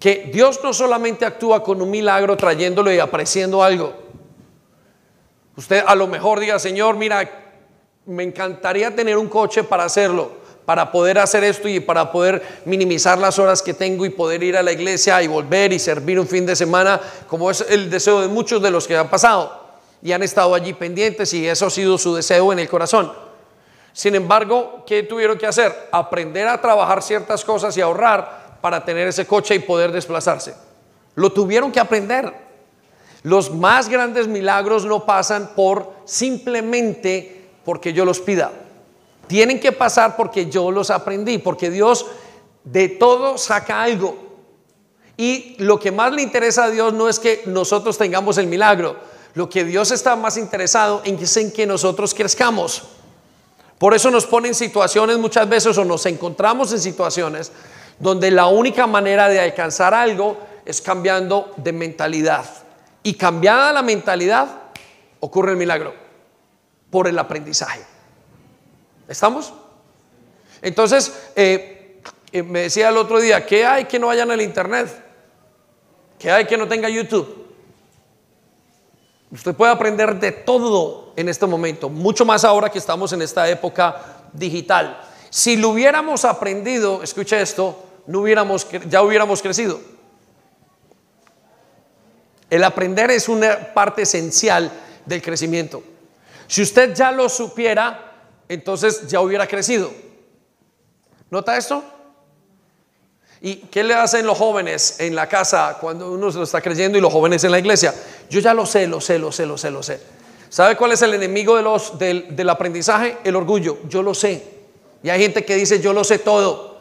que 0.00 0.30
Dios 0.32 0.58
no 0.64 0.72
solamente 0.72 1.26
actúa 1.26 1.62
con 1.62 1.80
un 1.82 1.90
milagro 1.90 2.34
trayéndolo 2.34 2.90
y 2.92 2.98
apareciendo 2.98 3.62
algo. 3.62 3.92
Usted 5.60 5.84
a 5.86 5.94
lo 5.94 6.06
mejor 6.06 6.40
diga, 6.40 6.58
Señor, 6.58 6.96
mira, 6.96 7.30
me 8.06 8.22
encantaría 8.22 8.96
tener 8.96 9.18
un 9.18 9.28
coche 9.28 9.62
para 9.62 9.84
hacerlo, 9.84 10.32
para 10.64 10.90
poder 10.90 11.18
hacer 11.18 11.44
esto 11.44 11.68
y 11.68 11.80
para 11.80 12.10
poder 12.10 12.62
minimizar 12.64 13.18
las 13.18 13.38
horas 13.38 13.60
que 13.60 13.74
tengo 13.74 14.06
y 14.06 14.08
poder 14.08 14.42
ir 14.42 14.56
a 14.56 14.62
la 14.62 14.72
iglesia 14.72 15.22
y 15.22 15.26
volver 15.26 15.74
y 15.74 15.78
servir 15.78 16.18
un 16.18 16.26
fin 16.26 16.46
de 16.46 16.56
semana, 16.56 16.98
como 17.26 17.50
es 17.50 17.60
el 17.68 17.90
deseo 17.90 18.22
de 18.22 18.28
muchos 18.28 18.62
de 18.62 18.70
los 18.70 18.88
que 18.88 18.96
han 18.96 19.10
pasado 19.10 19.76
y 20.00 20.12
han 20.12 20.22
estado 20.22 20.54
allí 20.54 20.72
pendientes 20.72 21.34
y 21.34 21.46
eso 21.46 21.66
ha 21.66 21.70
sido 21.70 21.98
su 21.98 22.14
deseo 22.14 22.54
en 22.54 22.58
el 22.60 22.68
corazón. 22.70 23.12
Sin 23.92 24.14
embargo, 24.14 24.82
¿qué 24.86 25.02
tuvieron 25.02 25.36
que 25.36 25.46
hacer? 25.46 25.90
Aprender 25.92 26.48
a 26.48 26.58
trabajar 26.58 27.02
ciertas 27.02 27.44
cosas 27.44 27.76
y 27.76 27.82
ahorrar 27.82 28.56
para 28.62 28.82
tener 28.82 29.08
ese 29.08 29.26
coche 29.26 29.56
y 29.56 29.58
poder 29.58 29.92
desplazarse. 29.92 30.54
Lo 31.16 31.30
tuvieron 31.30 31.70
que 31.70 31.80
aprender. 31.80 32.48
Los 33.22 33.52
más 33.52 33.88
grandes 33.88 34.28
milagros 34.28 34.84
no 34.84 35.04
pasan 35.04 35.50
por 35.54 35.92
simplemente 36.04 37.48
porque 37.64 37.92
yo 37.92 38.04
los 38.04 38.20
pida. 38.20 38.50
Tienen 39.26 39.60
que 39.60 39.72
pasar 39.72 40.16
porque 40.16 40.50
yo 40.50 40.70
los 40.70 40.90
aprendí, 40.90 41.38
porque 41.38 41.70
Dios 41.70 42.06
de 42.64 42.88
todo 42.88 43.38
saca 43.38 43.82
algo. 43.82 44.16
Y 45.16 45.54
lo 45.58 45.78
que 45.78 45.92
más 45.92 46.12
le 46.12 46.22
interesa 46.22 46.64
a 46.64 46.70
Dios 46.70 46.94
no 46.94 47.08
es 47.08 47.18
que 47.18 47.42
nosotros 47.46 47.98
tengamos 47.98 48.38
el 48.38 48.46
milagro. 48.46 48.96
Lo 49.34 49.48
que 49.48 49.64
Dios 49.64 49.90
está 49.90 50.16
más 50.16 50.36
interesado 50.36 51.02
en 51.04 51.16
es 51.16 51.36
en 51.36 51.52
que 51.52 51.66
nosotros 51.66 52.14
crezcamos. 52.14 52.82
Por 53.78 53.94
eso 53.94 54.10
nos 54.10 54.26
pone 54.26 54.48
en 54.48 54.54
situaciones 54.54 55.18
muchas 55.18 55.48
veces 55.48 55.76
o 55.78 55.84
nos 55.84 56.06
encontramos 56.06 56.72
en 56.72 56.80
situaciones 56.80 57.52
donde 57.98 58.30
la 58.30 58.46
única 58.46 58.86
manera 58.86 59.28
de 59.28 59.40
alcanzar 59.40 59.94
algo 59.94 60.38
es 60.64 60.80
cambiando 60.80 61.52
de 61.56 61.72
mentalidad. 61.72 62.44
Y 63.02 63.14
cambiada 63.14 63.72
la 63.72 63.82
mentalidad, 63.82 64.48
ocurre 65.20 65.52
el 65.52 65.56
milagro 65.56 65.94
por 66.90 67.08
el 67.08 67.18
aprendizaje. 67.18 67.82
¿Estamos? 69.08 69.52
Entonces, 70.62 71.30
eh, 71.36 72.00
eh, 72.32 72.42
me 72.42 72.62
decía 72.62 72.90
el 72.90 72.96
otro 72.96 73.18
día, 73.20 73.46
¿qué 73.46 73.64
hay 73.64 73.86
que 73.86 73.98
no 73.98 74.08
vaya 74.08 74.24
en 74.24 74.30
el 74.30 74.40
Internet? 74.40 75.04
¿Qué 76.18 76.30
hay 76.30 76.44
que 76.44 76.56
no 76.56 76.68
tenga 76.68 76.88
YouTube? 76.88 77.40
Usted 79.30 79.54
puede 79.54 79.72
aprender 79.72 80.18
de 80.18 80.32
todo 80.32 81.12
en 81.16 81.28
este 81.28 81.46
momento, 81.46 81.88
mucho 81.88 82.24
más 82.24 82.44
ahora 82.44 82.68
que 82.68 82.78
estamos 82.78 83.12
en 83.12 83.22
esta 83.22 83.48
época 83.48 84.20
digital. 84.32 85.00
Si 85.30 85.56
lo 85.56 85.70
hubiéramos 85.70 86.24
aprendido, 86.24 87.02
escuche 87.02 87.40
esto, 87.40 87.82
no 88.06 88.20
hubiéramos, 88.20 88.66
ya 88.88 89.02
hubiéramos 89.02 89.40
crecido. 89.40 89.80
El 92.50 92.64
aprender 92.64 93.10
es 93.12 93.28
una 93.28 93.72
parte 93.72 94.02
esencial 94.02 94.70
del 95.06 95.22
crecimiento. 95.22 95.82
Si 96.48 96.62
usted 96.62 96.92
ya 96.94 97.12
lo 97.12 97.28
supiera, 97.28 98.12
entonces 98.48 99.06
ya 99.06 99.20
hubiera 99.20 99.46
crecido. 99.46 99.90
¿Nota 101.30 101.56
esto? 101.56 101.84
¿Y 103.40 103.56
qué 103.56 103.84
le 103.84 103.94
hacen 103.94 104.26
los 104.26 104.36
jóvenes 104.36 104.96
en 104.98 105.14
la 105.14 105.28
casa 105.28 105.78
cuando 105.80 106.10
uno 106.12 106.30
se 106.30 106.38
lo 106.38 106.44
está 106.44 106.60
creyendo 106.60 106.98
y 106.98 107.00
los 107.00 107.12
jóvenes 107.12 107.44
en 107.44 107.52
la 107.52 107.60
iglesia? 107.60 107.94
Yo 108.28 108.40
ya 108.40 108.52
lo 108.52 108.66
sé, 108.66 108.88
lo 108.88 109.00
sé, 109.00 109.18
lo 109.18 109.30
sé, 109.30 109.46
lo 109.46 109.56
sé, 109.56 109.70
lo 109.70 109.82
sé. 109.82 110.00
¿Sabe 110.48 110.76
cuál 110.76 110.90
es 110.90 111.02
el 111.02 111.14
enemigo 111.14 111.56
de 111.56 111.62
los, 111.62 111.98
del, 111.98 112.34
del 112.34 112.50
aprendizaje? 112.50 113.18
El 113.22 113.36
orgullo. 113.36 113.78
Yo 113.88 114.02
lo 114.02 114.12
sé. 114.12 114.44
Y 115.04 115.08
hay 115.08 115.20
gente 115.20 115.44
que 115.44 115.54
dice, 115.54 115.80
yo 115.80 115.92
lo 115.92 116.02
sé 116.02 116.18
todo. 116.18 116.80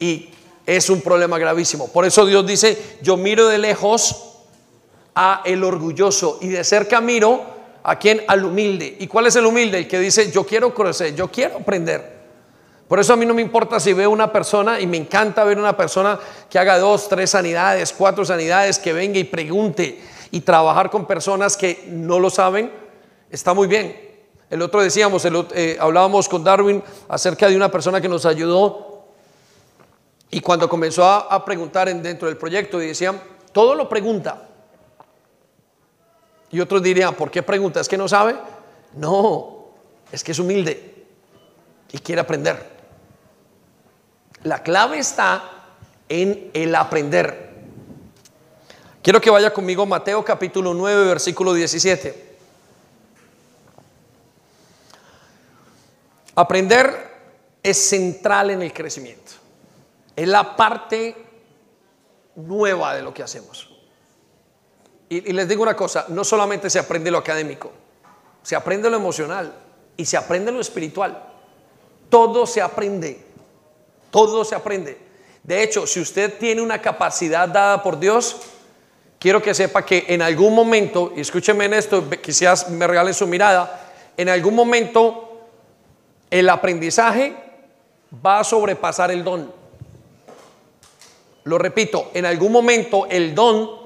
Y 0.00 0.30
es 0.66 0.90
un 0.90 1.00
problema 1.00 1.38
gravísimo. 1.38 1.88
Por 1.88 2.04
eso 2.04 2.26
Dios 2.26 2.44
dice, 2.44 2.98
yo 3.00 3.16
miro 3.16 3.48
de 3.48 3.58
lejos 3.58 4.33
a 5.14 5.42
el 5.44 5.62
orgulloso 5.62 6.38
y 6.40 6.48
de 6.48 6.64
cerca 6.64 7.00
miro 7.00 7.42
a 7.82 7.98
quien 7.98 8.22
al 8.26 8.44
humilde. 8.44 8.96
¿Y 8.98 9.06
cuál 9.06 9.26
es 9.26 9.36
el 9.36 9.46
humilde? 9.46 9.78
El 9.78 9.88
que 9.88 9.98
dice, 9.98 10.30
yo 10.30 10.44
quiero 10.44 10.74
crecer, 10.74 11.14
yo 11.14 11.30
quiero 11.30 11.58
aprender. 11.58 12.14
Por 12.88 13.00
eso 13.00 13.12
a 13.12 13.16
mí 13.16 13.24
no 13.24 13.34
me 13.34 13.42
importa 13.42 13.80
si 13.80 13.92
veo 13.92 14.10
una 14.10 14.32
persona 14.32 14.80
y 14.80 14.86
me 14.86 14.96
encanta 14.96 15.44
ver 15.44 15.58
una 15.58 15.76
persona 15.76 16.18
que 16.50 16.58
haga 16.58 16.78
dos, 16.78 17.08
tres 17.08 17.30
sanidades, 17.30 17.94
cuatro 17.96 18.24
sanidades, 18.24 18.78
que 18.78 18.92
venga 18.92 19.18
y 19.18 19.24
pregunte 19.24 20.00
y 20.30 20.40
trabajar 20.40 20.90
con 20.90 21.06
personas 21.06 21.56
que 21.56 21.84
no 21.88 22.18
lo 22.18 22.28
saben, 22.28 22.70
está 23.30 23.54
muy 23.54 23.68
bien. 23.68 23.96
El 24.50 24.60
otro 24.62 24.82
decíamos, 24.82 25.24
eh, 25.24 25.76
hablábamos 25.80 26.28
con 26.28 26.44
Darwin 26.44 26.82
acerca 27.08 27.48
de 27.48 27.56
una 27.56 27.70
persona 27.70 28.00
que 28.00 28.08
nos 28.08 28.26
ayudó 28.26 29.06
y 30.30 30.40
cuando 30.40 30.68
comenzó 30.68 31.04
a, 31.04 31.44
preguntar 31.44 31.88
en, 31.88 32.02
dentro 32.02 32.28
del 32.28 32.36
proyecto 32.36 32.82
y 32.82 32.88
decían, 32.88 33.20
todo 33.52 33.74
lo 33.74 33.88
pregunta. 33.88 34.48
Y 36.54 36.60
otros 36.60 36.84
dirían, 36.84 37.16
¿por 37.16 37.32
qué 37.32 37.42
pregunta? 37.42 37.80
¿Es 37.80 37.88
que 37.88 37.98
no 37.98 38.06
sabe? 38.06 38.36
No, 38.92 39.70
es 40.12 40.22
que 40.22 40.30
es 40.30 40.38
humilde 40.38 41.04
y 41.90 41.98
quiere 41.98 42.20
aprender. 42.20 42.70
La 44.44 44.62
clave 44.62 44.98
está 44.98 45.50
en 46.08 46.52
el 46.54 46.72
aprender. 46.76 47.56
Quiero 49.02 49.20
que 49.20 49.30
vaya 49.30 49.52
conmigo 49.52 49.84
Mateo 49.84 50.24
capítulo 50.24 50.72
9, 50.74 51.06
versículo 51.06 51.54
17. 51.54 52.36
Aprender 56.36 57.10
es 57.64 57.88
central 57.88 58.52
en 58.52 58.62
el 58.62 58.72
crecimiento. 58.72 59.32
Es 60.14 60.28
la 60.28 60.54
parte 60.54 61.16
nueva 62.36 62.94
de 62.94 63.02
lo 63.02 63.12
que 63.12 63.24
hacemos. 63.24 63.73
Y, 65.08 65.32
les 65.32 65.48
digo 65.48 65.62
una 65.62 65.76
cosa, 65.76 66.06
no 66.08 66.24
solamente 66.24 66.70
se 66.70 66.78
aprende 66.78 67.10
lo 67.10 67.18
académico, 67.18 67.70
se 68.42 68.56
aprende 68.56 68.88
lo 68.90 68.96
emocional 68.96 69.54
y 69.96 70.04
se 70.04 70.16
aprende 70.16 70.50
lo 70.50 70.60
espiritual. 70.60 71.22
Todo 72.08 72.46
se 72.46 72.62
aprende, 72.62 73.20
todo 74.10 74.44
se 74.44 74.54
aprende. 74.54 74.98
De 75.42 75.62
hecho, 75.62 75.86
si 75.86 76.00
usted 76.00 76.38
tiene 76.38 76.62
una 76.62 76.80
capacidad 76.80 77.48
dada 77.48 77.82
por 77.82 77.98
Dios, 77.98 78.36
quiero 79.18 79.42
que 79.42 79.54
sepa 79.54 79.84
que 79.84 80.06
en 80.08 80.22
algún 80.22 80.54
momento, 80.54 81.12
y 81.14 81.20
escúcheme 81.20 81.66
en 81.66 81.74
esto, 81.74 82.08
quizás 82.22 82.70
me 82.70 82.86
regalen 82.86 83.14
su 83.14 83.26
mirada, 83.26 83.92
en 84.16 84.28
algún 84.28 84.54
momento 84.54 85.48
el 86.30 86.48
aprendizaje 86.48 87.36
va 88.24 88.40
a 88.40 88.44
sobrepasar 88.44 89.10
el 89.10 89.22
don. 89.22 89.52
Lo 91.44 91.58
repito, 91.58 92.10
en 92.14 92.24
algún 92.24 92.52
momento 92.52 93.06
el 93.10 93.34
don 93.34 93.83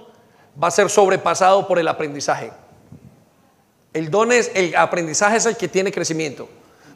va 0.63 0.69
a 0.69 0.71
ser 0.71 0.91
sobrepasado 0.91 1.67
por 1.67 1.79
el 1.79 1.89
aprendizaje. 1.89 2.51
El 3.93 4.11
don 4.11 4.33
es, 4.33 4.51
el 4.55 4.75
aprendizaje 4.77 5.37
es 5.37 5.47
el 5.47 5.57
que 5.57 5.69
tiene 5.69 5.93
crecimiento. 5.93 6.49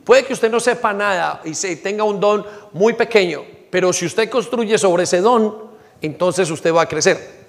Puede 0.05 0.25
que 0.25 0.33
usted 0.33 0.51
no 0.51 0.61
sepa 0.61 0.93
nada 0.93 1.41
y 1.45 1.55
se 1.55 1.77
tenga 1.77 2.05
un 2.05 2.19
don 2.19 2.45
muy 2.73 2.93
pequeño, 2.95 3.45
pero 3.71 3.93
si 3.93 4.07
usted 4.07 4.29
construye 4.29 4.77
sobre 4.79 5.05
ese 5.05 5.21
don, 5.21 5.71
entonces 6.01 6.51
usted 6.51 6.75
va 6.75 6.83
a 6.83 6.89
crecer. 6.89 7.43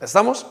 ¿Estamos? 0.00 0.46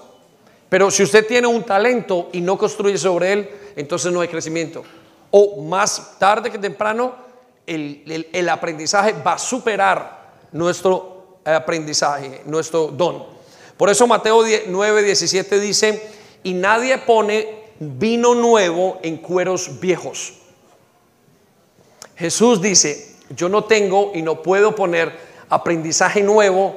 Pero 0.70 0.92
si 0.92 1.04
usted 1.04 1.26
tiene 1.26 1.48
un 1.48 1.64
talento 1.64 2.30
y 2.32 2.42
no 2.42 2.58
construye 2.58 2.98
sobre 2.98 3.34
él, 3.34 3.50
entonces 3.76 4.12
no 4.12 4.22
hay 4.22 4.28
crecimiento. 4.28 4.84
O 5.32 5.62
más 5.64 6.18
tarde 6.20 6.52
que 6.52 6.58
temprano, 6.58 7.16
el, 7.66 8.30
el 8.32 8.50
aprendizaje 8.50 9.14
va 9.14 9.34
a 9.34 9.40
superar 9.40 10.34
nuestro 10.52 11.15
aprendizaje, 11.46 12.42
nuestro 12.46 12.88
don. 12.88 13.24
Por 13.78 13.90
eso 13.90 14.08
Mateo 14.08 14.44
9, 14.68 15.04
17 15.04 15.60
dice, 15.60 16.02
y 16.44 16.54
nadie 16.54 16.98
pone 16.98 17.66
vino 17.80 18.36
nuevo 18.36 19.00
en 19.04 19.18
cueros 19.18 19.80
viejos. 19.80 20.34
Jesús 22.16 22.62
dice, 22.62 23.16
yo 23.30 23.50
no 23.50 23.66
tengo 23.66 24.12
y 24.16 24.22
no 24.22 24.42
puedo 24.42 24.76
poner 24.76 25.12
aprendizaje 25.50 26.22
nuevo 26.24 26.76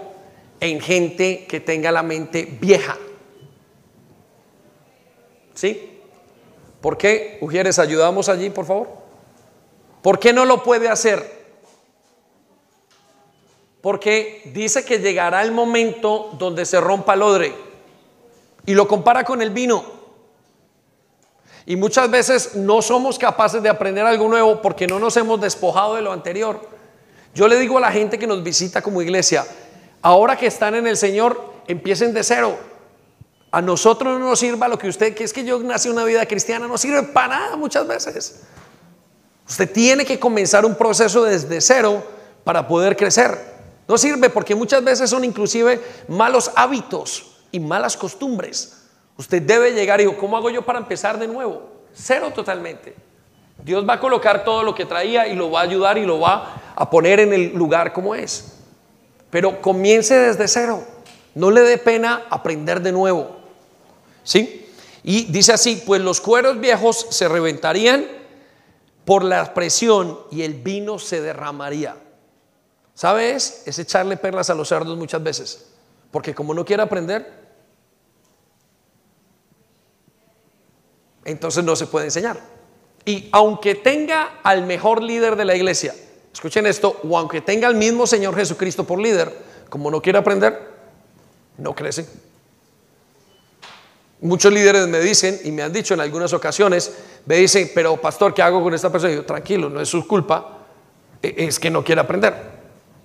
en 0.61 0.81
gente 0.81 1.47
que 1.47 1.61
tenga 1.61 1.93
la 1.93 2.03
mente 2.03 2.59
vieja. 2.61 2.97
¿Sí? 5.55 6.01
¿Por 6.81 6.97
qué? 6.97 7.39
Ujieres, 7.41 7.79
ayudamos 7.79 8.29
allí, 8.29 8.51
por 8.51 8.67
favor. 8.67 8.89
¿Por 10.03 10.19
qué 10.19 10.33
no 10.33 10.45
lo 10.45 10.63
puede 10.63 10.89
hacer? 10.89 11.38
Porque 13.81 14.43
dice 14.55 14.85
que 14.85 14.99
llegará 14.99 15.43
el 15.43 15.53
momento 15.53 16.31
donde 16.39 16.65
se 16.65 16.81
rompa 16.81 17.15
el 17.15 17.23
odre 17.23 17.55
y 18.67 18.75
lo 18.75 18.89
compara 18.89 19.25
con 19.25 19.41
el 19.41 19.51
vino. 19.51 19.85
Y 21.65 21.77
muchas 21.77 22.11
veces 22.11 22.55
no 22.55 22.83
somos 22.83 23.19
capaces 23.19 23.63
de 23.63 23.69
aprender 23.69 24.05
algo 24.05 24.29
nuevo 24.29 24.63
porque 24.63 24.87
no 24.87 24.99
nos 24.99 25.17
hemos 25.17 25.41
despojado 25.41 25.95
de 25.95 26.03
lo 26.03 26.13
anterior. 26.13 26.61
Yo 27.35 27.47
le 27.47 27.59
digo 27.59 27.79
a 27.79 27.81
la 27.81 27.93
gente 27.93 28.19
que 28.19 28.27
nos 28.27 28.43
visita 28.43 28.83
como 28.83 29.03
iglesia, 29.03 29.47
ahora 30.03 30.37
que 30.37 30.47
están 30.47 30.75
en 30.75 30.87
el 30.87 30.97
Señor, 30.97 31.53
empiecen 31.67 32.15
de 32.15 32.25
cero. 32.25 32.59
A 33.51 33.63
nosotros 33.63 34.19
no 34.19 34.27
nos 34.27 34.39
sirva 34.39 34.67
lo 34.69 34.79
que 34.79 34.89
usted, 34.89 35.15
que 35.15 35.25
es 35.25 35.33
que 35.33 35.45
yo 35.45 35.59
nací 35.61 35.89
una 35.89 36.05
vida 36.05 36.27
cristiana, 36.27 36.67
no 36.67 36.77
sirve 36.77 37.03
para 37.03 37.39
nada 37.39 37.57
muchas 37.57 37.87
veces. 37.87 38.43
Usted 39.49 39.71
tiene 39.71 40.05
que 40.05 40.19
comenzar 40.19 40.67
un 40.67 40.75
proceso 40.75 41.25
desde 41.25 41.61
cero 41.61 42.03
para 42.45 42.67
poder 42.67 42.97
crecer. 42.97 43.58
No 43.89 43.97
sirve 43.97 44.29
porque 44.29 44.55
muchas 44.55 44.85
veces 44.85 45.09
son 45.09 45.25
inclusive 45.25 45.81
malos 46.09 46.51
hábitos 46.55 47.39
y 47.51 47.59
malas 47.59 47.97
costumbres. 47.97 48.85
Usted 49.17 49.41
debe 49.43 49.73
llegar 49.73 50.01
y 50.01 50.05
dijo, 50.05 50.19
¿cómo 50.19 50.37
hago 50.37 50.51
yo 50.51 50.63
para 50.63 50.79
empezar 50.79 51.19
de 51.19 51.27
nuevo? 51.27 51.71
Cero 51.95 52.31
totalmente. 52.35 52.95
Dios 53.65 53.89
va 53.89 53.95
a 53.95 54.01
colocar 54.01 54.45
todo 54.45 54.63
lo 54.63 54.75
que 54.75 54.85
traía 54.85 55.27
y 55.27 55.35
lo 55.35 55.51
va 55.51 55.61
a 55.61 55.63
ayudar 55.65 55.97
y 55.97 56.05
lo 56.05 56.21
va 56.21 56.73
a 56.77 56.91
poner 56.91 57.19
en 57.21 57.33
el 57.33 57.55
lugar 57.55 57.95
como 57.95 58.15
es. 58.15 58.59
Pero 59.31 59.61
comience 59.61 60.15
desde 60.15 60.47
cero. 60.47 60.85
No 61.35 61.51
le 61.51 61.63
dé 61.63 61.79
pena 61.79 62.27
aprender 62.29 62.83
de 62.83 62.93
nuevo. 62.93 63.37
¿Sí? 64.23 64.67
Y 65.03 65.25
dice 65.25 65.55
así, 65.55 65.83
pues 65.87 66.03
los 66.03 66.21
cueros 66.21 66.61
viejos 66.61 67.07
se 67.11 67.27
reventarían 67.27 68.07
por 69.07 69.25
la 69.25 69.55
presión 69.55 70.19
y 70.31 70.43
el 70.43 70.55
vino 70.55 70.99
se 70.99 71.23
derramaría. 71.23 71.97
¿Sabes? 72.99 73.63
Es 73.65 73.79
echarle 73.79 74.17
perlas 74.17 74.51
a 74.51 74.57
los 74.57 74.67
cerdos 74.67 74.99
muchas 74.99 75.23
veces. 75.23 75.67
Porque 76.11 76.35
como 76.35 76.53
no 76.53 76.65
quiere 76.65 76.83
aprender, 76.83 77.33
entonces 81.25 81.63
no 81.63 81.77
se 81.77 81.87
puede 81.87 82.07
enseñar. 82.07 82.41
Y 83.05 83.29
aunque 83.31 83.77
tenga 83.77 84.41
al 84.43 84.67
mejor 84.67 85.01
líder 85.01 85.37
de 85.37 85.45
la 85.45 85.55
iglesia, 85.55 85.95
escuchen 86.33 86.67
esto, 86.67 86.99
o 87.09 87.17
aunque 87.17 87.41
tenga 87.41 87.69
al 87.69 87.77
mismo 87.77 88.05
Señor 88.05 88.35
Jesucristo 88.35 88.83
por 88.83 88.99
líder, 88.99 89.33
como 89.69 89.93
no 89.93 90.03
quiere 90.03 90.19
aprender, 90.19 90.59
no 91.57 91.77
crece. 91.77 92.05
Muchos 94.23 94.53
líderes 94.53 94.89
me 94.89 94.99
dicen, 94.99 95.39
y 95.45 95.53
me 95.53 95.63
han 95.63 95.73
dicho 95.73 95.95
en 95.95 96.01
algunas 96.01 96.33
ocasiones, 96.33 96.93
me 97.27 97.37
dicen, 97.37 97.71
pero 97.73 97.97
pastor, 97.97 98.35
¿qué 98.35 98.43
hago 98.43 98.61
con 98.61 98.75
esta 98.75 98.91
persona? 98.91 99.13
Y 99.13 99.17
yo, 99.19 99.25
tranquilo, 99.25 99.71
no 99.71 99.81
es 99.81 99.89
su 99.89 100.05
culpa, 100.05 100.67
e-, 101.23 101.47
es 101.47 101.61
que 101.61 101.71
no 101.71 101.85
quiere 101.85 102.01
aprender. 102.01 102.58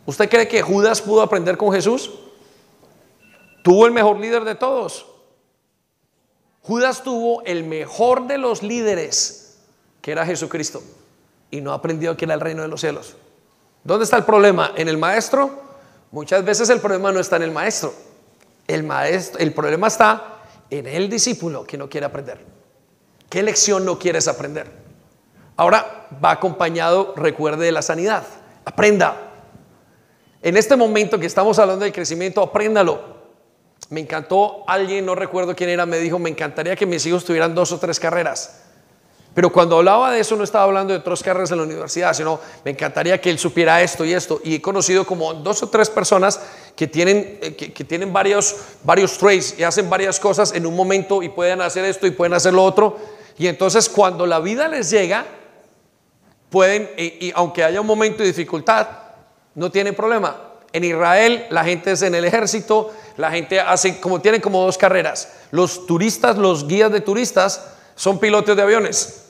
¿Usted 0.05 0.29
cree 0.29 0.47
que 0.47 0.61
Judas 0.61 1.01
pudo 1.01 1.21
aprender 1.21 1.57
con 1.57 1.71
Jesús? 1.71 2.11
Tuvo 3.63 3.85
el 3.85 3.93
mejor 3.93 4.19
líder 4.19 4.43
de 4.43 4.55
todos. 4.55 5.05
Judas 6.61 7.03
tuvo 7.03 7.41
el 7.43 7.63
mejor 7.63 8.27
de 8.27 8.37
los 8.37 8.63
líderes, 8.63 9.57
que 10.01 10.11
era 10.11 10.25
Jesucristo, 10.25 10.81
y 11.51 11.61
no 11.61 11.73
aprendió 11.73 12.15
que 12.17 12.25
era 12.25 12.33
el 12.33 12.41
reino 12.41 12.61
de 12.61 12.67
los 12.67 12.81
cielos. 12.81 13.15
¿Dónde 13.83 14.05
está 14.05 14.17
el 14.17 14.23
problema? 14.23 14.71
¿En 14.75 14.87
el 14.87 14.97
maestro? 14.97 15.61
Muchas 16.11 16.43
veces 16.45 16.69
el 16.69 16.79
problema 16.79 17.11
no 17.11 17.19
está 17.19 17.37
en 17.37 17.43
el 17.43 17.51
maestro. 17.51 17.93
El, 18.67 18.83
maestro, 18.83 19.39
el 19.39 19.53
problema 19.53 19.87
está 19.87 20.37
en 20.69 20.87
el 20.87 21.09
discípulo 21.09 21.65
que 21.65 21.77
no 21.77 21.89
quiere 21.89 22.05
aprender. 22.05 22.39
¿Qué 23.29 23.43
lección 23.43 23.83
no 23.83 23.99
quieres 23.99 24.27
aprender? 24.27 24.71
Ahora 25.57 26.07
va 26.23 26.31
acompañado, 26.31 27.13
recuerde, 27.17 27.65
de 27.65 27.71
la 27.71 27.81
sanidad. 27.81 28.23
Aprenda. 28.65 29.22
En 30.43 30.57
este 30.57 30.75
momento 30.75 31.17
que 31.17 31.25
estamos 31.25 31.57
hablando 31.57 31.85
del 31.85 31.93
crecimiento, 31.93 32.41
apréndalo. 32.41 33.23
Me 33.89 34.01
encantó 34.01 34.65
alguien, 34.67 35.05
no 35.05 35.15
recuerdo 35.15 35.55
quién 35.55 35.69
era, 35.69 35.85
me 35.85 35.97
dijo, 35.99 36.19
me 36.19 36.29
encantaría 36.29 36.75
que 36.75 36.85
mis 36.85 37.05
hijos 37.05 37.23
tuvieran 37.23 37.55
dos 37.55 37.71
o 37.71 37.79
tres 37.79 37.97
carreras. 37.97 38.61
Pero 39.33 39.51
cuando 39.51 39.77
hablaba 39.77 40.11
de 40.11 40.19
eso 40.19 40.35
no 40.35 40.43
estaba 40.43 40.65
hablando 40.65 40.93
de 40.93 40.99
tres 40.99 41.23
carreras 41.23 41.49
en 41.51 41.57
la 41.57 41.63
universidad, 41.63 42.13
sino 42.13 42.41
me 42.65 42.71
encantaría 42.71 43.19
que 43.21 43.29
él 43.29 43.39
supiera 43.39 43.81
esto 43.81 44.03
y 44.03 44.13
esto. 44.13 44.41
Y 44.43 44.55
he 44.55 44.61
conocido 44.61 45.05
como 45.05 45.33
dos 45.33 45.63
o 45.63 45.69
tres 45.69 45.89
personas 45.89 46.41
que 46.75 46.87
tienen, 46.87 47.39
eh, 47.41 47.55
que, 47.55 47.83
tienen 47.85 48.11
varios, 48.11 48.55
varios 48.83 49.17
trades 49.17 49.55
y 49.57 49.63
hacen 49.63 49.89
varias 49.89 50.19
cosas 50.19 50.53
en 50.53 50.65
un 50.65 50.75
momento 50.75 51.23
y 51.23 51.29
pueden 51.29 51.61
hacer 51.61 51.85
esto 51.85 52.05
y 52.05 52.11
pueden 52.11 52.33
hacer 52.33 52.53
lo 52.53 52.65
otro. 52.65 52.97
Y 53.37 53.47
entonces 53.47 53.87
cuando 53.87 54.27
la 54.27 54.41
vida 54.41 54.67
les 54.67 54.89
llega, 54.89 55.25
pueden, 56.49 56.89
y 56.97 57.31
aunque 57.33 57.63
haya 57.63 57.79
un 57.79 57.87
momento 57.87 58.23
de 58.23 58.27
dificultad, 58.27 59.02
no 59.55 59.71
tienen 59.71 59.95
problema. 59.95 60.35
En 60.71 60.83
Israel 60.83 61.45
la 61.49 61.63
gente 61.63 61.91
es 61.91 62.01
en 62.01 62.15
el 62.15 62.25
ejército, 62.25 62.91
la 63.17 63.29
gente 63.31 63.59
hace 63.59 63.99
como 63.99 64.19
tienen 64.21 64.41
como 64.41 64.63
dos 64.63 64.77
carreras. 64.77 65.31
Los 65.51 65.85
turistas, 65.85 66.37
los 66.37 66.67
guías 66.67 66.91
de 66.91 67.01
turistas 67.01 67.63
son 67.95 68.19
pilotos 68.19 68.55
de 68.55 68.61
aviones. 68.63 69.23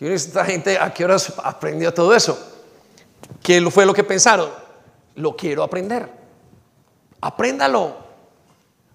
Esta 0.00 0.44
gente 0.44 0.78
a 0.78 0.94
qué 0.94 1.04
horas 1.04 1.32
aprendió 1.42 1.92
todo 1.92 2.14
eso? 2.14 2.38
¿Qué 3.42 3.60
fue 3.70 3.84
lo 3.84 3.92
que 3.92 4.04
pensaron? 4.04 4.50
Lo 5.16 5.36
quiero 5.36 5.64
aprender. 5.64 6.08
Apréndalo. 7.20 8.06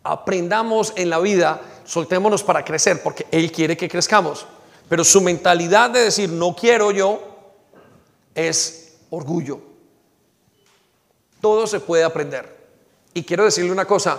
Aprendamos 0.05 0.93
en 0.95 1.09
la 1.09 1.19
vida, 1.19 1.61
soltémonos 1.85 2.43
para 2.43 2.63
crecer, 2.63 3.01
porque 3.01 3.25
Él 3.31 3.51
quiere 3.51 3.75
que 3.75 3.89
crezcamos. 3.89 4.45
Pero 4.87 5.03
su 5.03 5.21
mentalidad 5.21 5.89
de 5.89 6.01
decir 6.01 6.29
no 6.29 6.55
quiero 6.55 6.91
yo 6.91 7.21
es 8.35 8.95
orgullo. 9.09 9.72
Todo 11.43 11.67
se 11.67 11.81
puede 11.81 12.05
aprender. 12.05 12.47
Y 13.13 13.23
quiero 13.23 13.43
decirle 13.43 13.69
una 13.69 13.83
cosa, 13.83 14.17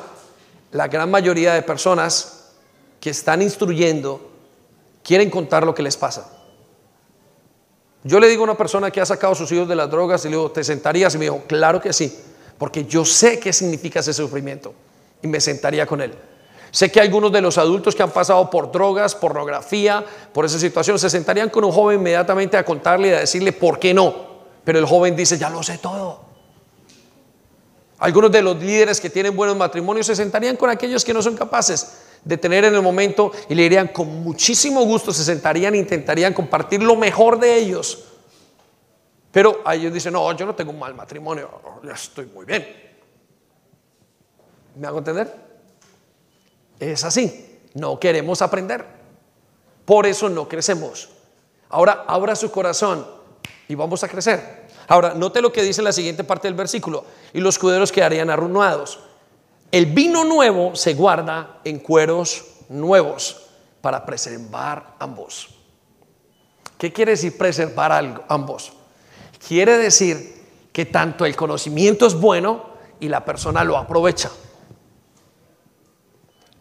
la 0.72 0.88
gran 0.88 1.10
mayoría 1.10 1.54
de 1.54 1.62
personas 1.62 2.50
que 3.00 3.08
están 3.08 3.40
instruyendo 3.40 4.30
quieren 5.02 5.30
contar 5.30 5.64
lo 5.64 5.74
que 5.74 5.82
les 5.82 5.96
pasa. 5.96 6.30
Yo 8.02 8.20
le 8.20 8.28
digo 8.28 8.42
a 8.42 8.44
una 8.44 8.58
persona 8.58 8.90
que 8.90 9.00
ha 9.00 9.06
sacado 9.06 9.32
a 9.32 9.36
sus 9.36 9.50
hijos 9.52 9.66
de 9.66 9.74
las 9.74 9.90
drogas 9.90 10.22
y 10.26 10.28
le 10.28 10.36
digo, 10.36 10.50
¿te 10.50 10.62
sentarías? 10.62 11.14
Y 11.14 11.18
me 11.18 11.24
dijo, 11.24 11.44
claro 11.46 11.80
que 11.80 11.94
sí, 11.94 12.14
porque 12.58 12.84
yo 12.84 13.06
sé 13.06 13.40
qué 13.40 13.54
significa 13.54 14.00
ese 14.00 14.12
sufrimiento 14.12 14.74
y 15.22 15.26
me 15.26 15.40
sentaría 15.40 15.86
con 15.86 16.02
él. 16.02 16.12
Sé 16.72 16.92
que 16.92 17.00
algunos 17.00 17.32
de 17.32 17.40
los 17.40 17.56
adultos 17.56 17.94
que 17.94 18.02
han 18.02 18.10
pasado 18.10 18.50
por 18.50 18.70
drogas, 18.70 19.14
pornografía, 19.14 20.04
por 20.34 20.44
esa 20.44 20.58
situación, 20.58 20.98
se 20.98 21.08
sentarían 21.08 21.48
con 21.48 21.64
un 21.64 21.72
joven 21.72 22.00
inmediatamente 22.00 22.58
a 22.58 22.66
contarle 22.66 23.08
y 23.08 23.12
a 23.12 23.20
decirle 23.20 23.52
por 23.52 23.78
qué 23.78 23.94
no. 23.94 24.14
Pero 24.62 24.78
el 24.78 24.84
joven 24.84 25.16
dice, 25.16 25.38
ya 25.38 25.48
lo 25.48 25.62
sé 25.62 25.78
todo. 25.78 26.23
Algunos 28.04 28.30
de 28.30 28.42
los 28.42 28.58
líderes 28.58 29.00
que 29.00 29.08
tienen 29.08 29.34
buenos 29.34 29.56
matrimonios 29.56 30.04
se 30.04 30.14
sentarían 30.14 30.58
con 30.58 30.68
aquellos 30.68 31.02
que 31.02 31.14
no 31.14 31.22
son 31.22 31.34
capaces 31.34 32.02
de 32.22 32.36
tener 32.36 32.66
en 32.66 32.74
el 32.74 32.82
momento 32.82 33.32
y 33.48 33.54
le 33.54 33.62
dirían 33.62 33.88
con 33.88 34.22
muchísimo 34.22 34.84
gusto, 34.84 35.10
se 35.10 35.24
sentarían 35.24 35.74
e 35.74 35.78
intentarían 35.78 36.34
compartir 36.34 36.82
lo 36.82 36.96
mejor 36.96 37.40
de 37.40 37.56
ellos. 37.56 38.04
Pero 39.32 39.62
ellos 39.72 39.90
dicen, 39.90 40.12
no, 40.12 40.30
yo 40.36 40.44
no 40.44 40.54
tengo 40.54 40.70
un 40.70 40.78
mal 40.78 40.94
matrimonio, 40.94 41.48
estoy 41.94 42.26
muy 42.26 42.44
bien. 42.44 42.68
¿Me 44.76 44.86
hago 44.86 44.98
entender? 44.98 45.34
Es 46.78 47.04
así, 47.04 47.58
no 47.72 47.98
queremos 47.98 48.42
aprender. 48.42 48.84
Por 49.86 50.04
eso 50.04 50.28
no 50.28 50.46
crecemos. 50.46 51.08
Ahora 51.70 52.04
abra 52.06 52.36
su 52.36 52.50
corazón 52.50 53.06
y 53.66 53.74
vamos 53.74 54.04
a 54.04 54.08
crecer. 54.08 54.63
Ahora, 54.88 55.14
note 55.14 55.40
lo 55.40 55.52
que 55.52 55.62
dice 55.62 55.82
la 55.82 55.92
siguiente 55.92 56.24
parte 56.24 56.48
del 56.48 56.54
versículo. 56.54 57.04
Y 57.32 57.40
los 57.40 57.58
cueros 57.58 57.92
quedarían 57.92 58.30
arruinados. 58.30 59.00
El 59.70 59.86
vino 59.86 60.24
nuevo 60.24 60.76
se 60.76 60.94
guarda 60.94 61.60
en 61.64 61.78
cueros 61.78 62.44
nuevos 62.68 63.42
para 63.80 64.04
preservar 64.06 64.94
ambos. 64.98 65.48
¿Qué 66.78 66.92
quiere 66.92 67.12
decir 67.12 67.36
preservar 67.36 68.24
ambos? 68.28 68.72
Quiere 69.46 69.76
decir 69.78 70.42
que 70.72 70.86
tanto 70.86 71.24
el 71.24 71.36
conocimiento 71.36 72.06
es 72.06 72.14
bueno 72.14 72.74
y 73.00 73.08
la 73.08 73.24
persona 73.24 73.64
lo 73.64 73.76
aprovecha. 73.76 74.30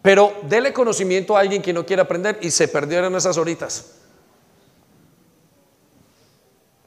Pero 0.01 0.33
dele 0.43 0.73
conocimiento 0.73 1.37
a 1.37 1.39
alguien 1.39 1.61
que 1.61 1.71
no 1.71 1.85
quiere 1.85 2.01
aprender 2.01 2.37
y 2.41 2.51
se 2.51 2.67
perdieron 2.67 3.15
esas 3.15 3.37
horitas. 3.37 4.02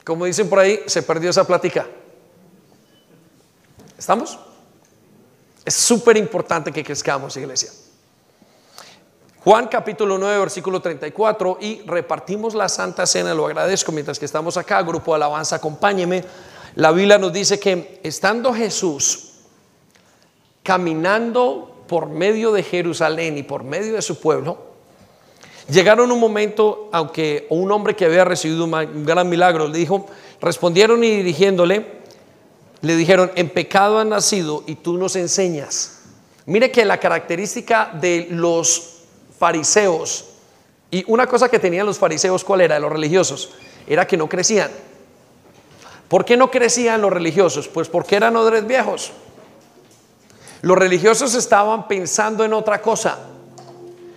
Como 0.07 0.24
dicen 0.24 0.48
por 0.48 0.61
ahí, 0.61 0.78
se 0.86 1.02
perdió 1.02 1.30
esa 1.30 1.44
plática. 1.44 1.84
¿Estamos? 3.98 4.38
Es 5.64 5.74
súper 5.74 6.16
importante 6.16 6.70
que 6.70 6.84
crezcamos, 6.84 7.36
iglesia. 7.36 7.72
Juan 9.42 9.66
capítulo 9.66 10.16
9, 10.16 10.38
versículo 10.38 10.80
34, 10.80 11.59
y 11.61 11.82
repartimos 11.82 12.54
la 12.54 12.68
Santa 12.68 13.04
Cena, 13.04 13.34
lo 13.34 13.46
agradezco 13.46 13.90
mientras 13.90 14.20
que 14.20 14.26
estamos 14.26 14.57
acá, 14.57 14.80
grupo 14.82 15.11
de 15.11 15.16
alabanza, 15.16 15.57
acompáñeme. 15.57 16.24
La 16.76 16.92
Biblia 16.92 17.18
nos 17.18 17.32
dice 17.32 17.59
que 17.59 17.98
estando 18.04 18.54
Jesús 18.54 19.40
caminando 20.62 21.84
por 21.88 22.09
medio 22.09 22.52
de 22.52 22.62
Jerusalén 22.62 23.38
y 23.38 23.42
por 23.42 23.64
medio 23.64 23.94
de 23.94 24.02
su 24.02 24.20
pueblo, 24.20 24.75
llegaron 25.68 26.10
un 26.12 26.20
momento, 26.20 26.88
aunque 26.92 27.46
un 27.50 27.70
hombre 27.72 27.94
que 27.94 28.04
había 28.04 28.24
recibido 28.24 28.64
un 28.64 29.04
gran 29.04 29.28
milagro 29.28 29.68
le 29.68 29.78
dijo, 29.78 30.06
respondieron 30.40 31.02
y 31.04 31.10
dirigiéndole, 31.10 31.86
le 32.82 32.96
dijeron, 32.96 33.32
en 33.34 33.48
pecado 33.50 33.98
han 33.98 34.10
nacido 34.10 34.62
y 34.66 34.76
tú 34.76 34.96
nos 34.96 35.16
enseñas. 35.16 36.00
Mire 36.46 36.70
que 36.70 36.84
la 36.84 36.98
característica 36.98 37.90
de 37.92 38.28
los 38.30 38.98
fariseos, 39.38 40.26
y 40.90 41.04
una 41.08 41.26
cosa 41.26 41.48
que 41.48 41.58
tenían 41.58 41.86
los 41.86 41.98
fariseos, 41.98 42.44
¿cuál 42.44 42.60
era? 42.60 42.78
Los 42.78 42.92
religiosos, 42.92 43.50
era 43.86 44.06
que 44.06 44.16
no 44.16 44.28
crecían. 44.28 44.70
¿Por 46.08 46.24
qué 46.24 46.36
no 46.36 46.50
crecían 46.50 47.00
los 47.00 47.12
religiosos? 47.12 47.66
Pues 47.66 47.88
porque 47.88 48.14
eran 48.14 48.36
odres 48.36 48.64
viejos. 48.66 49.10
Los 50.62 50.78
religiosos 50.78 51.34
estaban 51.34 51.88
pensando 51.88 52.44
en 52.44 52.52
otra 52.52 52.80
cosa. 52.80 53.18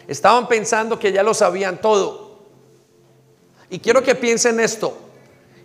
Estaban 0.10 0.48
pensando 0.48 0.98
que 0.98 1.12
ya 1.12 1.22
lo 1.22 1.36
sabían 1.36 1.80
todo. 1.80 2.40
Y 3.70 3.78
quiero 3.78 4.02
que 4.02 4.16
piensen 4.16 4.60
esto. 4.60 4.98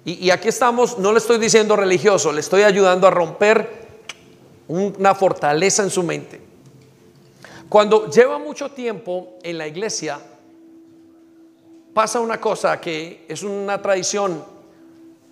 Y, 0.04 0.28
aquí 0.28 0.48
estamos, 0.48 0.98
no 0.98 1.12
le 1.12 1.18
estoy 1.18 1.38
diciendo 1.38 1.76
religioso, 1.76 2.30
le 2.30 2.40
estoy 2.40 2.62
ayudando 2.62 3.06
a 3.06 3.10
romper 3.10 3.86
una 4.68 5.14
fortaleza 5.14 5.82
en 5.82 5.88
su 5.88 6.02
mente. 6.02 6.42
Cuando 7.70 8.10
lleva 8.10 8.38
mucho 8.38 8.70
tiempo 8.70 9.38
en 9.42 9.56
la 9.56 9.66
iglesia, 9.66 10.20
pasa 11.94 12.20
una 12.20 12.38
cosa 12.38 12.78
que 12.78 13.24
es 13.26 13.42
una 13.42 13.80
tradición 13.80 14.44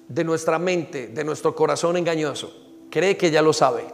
de 0.08 0.24
nuestra 0.24 0.58
mente, 0.58 1.08
de 1.08 1.22
nuestro 1.22 1.54
corazón 1.54 1.98
engañoso. 1.98 2.50
Cree 2.90 3.18
que 3.18 3.30
ya 3.30 3.42
lo 3.42 3.52
sabe. 3.52 3.84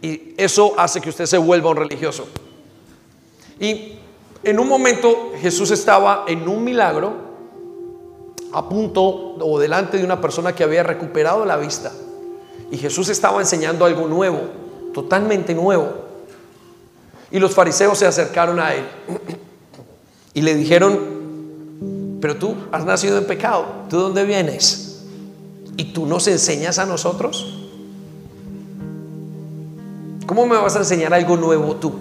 Y 0.00 0.34
eso 0.36 0.74
hace 0.78 1.00
que 1.00 1.08
usted 1.08 1.26
se 1.26 1.38
vuelva 1.38 1.70
un 1.70 1.78
religioso. 1.78 2.28
Y 3.60 3.94
en 4.42 4.58
un 4.58 4.68
momento 4.68 5.32
Jesús 5.40 5.70
estaba 5.70 6.24
en 6.26 6.48
un 6.48 6.64
milagro 6.64 7.14
a 8.52 8.68
punto 8.68 9.02
o 9.38 9.58
delante 9.58 9.98
de 9.98 10.04
una 10.04 10.20
persona 10.20 10.54
que 10.54 10.64
había 10.64 10.82
recuperado 10.82 11.44
la 11.44 11.56
vista. 11.56 11.92
Y 12.70 12.76
Jesús 12.76 13.08
estaba 13.08 13.40
enseñando 13.40 13.84
algo 13.84 14.06
nuevo, 14.06 14.40
totalmente 14.92 15.54
nuevo. 15.54 15.90
Y 17.30 17.38
los 17.38 17.54
fariseos 17.54 17.98
se 17.98 18.06
acercaron 18.06 18.60
a 18.60 18.74
él 18.74 18.84
y 20.34 20.42
le 20.42 20.54
dijeron, 20.54 22.18
pero 22.20 22.36
tú 22.36 22.54
has 22.70 22.84
nacido 22.84 23.18
en 23.18 23.26
pecado, 23.26 23.66
¿tú 23.88 23.98
dónde 23.98 24.24
vienes? 24.24 25.04
¿Y 25.76 25.92
tú 25.92 26.06
nos 26.06 26.28
enseñas 26.28 26.78
a 26.78 26.86
nosotros? 26.86 27.58
¿Cómo 30.26 30.46
me 30.46 30.56
vas 30.56 30.76
a 30.76 30.80
enseñar 30.80 31.14
algo 31.14 31.36
nuevo 31.36 31.76
tú? 31.76 31.92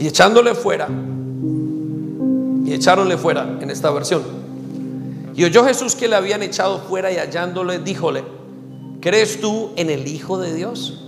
Y 0.00 0.06
echándole 0.06 0.54
fuera, 0.54 0.88
y 2.64 2.72
echáronle 2.72 3.18
fuera 3.18 3.58
en 3.60 3.68
esta 3.70 3.90
versión. 3.90 4.22
Y 5.36 5.44
oyó 5.44 5.62
Jesús 5.64 5.94
que 5.94 6.08
le 6.08 6.16
habían 6.16 6.42
echado 6.42 6.78
fuera 6.88 7.12
y 7.12 7.18
hallándole, 7.18 7.78
díjole, 7.78 8.24
¿crees 9.00 9.40
tú 9.42 9.70
en 9.76 9.90
el 9.90 10.08
Hijo 10.08 10.38
de 10.38 10.54
Dios? 10.54 11.04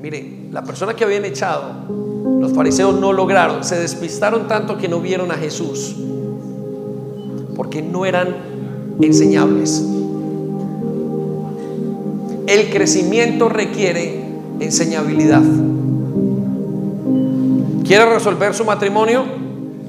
Mire, 0.00 0.48
la 0.50 0.64
persona 0.64 0.94
que 0.94 1.04
habían 1.04 1.24
echado, 1.24 1.72
los 2.40 2.52
fariseos 2.52 2.98
no 2.98 3.12
lograron, 3.12 3.62
se 3.62 3.78
despistaron 3.78 4.48
tanto 4.48 4.76
que 4.76 4.88
no 4.88 5.00
vieron 5.00 5.30
a 5.30 5.34
Jesús, 5.34 5.94
porque 7.54 7.80
no 7.80 8.04
eran 8.04 8.34
enseñables. 9.00 9.86
El 12.48 12.70
crecimiento 12.70 13.48
requiere 13.48 14.20
enseñabilidad. 14.58 15.42
¿Quiere 17.84 18.06
resolver 18.06 18.54
su 18.54 18.64
matrimonio? 18.64 19.24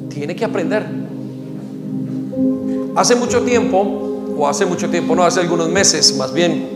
Tiene 0.09 0.35
que 0.35 0.45
aprender. 0.45 0.85
Hace 2.95 3.15
mucho 3.15 3.41
tiempo, 3.41 4.35
o 4.37 4.47
hace 4.47 4.65
mucho 4.65 4.89
tiempo, 4.89 5.15
no, 5.15 5.23
hace 5.23 5.39
algunos 5.39 5.69
meses 5.69 6.15
más 6.17 6.33
bien, 6.33 6.73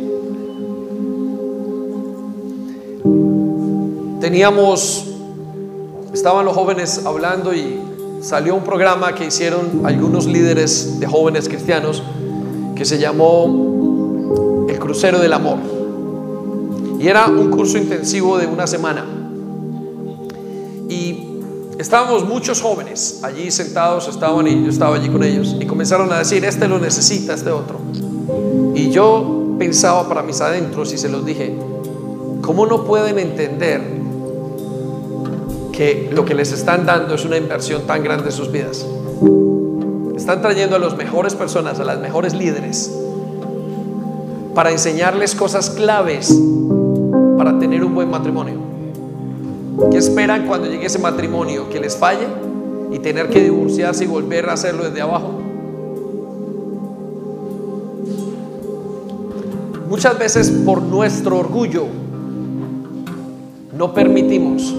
teníamos, 4.19 5.05
estaban 6.13 6.45
los 6.45 6.55
jóvenes 6.55 7.05
hablando 7.05 7.53
y 7.53 7.79
salió 8.21 8.55
un 8.55 8.63
programa 8.63 9.13
que 9.15 9.25
hicieron 9.25 9.85
algunos 9.85 10.25
líderes 10.25 10.99
de 10.99 11.07
jóvenes 11.07 11.47
cristianos 11.47 12.03
que 12.75 12.85
se 12.85 12.99
llamó 12.99 14.65
El 14.69 14.79
Crucero 14.79 15.19
del 15.19 15.33
Amor. 15.33 15.57
Y 16.99 17.07
era 17.07 17.27
un 17.27 17.49
curso 17.51 17.77
intensivo 17.77 18.37
de 18.37 18.47
una 18.47 18.65
semana. 18.65 19.16
Y 20.89 21.41
estábamos 21.77 22.27
muchos 22.27 22.61
jóvenes 22.61 23.19
allí 23.23 23.51
sentados, 23.51 24.07
estaban 24.07 24.47
y 24.47 24.63
yo 24.63 24.69
estaba 24.69 24.95
allí 24.95 25.09
con 25.09 25.23
ellos. 25.23 25.55
Y 25.59 25.65
comenzaron 25.65 26.11
a 26.11 26.19
decir, 26.19 26.43
este 26.45 26.67
lo 26.67 26.79
necesita, 26.79 27.33
este 27.33 27.51
otro. 27.51 27.79
Y 28.75 28.89
yo 28.89 29.55
pensaba 29.57 30.07
para 30.07 30.23
mis 30.23 30.41
adentros 30.41 30.93
y 30.93 30.97
se 30.97 31.09
los 31.09 31.25
dije, 31.25 31.57
¿cómo 32.41 32.65
no 32.65 32.83
pueden 32.83 33.19
entender 33.19 33.81
que 35.71 36.09
lo 36.11 36.25
que 36.25 36.33
les 36.33 36.51
están 36.51 36.85
dando 36.85 37.15
es 37.15 37.25
una 37.25 37.37
inversión 37.37 37.83
tan 37.83 38.03
grande 38.03 38.25
en 38.25 38.31
sus 38.31 38.51
vidas? 38.51 38.85
Están 40.15 40.41
trayendo 40.41 40.75
a 40.75 40.79
las 40.79 40.97
mejores 40.97 41.35
personas, 41.35 41.79
a 41.79 41.83
las 41.83 41.99
mejores 41.99 42.33
líderes, 42.33 42.91
para 44.53 44.71
enseñarles 44.71 45.35
cosas 45.35 45.69
claves 45.69 46.35
para 47.37 47.59
tener 47.59 47.83
un 47.83 47.93
buen 47.93 48.09
matrimonio? 48.09 48.55
¿Qué 49.91 49.97
esperan 49.97 50.47
cuando 50.47 50.67
llegue 50.67 50.87
ese 50.87 50.97
matrimonio? 50.97 51.69
¿Que 51.69 51.79
les 51.79 51.95
falle 51.95 52.27
y 52.91 52.97
tener 52.97 53.29
que 53.29 53.43
divorciarse 53.43 54.05
y 54.05 54.07
volver 54.07 54.49
a 54.49 54.53
hacerlo 54.53 54.83
desde 54.83 55.01
abajo? 55.01 55.39
Muchas 59.87 60.17
veces 60.17 60.49
por 60.65 60.81
nuestro 60.81 61.37
orgullo 61.37 61.85
no 63.77 63.93
permitimos 63.93 64.75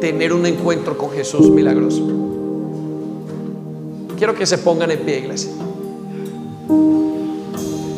tener 0.00 0.32
un 0.32 0.46
encuentro 0.46 0.96
con 0.96 1.10
Jesús 1.10 1.50
milagroso. 1.50 2.02
Quiero 4.16 4.34
que 4.34 4.46
se 4.46 4.58
pongan 4.58 4.90
en 4.90 5.00
pie, 5.00 5.18
iglesia. 5.18 5.52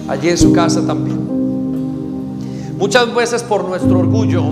Allí 0.09 0.29
en 0.29 0.37
su 0.37 0.53
casa 0.53 0.85
también. 0.85 1.19
Muchas 2.77 3.15
veces 3.15 3.43
por 3.45 3.65
nuestro 3.65 4.01
orgullo 4.01 4.43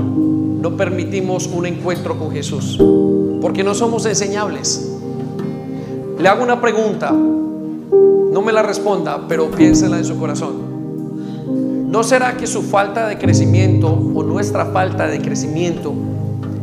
no 0.61 0.77
permitimos 0.77 1.47
un 1.47 1.67
encuentro 1.67 2.19
con 2.19 2.33
Jesús? 2.33 2.79
Porque 3.41 3.63
no 3.63 3.75
somos 3.75 4.07
enseñables. 4.07 4.97
Le 6.19 6.29
hago 6.29 6.43
una 6.43 6.61
pregunta, 6.61 7.13
no 7.13 8.43
me 8.43 8.53
la 8.53 8.63
responda, 8.63 9.27
pero 9.29 9.51
piénsela 9.51 9.99
en 9.99 10.05
su 10.05 10.19
corazón. 10.19 10.69
¿No 11.91 12.03
será 12.03 12.37
que 12.37 12.47
su 12.47 12.63
falta 12.63 13.07
de 13.07 13.19
crecimiento 13.19 13.89
o 13.89 14.23
nuestra 14.23 14.67
falta 14.67 15.07
de 15.07 15.21
crecimiento 15.21 15.95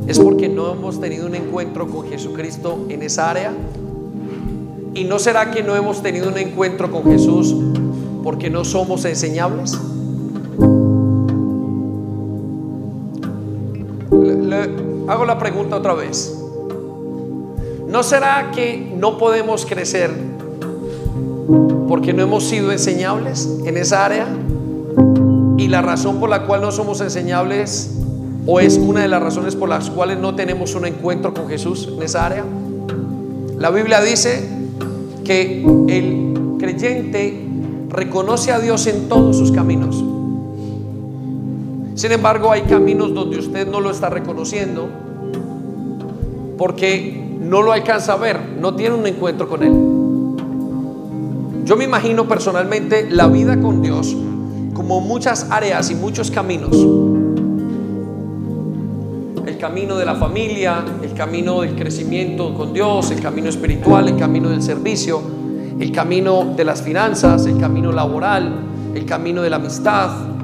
es 0.08 0.20
porque 0.20 0.50
no 0.50 0.74
hemos 0.74 1.00
tenido 1.00 1.26
un 1.26 1.36
encuentro 1.36 1.88
con 1.88 2.08
Jesucristo 2.08 2.86
en 2.89 3.02
esa 3.02 3.32
área? 3.32 3.54
¿Y 4.93 5.06
no 5.06 5.20
será 5.20 5.52
que 5.52 5.64
no 5.64 5.76
hemos 5.76 6.04
tenido 6.04 6.30
un 6.30 6.38
encuentro 6.38 6.91
con 6.91 7.06
Jesús 7.06 7.56
porque 8.24 8.50
no 8.50 8.66
somos 8.66 9.04
enseñables? 9.06 9.78
Hago 15.08 15.26
la 15.26 15.38
pregunta 15.38 15.76
otra 15.78 15.93
vez. 15.93 16.36
¿No 17.88 18.03
será 18.03 18.51
que 18.53 18.93
no 18.97 19.18
podemos 19.18 19.66
crecer 19.66 20.12
porque 21.88 22.14
no 22.14 22.24
hemos 22.24 22.43
sido 22.43 22.72
enseñables 22.72 23.49
en 23.66 23.78
esa 23.78 24.06
área? 24.06 24.28
Y 25.58 25.68
la 25.68 25.82
razón 25.82 26.20
por 26.20 26.30
la 26.30 26.45
cual 26.45 26.62
no 26.62 26.72
somos 26.72 27.01
enseñables 27.01 27.91
o 28.45 28.60
es 28.60 28.78
una 28.78 29.01
de 29.01 29.08
las 29.08 29.22
razones 29.22 29.56
por 29.56 29.70
las 29.70 29.89
cuales 29.89 30.20
no 30.20 30.36
tenemos 30.36 30.76
un 30.76 30.86
encuentro 30.86 31.34
con 31.34 31.47
Jesús 31.47 31.89
en 31.91 32.03
esa 32.03 32.26
área. 32.26 32.43
La 33.58 33.70
Biblia 33.72 34.01
dice 34.01 34.47
que 35.24 35.64
el 35.88 36.58
creyente 36.60 37.47
reconoce 37.89 38.51
a 38.51 38.60
Dios 38.60 38.86
en 38.88 39.08
todos 39.08 39.38
sus 39.38 39.51
caminos. 39.51 40.14
Sin 41.96 42.12
embargo, 42.12 42.52
hay 42.52 42.64
caminos 42.64 43.14
donde 43.14 43.39
usted 43.39 43.66
no 43.66 43.80
lo 43.80 43.89
está 43.89 44.10
reconociendo 44.10 44.89
porque 46.58 47.26
no 47.39 47.62
lo 47.62 47.72
alcanza 47.72 48.14
a 48.14 48.18
ver, 48.18 48.38
no 48.60 48.76
tiene 48.76 48.96
un 48.96 49.08
encuentro 49.08 49.48
con 49.48 49.64
Él. 49.64 49.72
Yo 51.64 51.78
me 51.78 51.86
imagino 51.86 52.28
personalmente 52.28 53.10
la 53.10 53.28
vida 53.28 53.60
con 53.62 53.82
Dios 53.82 54.16
como 54.74 55.00
muchas 55.00 55.48
áreas 55.50 55.89
y 55.89 55.96
muchos 55.96 56.30
caminos. 56.32 56.76
El 59.46 59.58
camino 59.58 59.96
de 59.96 60.06
la 60.06 60.16
familia, 60.16 60.84
el 61.02 61.14
camino 61.14 61.62
del 61.62 61.76
crecimiento 61.76 62.54
con 62.54 62.74
Dios, 62.74 63.10
el 63.12 63.22
camino 63.22 63.48
espiritual, 63.48 64.10
el 64.10 64.18
camino 64.18 64.50
del 64.50 64.62
servicio, 64.62 65.22
el 65.80 65.93
camino 65.93 66.54
de 66.58 66.66
las 66.66 66.82
finanzas, 66.82 67.46
el 67.46 67.58
camino 67.58 67.93
laboral, 67.93 68.54
el 68.93 69.06
camino 69.06 69.41
de 69.41 69.50
la 69.50 69.56
amistad, 69.56 70.35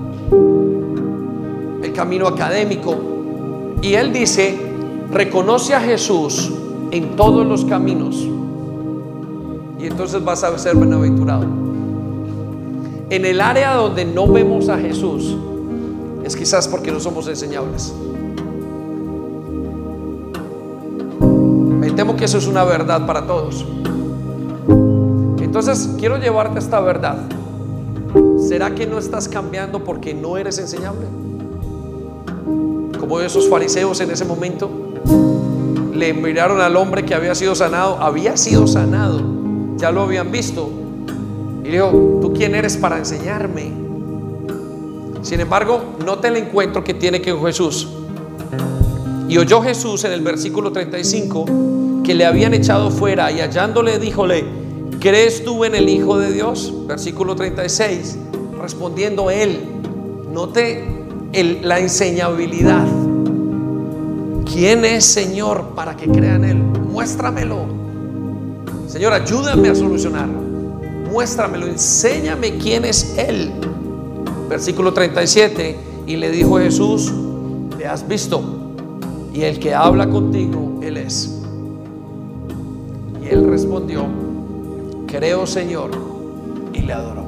el 1.84 1.94
camino 1.94 2.28
académico. 2.28 2.96
Y 3.82 3.94
él 3.94 4.14
dice, 4.14 4.58
reconoce 5.12 5.74
a 5.74 5.82
Jesús 5.82 6.52
en 6.92 7.16
todos 7.16 7.46
los 7.46 7.66
caminos 7.66 8.16
y 9.80 9.88
entonces 9.88 10.24
vas 10.24 10.44
a 10.44 10.58
ser 10.60 10.76
bienaventurado 10.76 11.62
en 13.12 13.26
el 13.26 13.42
área 13.42 13.74
donde 13.76 14.06
no 14.06 14.26
vemos 14.26 14.70
a 14.70 14.78
Jesús, 14.78 15.36
es 16.24 16.34
quizás 16.34 16.70
porque 16.70 16.94
no 16.94 17.00
somos 17.02 17.28
enseñables. 17.28 17.94
Me 21.20 21.92
temo 21.92 22.16
que 22.16 22.24
eso 22.24 22.38
es 22.38 22.48
una 22.48 22.64
verdad 22.64 23.06
para 23.06 23.28
todos. 23.28 23.66
Entonces, 25.42 25.90
quiero 26.00 26.18
llevarte 26.20 26.56
a 26.56 26.62
esta 26.62 26.80
verdad. 26.80 27.18
¿Será 28.48 28.74
que 28.74 28.88
no 28.88 28.98
estás 28.98 29.28
cambiando 29.28 29.84
porque 29.84 30.14
no 30.14 30.38
eres 30.38 30.58
enseñable? 30.58 31.06
Como 33.00 33.20
esos 33.20 33.50
fariseos 33.50 34.00
en 34.02 34.12
ese 34.12 34.26
momento 34.26 34.70
le 35.94 36.14
miraron 36.14 36.62
al 36.62 36.76
hombre 36.76 37.06
que 37.06 37.14
había 37.14 37.36
sido 37.36 37.56
sanado, 37.56 37.98
había 38.02 38.38
sido 38.38 38.66
sanado, 38.68 39.22
ya 39.78 39.92
lo 39.92 40.02
habían 40.02 40.32
visto, 40.32 40.70
y 41.64 41.70
dijo, 41.70 42.20
¿tú 42.22 42.34
quién 42.34 42.56
eres 42.56 42.78
para 42.78 42.98
enseñarme? 42.98 43.72
Sin 45.22 45.39
embargo, 45.39 45.82
note 46.04 46.30
el 46.30 46.38
encuentro 46.38 46.84
que 46.84 46.96
tiene 46.96 47.22
con 47.22 47.46
Jesús. 47.46 47.88
Y 49.30 49.38
oyó 49.38 49.62
Jesús 49.62 50.04
en 50.04 50.12
el 50.12 50.22
versículo 50.22 50.72
35 50.72 51.46
que 52.04 52.16
le 52.16 52.26
habían 52.26 52.54
echado 52.54 52.89
fuera 52.89 53.32
y 53.32 53.39
hallándole 53.39 54.00
díjole, 54.00 54.44
¿crees 55.00 55.46
tú 55.46 55.64
en 55.64 55.76
el 55.76 55.88
Hijo 55.88 56.18
de 56.18 56.32
Dios? 56.32 56.74
Versículo 56.88 57.36
36, 57.36 58.18
respondiendo 58.60 59.30
él, 59.30 59.60
note 60.32 61.01
la 61.34 61.80
enseñabilidad. 61.80 62.88
¿Quién 64.46 64.86
es 64.86 65.06
Señor 65.06 65.74
para 65.76 65.96
que 65.96 66.08
crean 66.08 66.44
Él? 66.44 66.58
Muéstramelo. 66.58 67.66
Señor, 68.88 69.14
ayúdame 69.14 69.70
a 69.70 69.76
solucionarlo 69.76 70.52
muéstramelo, 71.12 71.68
enséñame 71.68 72.58
quién 72.58 72.86
es 72.86 73.18
Él. 73.18 73.52
Versículo 74.50 74.94
37, 74.94 75.78
y 76.08 76.16
le 76.16 76.32
dijo 76.32 76.58
Jesús, 76.58 77.12
le 77.78 77.86
has 77.86 78.08
visto, 78.08 78.42
y 79.34 79.44
el 79.44 79.60
que 79.60 79.74
habla 79.74 80.10
contigo, 80.10 80.80
Él 80.82 80.98
es. 80.98 81.38
Y 83.22 83.28
él 83.28 83.48
respondió, 83.48 84.06
creo 85.08 85.46
Señor, 85.46 85.92
y 86.74 86.82
le 86.82 86.94
adoró. 86.94 87.20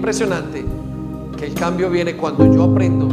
Impresionante 0.00 0.64
que 1.36 1.44
el 1.44 1.52
cambio 1.52 1.90
viene 1.90 2.16
cuando 2.16 2.50
yo 2.54 2.62
aprendo, 2.62 3.06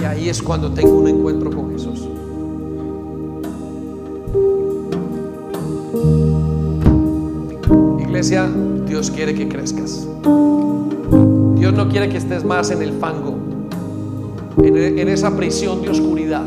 y 0.00 0.04
ahí 0.04 0.30
es 0.30 0.42
cuando 0.42 0.70
tengo 0.70 0.96
un 0.96 1.06
encuentro 1.06 1.50
con 1.50 1.70
Jesús. 1.70 2.08
Iglesia, 8.00 8.48
Dios 8.86 9.10
quiere 9.10 9.34
que 9.34 9.46
crezcas. 9.46 10.08
Dios 11.56 11.74
no 11.74 11.90
quiere 11.90 12.08
que 12.08 12.16
estés 12.16 12.42
más 12.42 12.70
en 12.70 12.80
el 12.80 12.94
fango, 12.94 13.34
en, 14.62 15.08
esa 15.08 15.36
prisión 15.36 15.82
de 15.82 15.90
oscuridad 15.90 16.46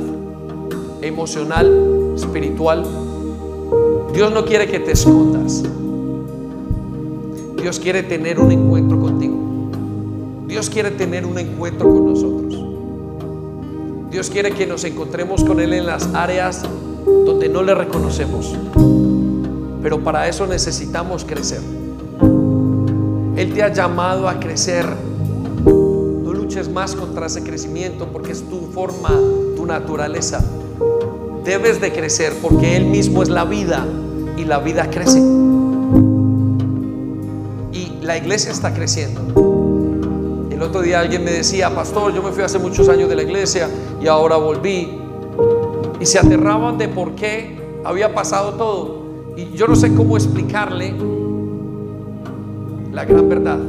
emocional, 1.03 2.13
espiritual. 2.15 2.83
Dios 4.11 4.33
no 4.33 4.43
quiere 4.43 4.65
que 4.65 4.79
te 4.79 4.93
escondas. 4.93 5.63
Dios 7.61 7.79
quiere 7.79 8.03
tener 8.03 8.39
un 8.39 8.51
encuentro 8.51 8.99
contigo. 8.99 9.35
Dios 10.47 10.69
quiere 10.69 10.91
tener 10.91 11.25
un 11.25 11.37
encuentro 11.37 11.89
con 11.89 12.05
nosotros. 12.05 12.65
Dios 14.09 14.29
quiere 14.29 14.51
que 14.51 14.65
nos 14.65 14.83
encontremos 14.85 15.43
con 15.43 15.59
Él 15.59 15.73
en 15.73 15.85
las 15.85 16.13
áreas 16.13 16.63
donde 17.05 17.49
no 17.49 17.61
le 17.61 17.75
reconocemos. 17.75 18.55
Pero 19.83 20.03
para 20.03 20.27
eso 20.27 20.47
necesitamos 20.47 21.25
crecer. 21.25 21.61
Él 23.35 23.53
te 23.53 23.61
ha 23.61 23.71
llamado 23.71 24.27
a 24.27 24.39
crecer. 24.39 24.85
No 25.65 26.33
luches 26.33 26.69
más 26.69 26.95
contra 26.95 27.27
ese 27.27 27.43
crecimiento 27.43 28.07
porque 28.07 28.31
es 28.31 28.41
tu 28.49 28.61
forma, 28.73 29.11
tu 29.55 29.65
naturaleza. 29.65 30.43
Debes 31.43 31.79
de 31.81 31.91
crecer 31.91 32.33
porque 32.41 32.77
Él 32.77 32.85
mismo 32.85 33.21
es 33.21 33.29
la 33.29 33.43
vida 33.45 33.85
y 34.37 34.45
la 34.45 34.59
vida 34.59 34.89
crece. 34.89 35.21
La 38.01 38.17
iglesia 38.17 38.51
está 38.51 38.73
creciendo. 38.73 39.21
El 40.49 40.61
otro 40.61 40.81
día 40.81 40.99
alguien 40.99 41.23
me 41.23 41.31
decía, 41.31 41.73
pastor, 41.73 42.13
yo 42.13 42.23
me 42.23 42.31
fui 42.31 42.43
hace 42.43 42.59
muchos 42.59 42.89
años 42.89 43.09
de 43.09 43.15
la 43.15 43.23
iglesia 43.23 43.69
y 44.01 44.07
ahora 44.07 44.37
volví. 44.37 44.99
Y 45.99 46.05
se 46.05 46.19
aterraban 46.19 46.77
de 46.77 46.87
por 46.87 47.15
qué 47.15 47.59
había 47.83 48.13
pasado 48.13 48.53
todo. 48.53 49.03
Y 49.35 49.51
yo 49.55 49.67
no 49.67 49.75
sé 49.75 49.93
cómo 49.93 50.17
explicarle 50.17 50.93
la 52.91 53.05
gran 53.05 53.29
verdad. 53.29 53.59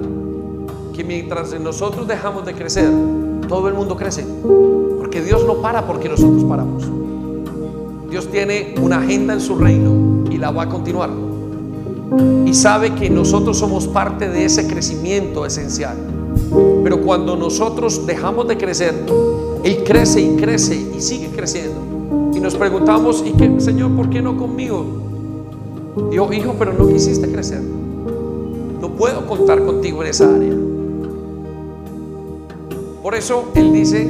Que 0.94 1.04
mientras 1.04 1.58
nosotros 1.60 2.06
dejamos 2.06 2.44
de 2.44 2.54
crecer, 2.54 2.90
todo 3.48 3.68
el 3.68 3.74
mundo 3.74 3.96
crece. 3.96 4.24
Porque 4.98 5.22
Dios 5.22 5.44
no 5.46 5.62
para 5.62 5.86
porque 5.86 6.08
nosotros 6.08 6.44
paramos. 6.44 6.84
Dios 8.10 8.28
tiene 8.30 8.74
una 8.80 8.98
agenda 8.98 9.34
en 9.34 9.40
su 9.40 9.56
reino 9.56 10.24
y 10.30 10.38
la 10.38 10.50
va 10.50 10.64
a 10.64 10.68
continuar. 10.68 11.29
Y 12.44 12.54
sabe 12.54 12.94
que 12.94 13.08
nosotros 13.08 13.58
somos 13.58 13.86
parte 13.86 14.28
de 14.28 14.44
ese 14.44 14.66
crecimiento 14.66 15.46
esencial. 15.46 15.96
Pero 16.82 17.00
cuando 17.02 17.36
nosotros 17.36 18.06
dejamos 18.06 18.48
de 18.48 18.56
crecer, 18.56 18.94
Él 19.62 19.84
crece 19.84 20.20
y 20.20 20.36
crece 20.36 20.74
y 20.96 21.00
sigue 21.00 21.28
creciendo. 21.28 21.80
Y 22.34 22.40
nos 22.40 22.54
preguntamos, 22.54 23.22
¿y 23.24 23.32
qué, 23.32 23.60
Señor, 23.60 23.92
por 23.92 24.10
qué 24.10 24.22
no 24.22 24.36
conmigo? 24.36 24.84
Dijo, 26.10 26.32
hijo, 26.32 26.54
pero 26.58 26.72
no 26.72 26.88
quisiste 26.88 27.30
crecer. 27.30 27.60
No 27.60 28.90
puedo 28.96 29.26
contar 29.26 29.64
contigo 29.64 30.02
en 30.02 30.08
esa 30.08 30.34
área. 30.34 30.54
Por 33.02 33.14
eso 33.14 33.44
Él 33.54 33.72
dice, 33.72 34.08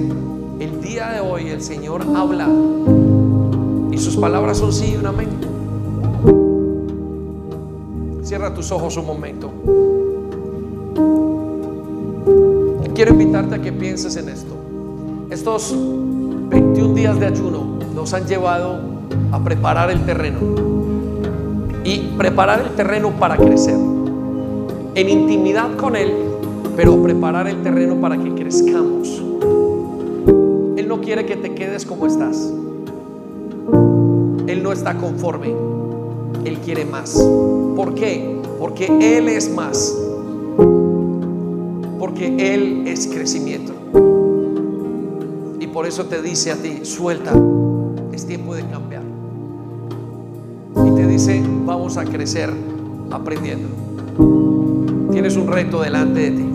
el 0.61 0.81
día 0.81 1.11
de 1.11 1.21
hoy 1.21 1.49
el 1.49 1.63
Señor 1.63 2.03
habla 2.15 2.49
y 3.91 3.99
sus 3.99 4.17
palabras 4.17 4.59
son 4.59 4.73
sí 4.73 4.93
y 4.93 4.97
un 4.97 5.07
amén. 5.07 5.29
Cierra 8.31 8.55
tus 8.55 8.71
ojos 8.71 8.97
un 8.97 9.07
momento. 9.07 9.51
quiero 12.95 13.11
invitarte 13.11 13.57
a 13.57 13.61
que 13.61 13.73
pienses 13.73 14.15
en 14.15 14.29
esto. 14.29 14.55
Estos 15.31 15.75
21 15.77 16.95
días 16.95 17.19
de 17.19 17.27
ayuno 17.27 17.81
nos 17.93 18.15
han 18.15 18.29
llevado 18.29 18.83
a 19.33 19.43
preparar 19.43 19.91
el 19.91 20.07
terreno. 20.07 20.39
Y 21.83 21.99
preparar 22.17 22.61
el 22.61 22.69
terreno 22.77 23.11
para 23.19 23.37
crecer. 23.37 23.75
En 23.75 25.09
intimidad 25.09 25.75
con 25.77 25.97
Él, 25.97 26.13
pero 26.77 27.03
preparar 27.03 27.49
el 27.49 27.61
terreno 27.65 28.01
para 28.01 28.17
que 28.17 28.33
crezcamos. 28.33 29.09
Él 30.77 30.87
no 30.87 31.01
quiere 31.01 31.27
que 31.27 31.35
te 31.35 31.53
quedes 31.57 31.85
como 31.85 32.07
estás. 32.07 32.49
Él 34.47 34.63
no 34.63 34.71
está 34.71 34.95
conforme. 34.99 35.80
Él 36.45 36.59
quiere 36.65 36.85
más. 36.85 37.13
¿Por 37.77 37.95
qué? 37.95 38.41
Porque 38.59 38.87
Él 38.87 39.29
es 39.29 39.53
más. 39.53 39.97
Porque 41.99 42.55
Él 42.55 42.85
es 42.87 43.07
crecimiento. 43.07 43.73
Y 45.61 45.67
por 45.67 45.87
eso 45.87 46.07
te 46.07 46.23
dice 46.23 46.51
a 46.53 46.57
ti, 46.57 46.85
suelta, 46.85 47.33
es 48.13 48.27
tiempo 48.27 48.55
de 48.55 48.67
cambiar. 48.67 49.03
Y 50.87 50.91
te 50.95 51.07
dice, 51.07 51.43
vamos 51.65 51.97
a 51.97 52.05
crecer 52.05 52.51
aprendiendo. 53.11 53.69
Tienes 55.13 55.37
un 55.37 55.47
reto 55.49 55.83
delante 55.83 56.21
de 56.21 56.31
ti. 56.31 56.47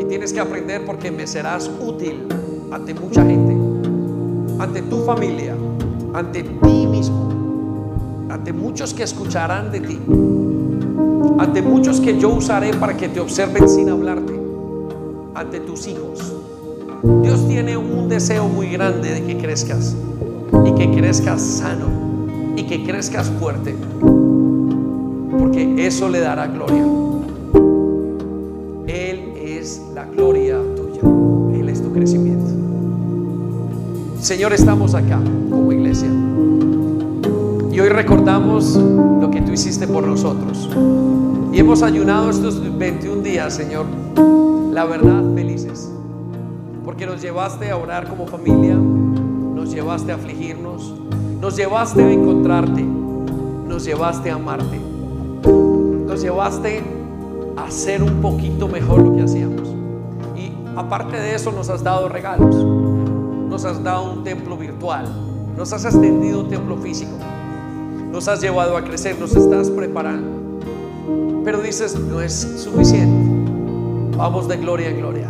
Y 0.00 0.04
tienes 0.04 0.32
que 0.32 0.40
aprender 0.40 0.84
porque 0.84 1.10
me 1.10 1.26
serás 1.26 1.70
útil 1.80 2.26
ante 2.72 2.94
mucha 2.94 3.24
gente, 3.24 3.56
ante 4.58 4.82
tu 4.82 5.04
familia, 5.04 5.54
ante 6.14 6.42
ti 6.42 6.86
mismo, 6.86 7.31
ante 8.32 8.50
muchos 8.54 8.94
que 8.94 9.02
escucharán 9.02 9.70
de 9.70 9.80
ti, 9.80 9.98
ante 11.38 11.60
muchos 11.60 12.00
que 12.00 12.18
yo 12.18 12.30
usaré 12.30 12.72
para 12.72 12.96
que 12.96 13.10
te 13.10 13.20
observen 13.20 13.68
sin 13.68 13.90
hablarte, 13.90 14.32
ante 15.34 15.60
tus 15.60 15.86
hijos. 15.86 16.32
Dios 17.22 17.46
tiene 17.46 17.76
un 17.76 18.08
deseo 18.08 18.48
muy 18.48 18.68
grande 18.70 19.12
de 19.12 19.24
que 19.24 19.36
crezcas 19.36 19.94
y 20.64 20.72
que 20.72 20.90
crezcas 20.92 21.42
sano 21.42 21.88
y 22.56 22.62
que 22.62 22.82
crezcas 22.84 23.30
fuerte, 23.38 23.76
porque 25.38 25.86
eso 25.86 26.08
le 26.08 26.20
dará 26.20 26.46
gloria. 26.46 26.86
Él 28.86 29.34
es 29.42 29.82
la 29.94 30.06
gloria 30.06 30.58
tuya, 30.74 31.02
Él 31.60 31.68
es 31.68 31.82
tu 31.82 31.92
crecimiento. 31.92 32.50
Señor, 34.20 34.54
estamos 34.54 34.94
acá 34.94 35.20
como 35.50 35.70
iglesia. 35.70 36.08
Hoy 37.82 37.88
recordamos 37.88 38.76
lo 38.76 39.28
que 39.32 39.40
tú 39.40 39.50
hiciste 39.50 39.88
por 39.88 40.06
nosotros. 40.06 40.70
Y 41.52 41.58
hemos 41.58 41.82
ayunado 41.82 42.30
estos 42.30 42.62
21 42.78 43.22
días, 43.22 43.54
Señor, 43.54 43.86
la 44.70 44.84
verdad, 44.84 45.20
felices. 45.34 45.92
Porque 46.84 47.06
nos 47.06 47.20
llevaste 47.20 47.72
a 47.72 47.76
orar 47.76 48.06
como 48.06 48.28
familia, 48.28 48.76
nos 48.76 49.72
llevaste 49.72 50.12
a 50.12 50.14
afligirnos, 50.14 50.94
nos 51.40 51.56
llevaste 51.56 52.04
a 52.04 52.12
encontrarte, 52.12 52.84
nos 52.84 53.84
llevaste 53.84 54.30
a 54.30 54.36
amarte, 54.36 54.78
nos 55.44 56.22
llevaste 56.22 56.84
a 57.56 57.64
hacer 57.64 58.00
un 58.00 58.20
poquito 58.20 58.68
mejor 58.68 59.02
lo 59.02 59.16
que 59.16 59.22
hacíamos. 59.22 59.68
Y 60.36 60.52
aparte 60.76 61.16
de 61.16 61.34
eso 61.34 61.50
nos 61.50 61.68
has 61.68 61.82
dado 61.82 62.08
regalos 62.08 62.54
nos 63.48 63.66
has 63.66 63.84
dado 63.84 64.10
un 64.12 64.24
templo 64.24 64.56
virtual, 64.56 65.04
nos 65.58 65.74
has 65.74 65.84
extendido 65.84 66.40
un 66.40 66.48
templo 66.48 66.74
físico, 66.78 67.10
nos 68.12 68.28
has 68.28 68.40
llevado 68.40 68.76
a 68.76 68.84
crecer, 68.84 69.18
nos 69.18 69.34
estás 69.34 69.70
preparando. 69.70 70.28
Pero 71.44 71.60
dices, 71.60 71.98
no 71.98 72.20
es 72.20 72.32
suficiente. 72.32 74.16
Vamos 74.16 74.46
de 74.46 74.58
gloria 74.58 74.90
en 74.90 74.98
gloria. 74.98 75.28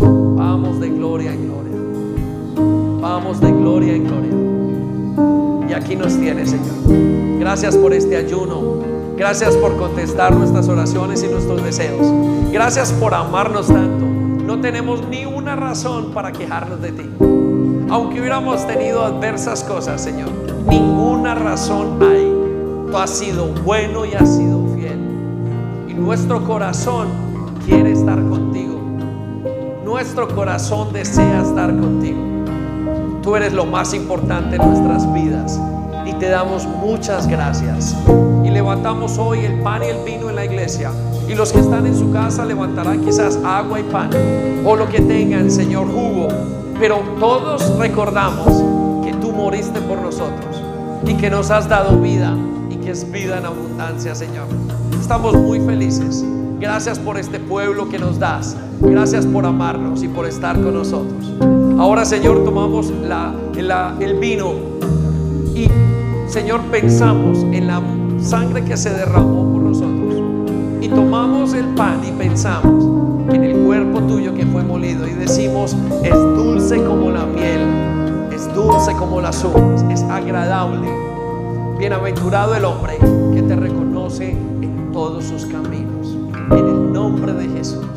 Vamos 0.00 0.80
de 0.80 0.90
gloria 0.90 1.32
en 1.32 1.46
gloria. 1.46 3.00
Vamos 3.00 3.40
de 3.40 3.52
gloria 3.52 3.94
en 3.94 4.04
gloria. 4.04 5.70
Y 5.70 5.72
aquí 5.72 5.96
nos 5.96 6.18
tienes, 6.18 6.50
Señor. 6.50 7.38
Gracias 7.38 7.76
por 7.76 7.94
este 7.94 8.16
ayuno. 8.16 8.76
Gracias 9.16 9.56
por 9.56 9.76
contestar 9.76 10.34
nuestras 10.34 10.68
oraciones 10.68 11.22
y 11.22 11.28
nuestros 11.28 11.64
deseos. 11.64 12.06
Gracias 12.52 12.92
por 12.92 13.14
amarnos 13.14 13.68
tanto 13.68 14.06
no 14.46 14.60
tenemos 14.60 15.06
ni 15.08 15.26
una 15.26 15.56
razón 15.56 16.12
para 16.12 16.30
quejarnos 16.30 16.80
de 16.80 16.92
ti. 16.92 17.10
Aunque 17.90 18.20
hubiéramos 18.20 18.64
tenido 18.66 19.02
adversas 19.04 19.64
cosas, 19.64 20.00
Señor, 20.00 20.30
ninguna 20.66 21.34
razón 21.34 22.02
hay. 22.02 22.32
Tú 22.90 22.96
has 22.96 23.10
sido 23.10 23.48
bueno 23.64 24.04
y 24.04 24.14
has 24.14 24.36
sido 24.36 24.66
fiel. 24.74 24.98
Y 25.88 25.94
nuestro 25.94 26.44
corazón 26.44 27.08
quiere 27.64 27.92
estar 27.92 28.16
contigo. 28.28 28.80
Nuestro 29.84 30.28
corazón 30.28 30.92
desea 30.92 31.42
estar 31.42 31.68
contigo. 31.76 32.20
Tú 33.22 33.36
eres 33.36 33.52
lo 33.52 33.66
más 33.66 33.94
importante 33.94 34.56
en 34.56 34.66
nuestras 34.66 35.12
vidas. 35.12 35.60
Y 36.04 36.12
te 36.14 36.28
damos 36.28 36.66
muchas 36.66 37.26
gracias. 37.26 37.96
Y 38.44 38.50
levantamos 38.50 39.18
hoy 39.18 39.44
el 39.44 39.60
pan 39.60 39.82
y 39.82 39.86
el 39.86 40.04
vino 40.04 40.30
en 40.30 40.36
la 40.36 40.44
iglesia 40.44 40.92
y 41.28 41.34
los 41.34 41.52
que 41.52 41.58
están 41.58 41.86
en 41.86 41.98
su 41.98 42.12
casa 42.12 42.44
levantarán 42.44 43.04
quizás 43.04 43.38
agua 43.44 43.80
y 43.80 43.82
pan 43.84 44.10
o 44.64 44.76
lo 44.76 44.88
que 44.88 45.00
tengan, 45.00 45.50
Señor, 45.50 45.86
jugo. 45.86 46.28
Pero 46.78 47.00
todos 47.18 47.76
recordamos 47.78 48.75
moriste 49.56 49.80
por 49.80 50.02
nosotros 50.02 50.62
y 51.06 51.14
que 51.14 51.30
nos 51.30 51.50
has 51.50 51.66
dado 51.66 51.98
vida 51.98 52.36
y 52.70 52.76
que 52.76 52.90
es 52.90 53.10
vida 53.10 53.38
en 53.38 53.46
abundancia, 53.46 54.14
Señor. 54.14 54.48
Estamos 55.00 55.34
muy 55.34 55.60
felices. 55.60 56.22
Gracias 56.60 56.98
por 56.98 57.16
este 57.16 57.40
pueblo 57.40 57.88
que 57.88 57.98
nos 57.98 58.18
das. 58.18 58.54
Gracias 58.80 59.24
por 59.24 59.46
amarnos 59.46 60.02
y 60.02 60.08
por 60.08 60.26
estar 60.26 60.60
con 60.60 60.74
nosotros. 60.74 61.32
Ahora, 61.78 62.04
Señor, 62.04 62.44
tomamos 62.44 62.90
la, 62.90 63.32
el 63.98 64.18
vino 64.18 64.52
y, 65.54 65.70
Señor, 66.28 66.60
pensamos 66.70 67.38
en 67.38 67.66
la 67.66 67.80
sangre 68.20 68.62
que 68.62 68.76
se 68.76 68.90
derramó 68.90 69.54
por 69.54 69.62
nosotros 69.62 70.22
y 70.82 70.88
tomamos 70.88 71.54
el 71.54 71.64
pan 71.68 72.02
y 72.06 72.12
pensamos 72.12 72.84
en 73.32 73.42
el 73.42 73.56
cuerpo 73.64 74.00
tuyo 74.02 74.34
que 74.34 74.44
fue 74.44 74.62
molido 74.62 75.08
y 75.08 75.12
decimos, 75.12 75.74
es 76.04 76.14
dulce 76.14 76.76
como 76.84 77.10
la 77.10 77.24
miel, 77.24 77.65
es 78.46 78.54
dulce 78.54 78.92
como 78.94 79.20
las 79.20 79.42
uvas, 79.44 79.84
es 79.90 80.02
agradable. 80.02 80.88
Bienaventurado 81.78 82.54
el 82.54 82.64
hombre 82.64 82.98
que 83.34 83.42
te 83.42 83.56
reconoce 83.56 84.30
en 84.30 84.90
todos 84.92 85.24
sus 85.24 85.46
caminos. 85.46 86.16
En 86.50 86.66
el 86.66 86.92
nombre 86.92 87.32
de 87.32 87.48
Jesús. 87.48 87.95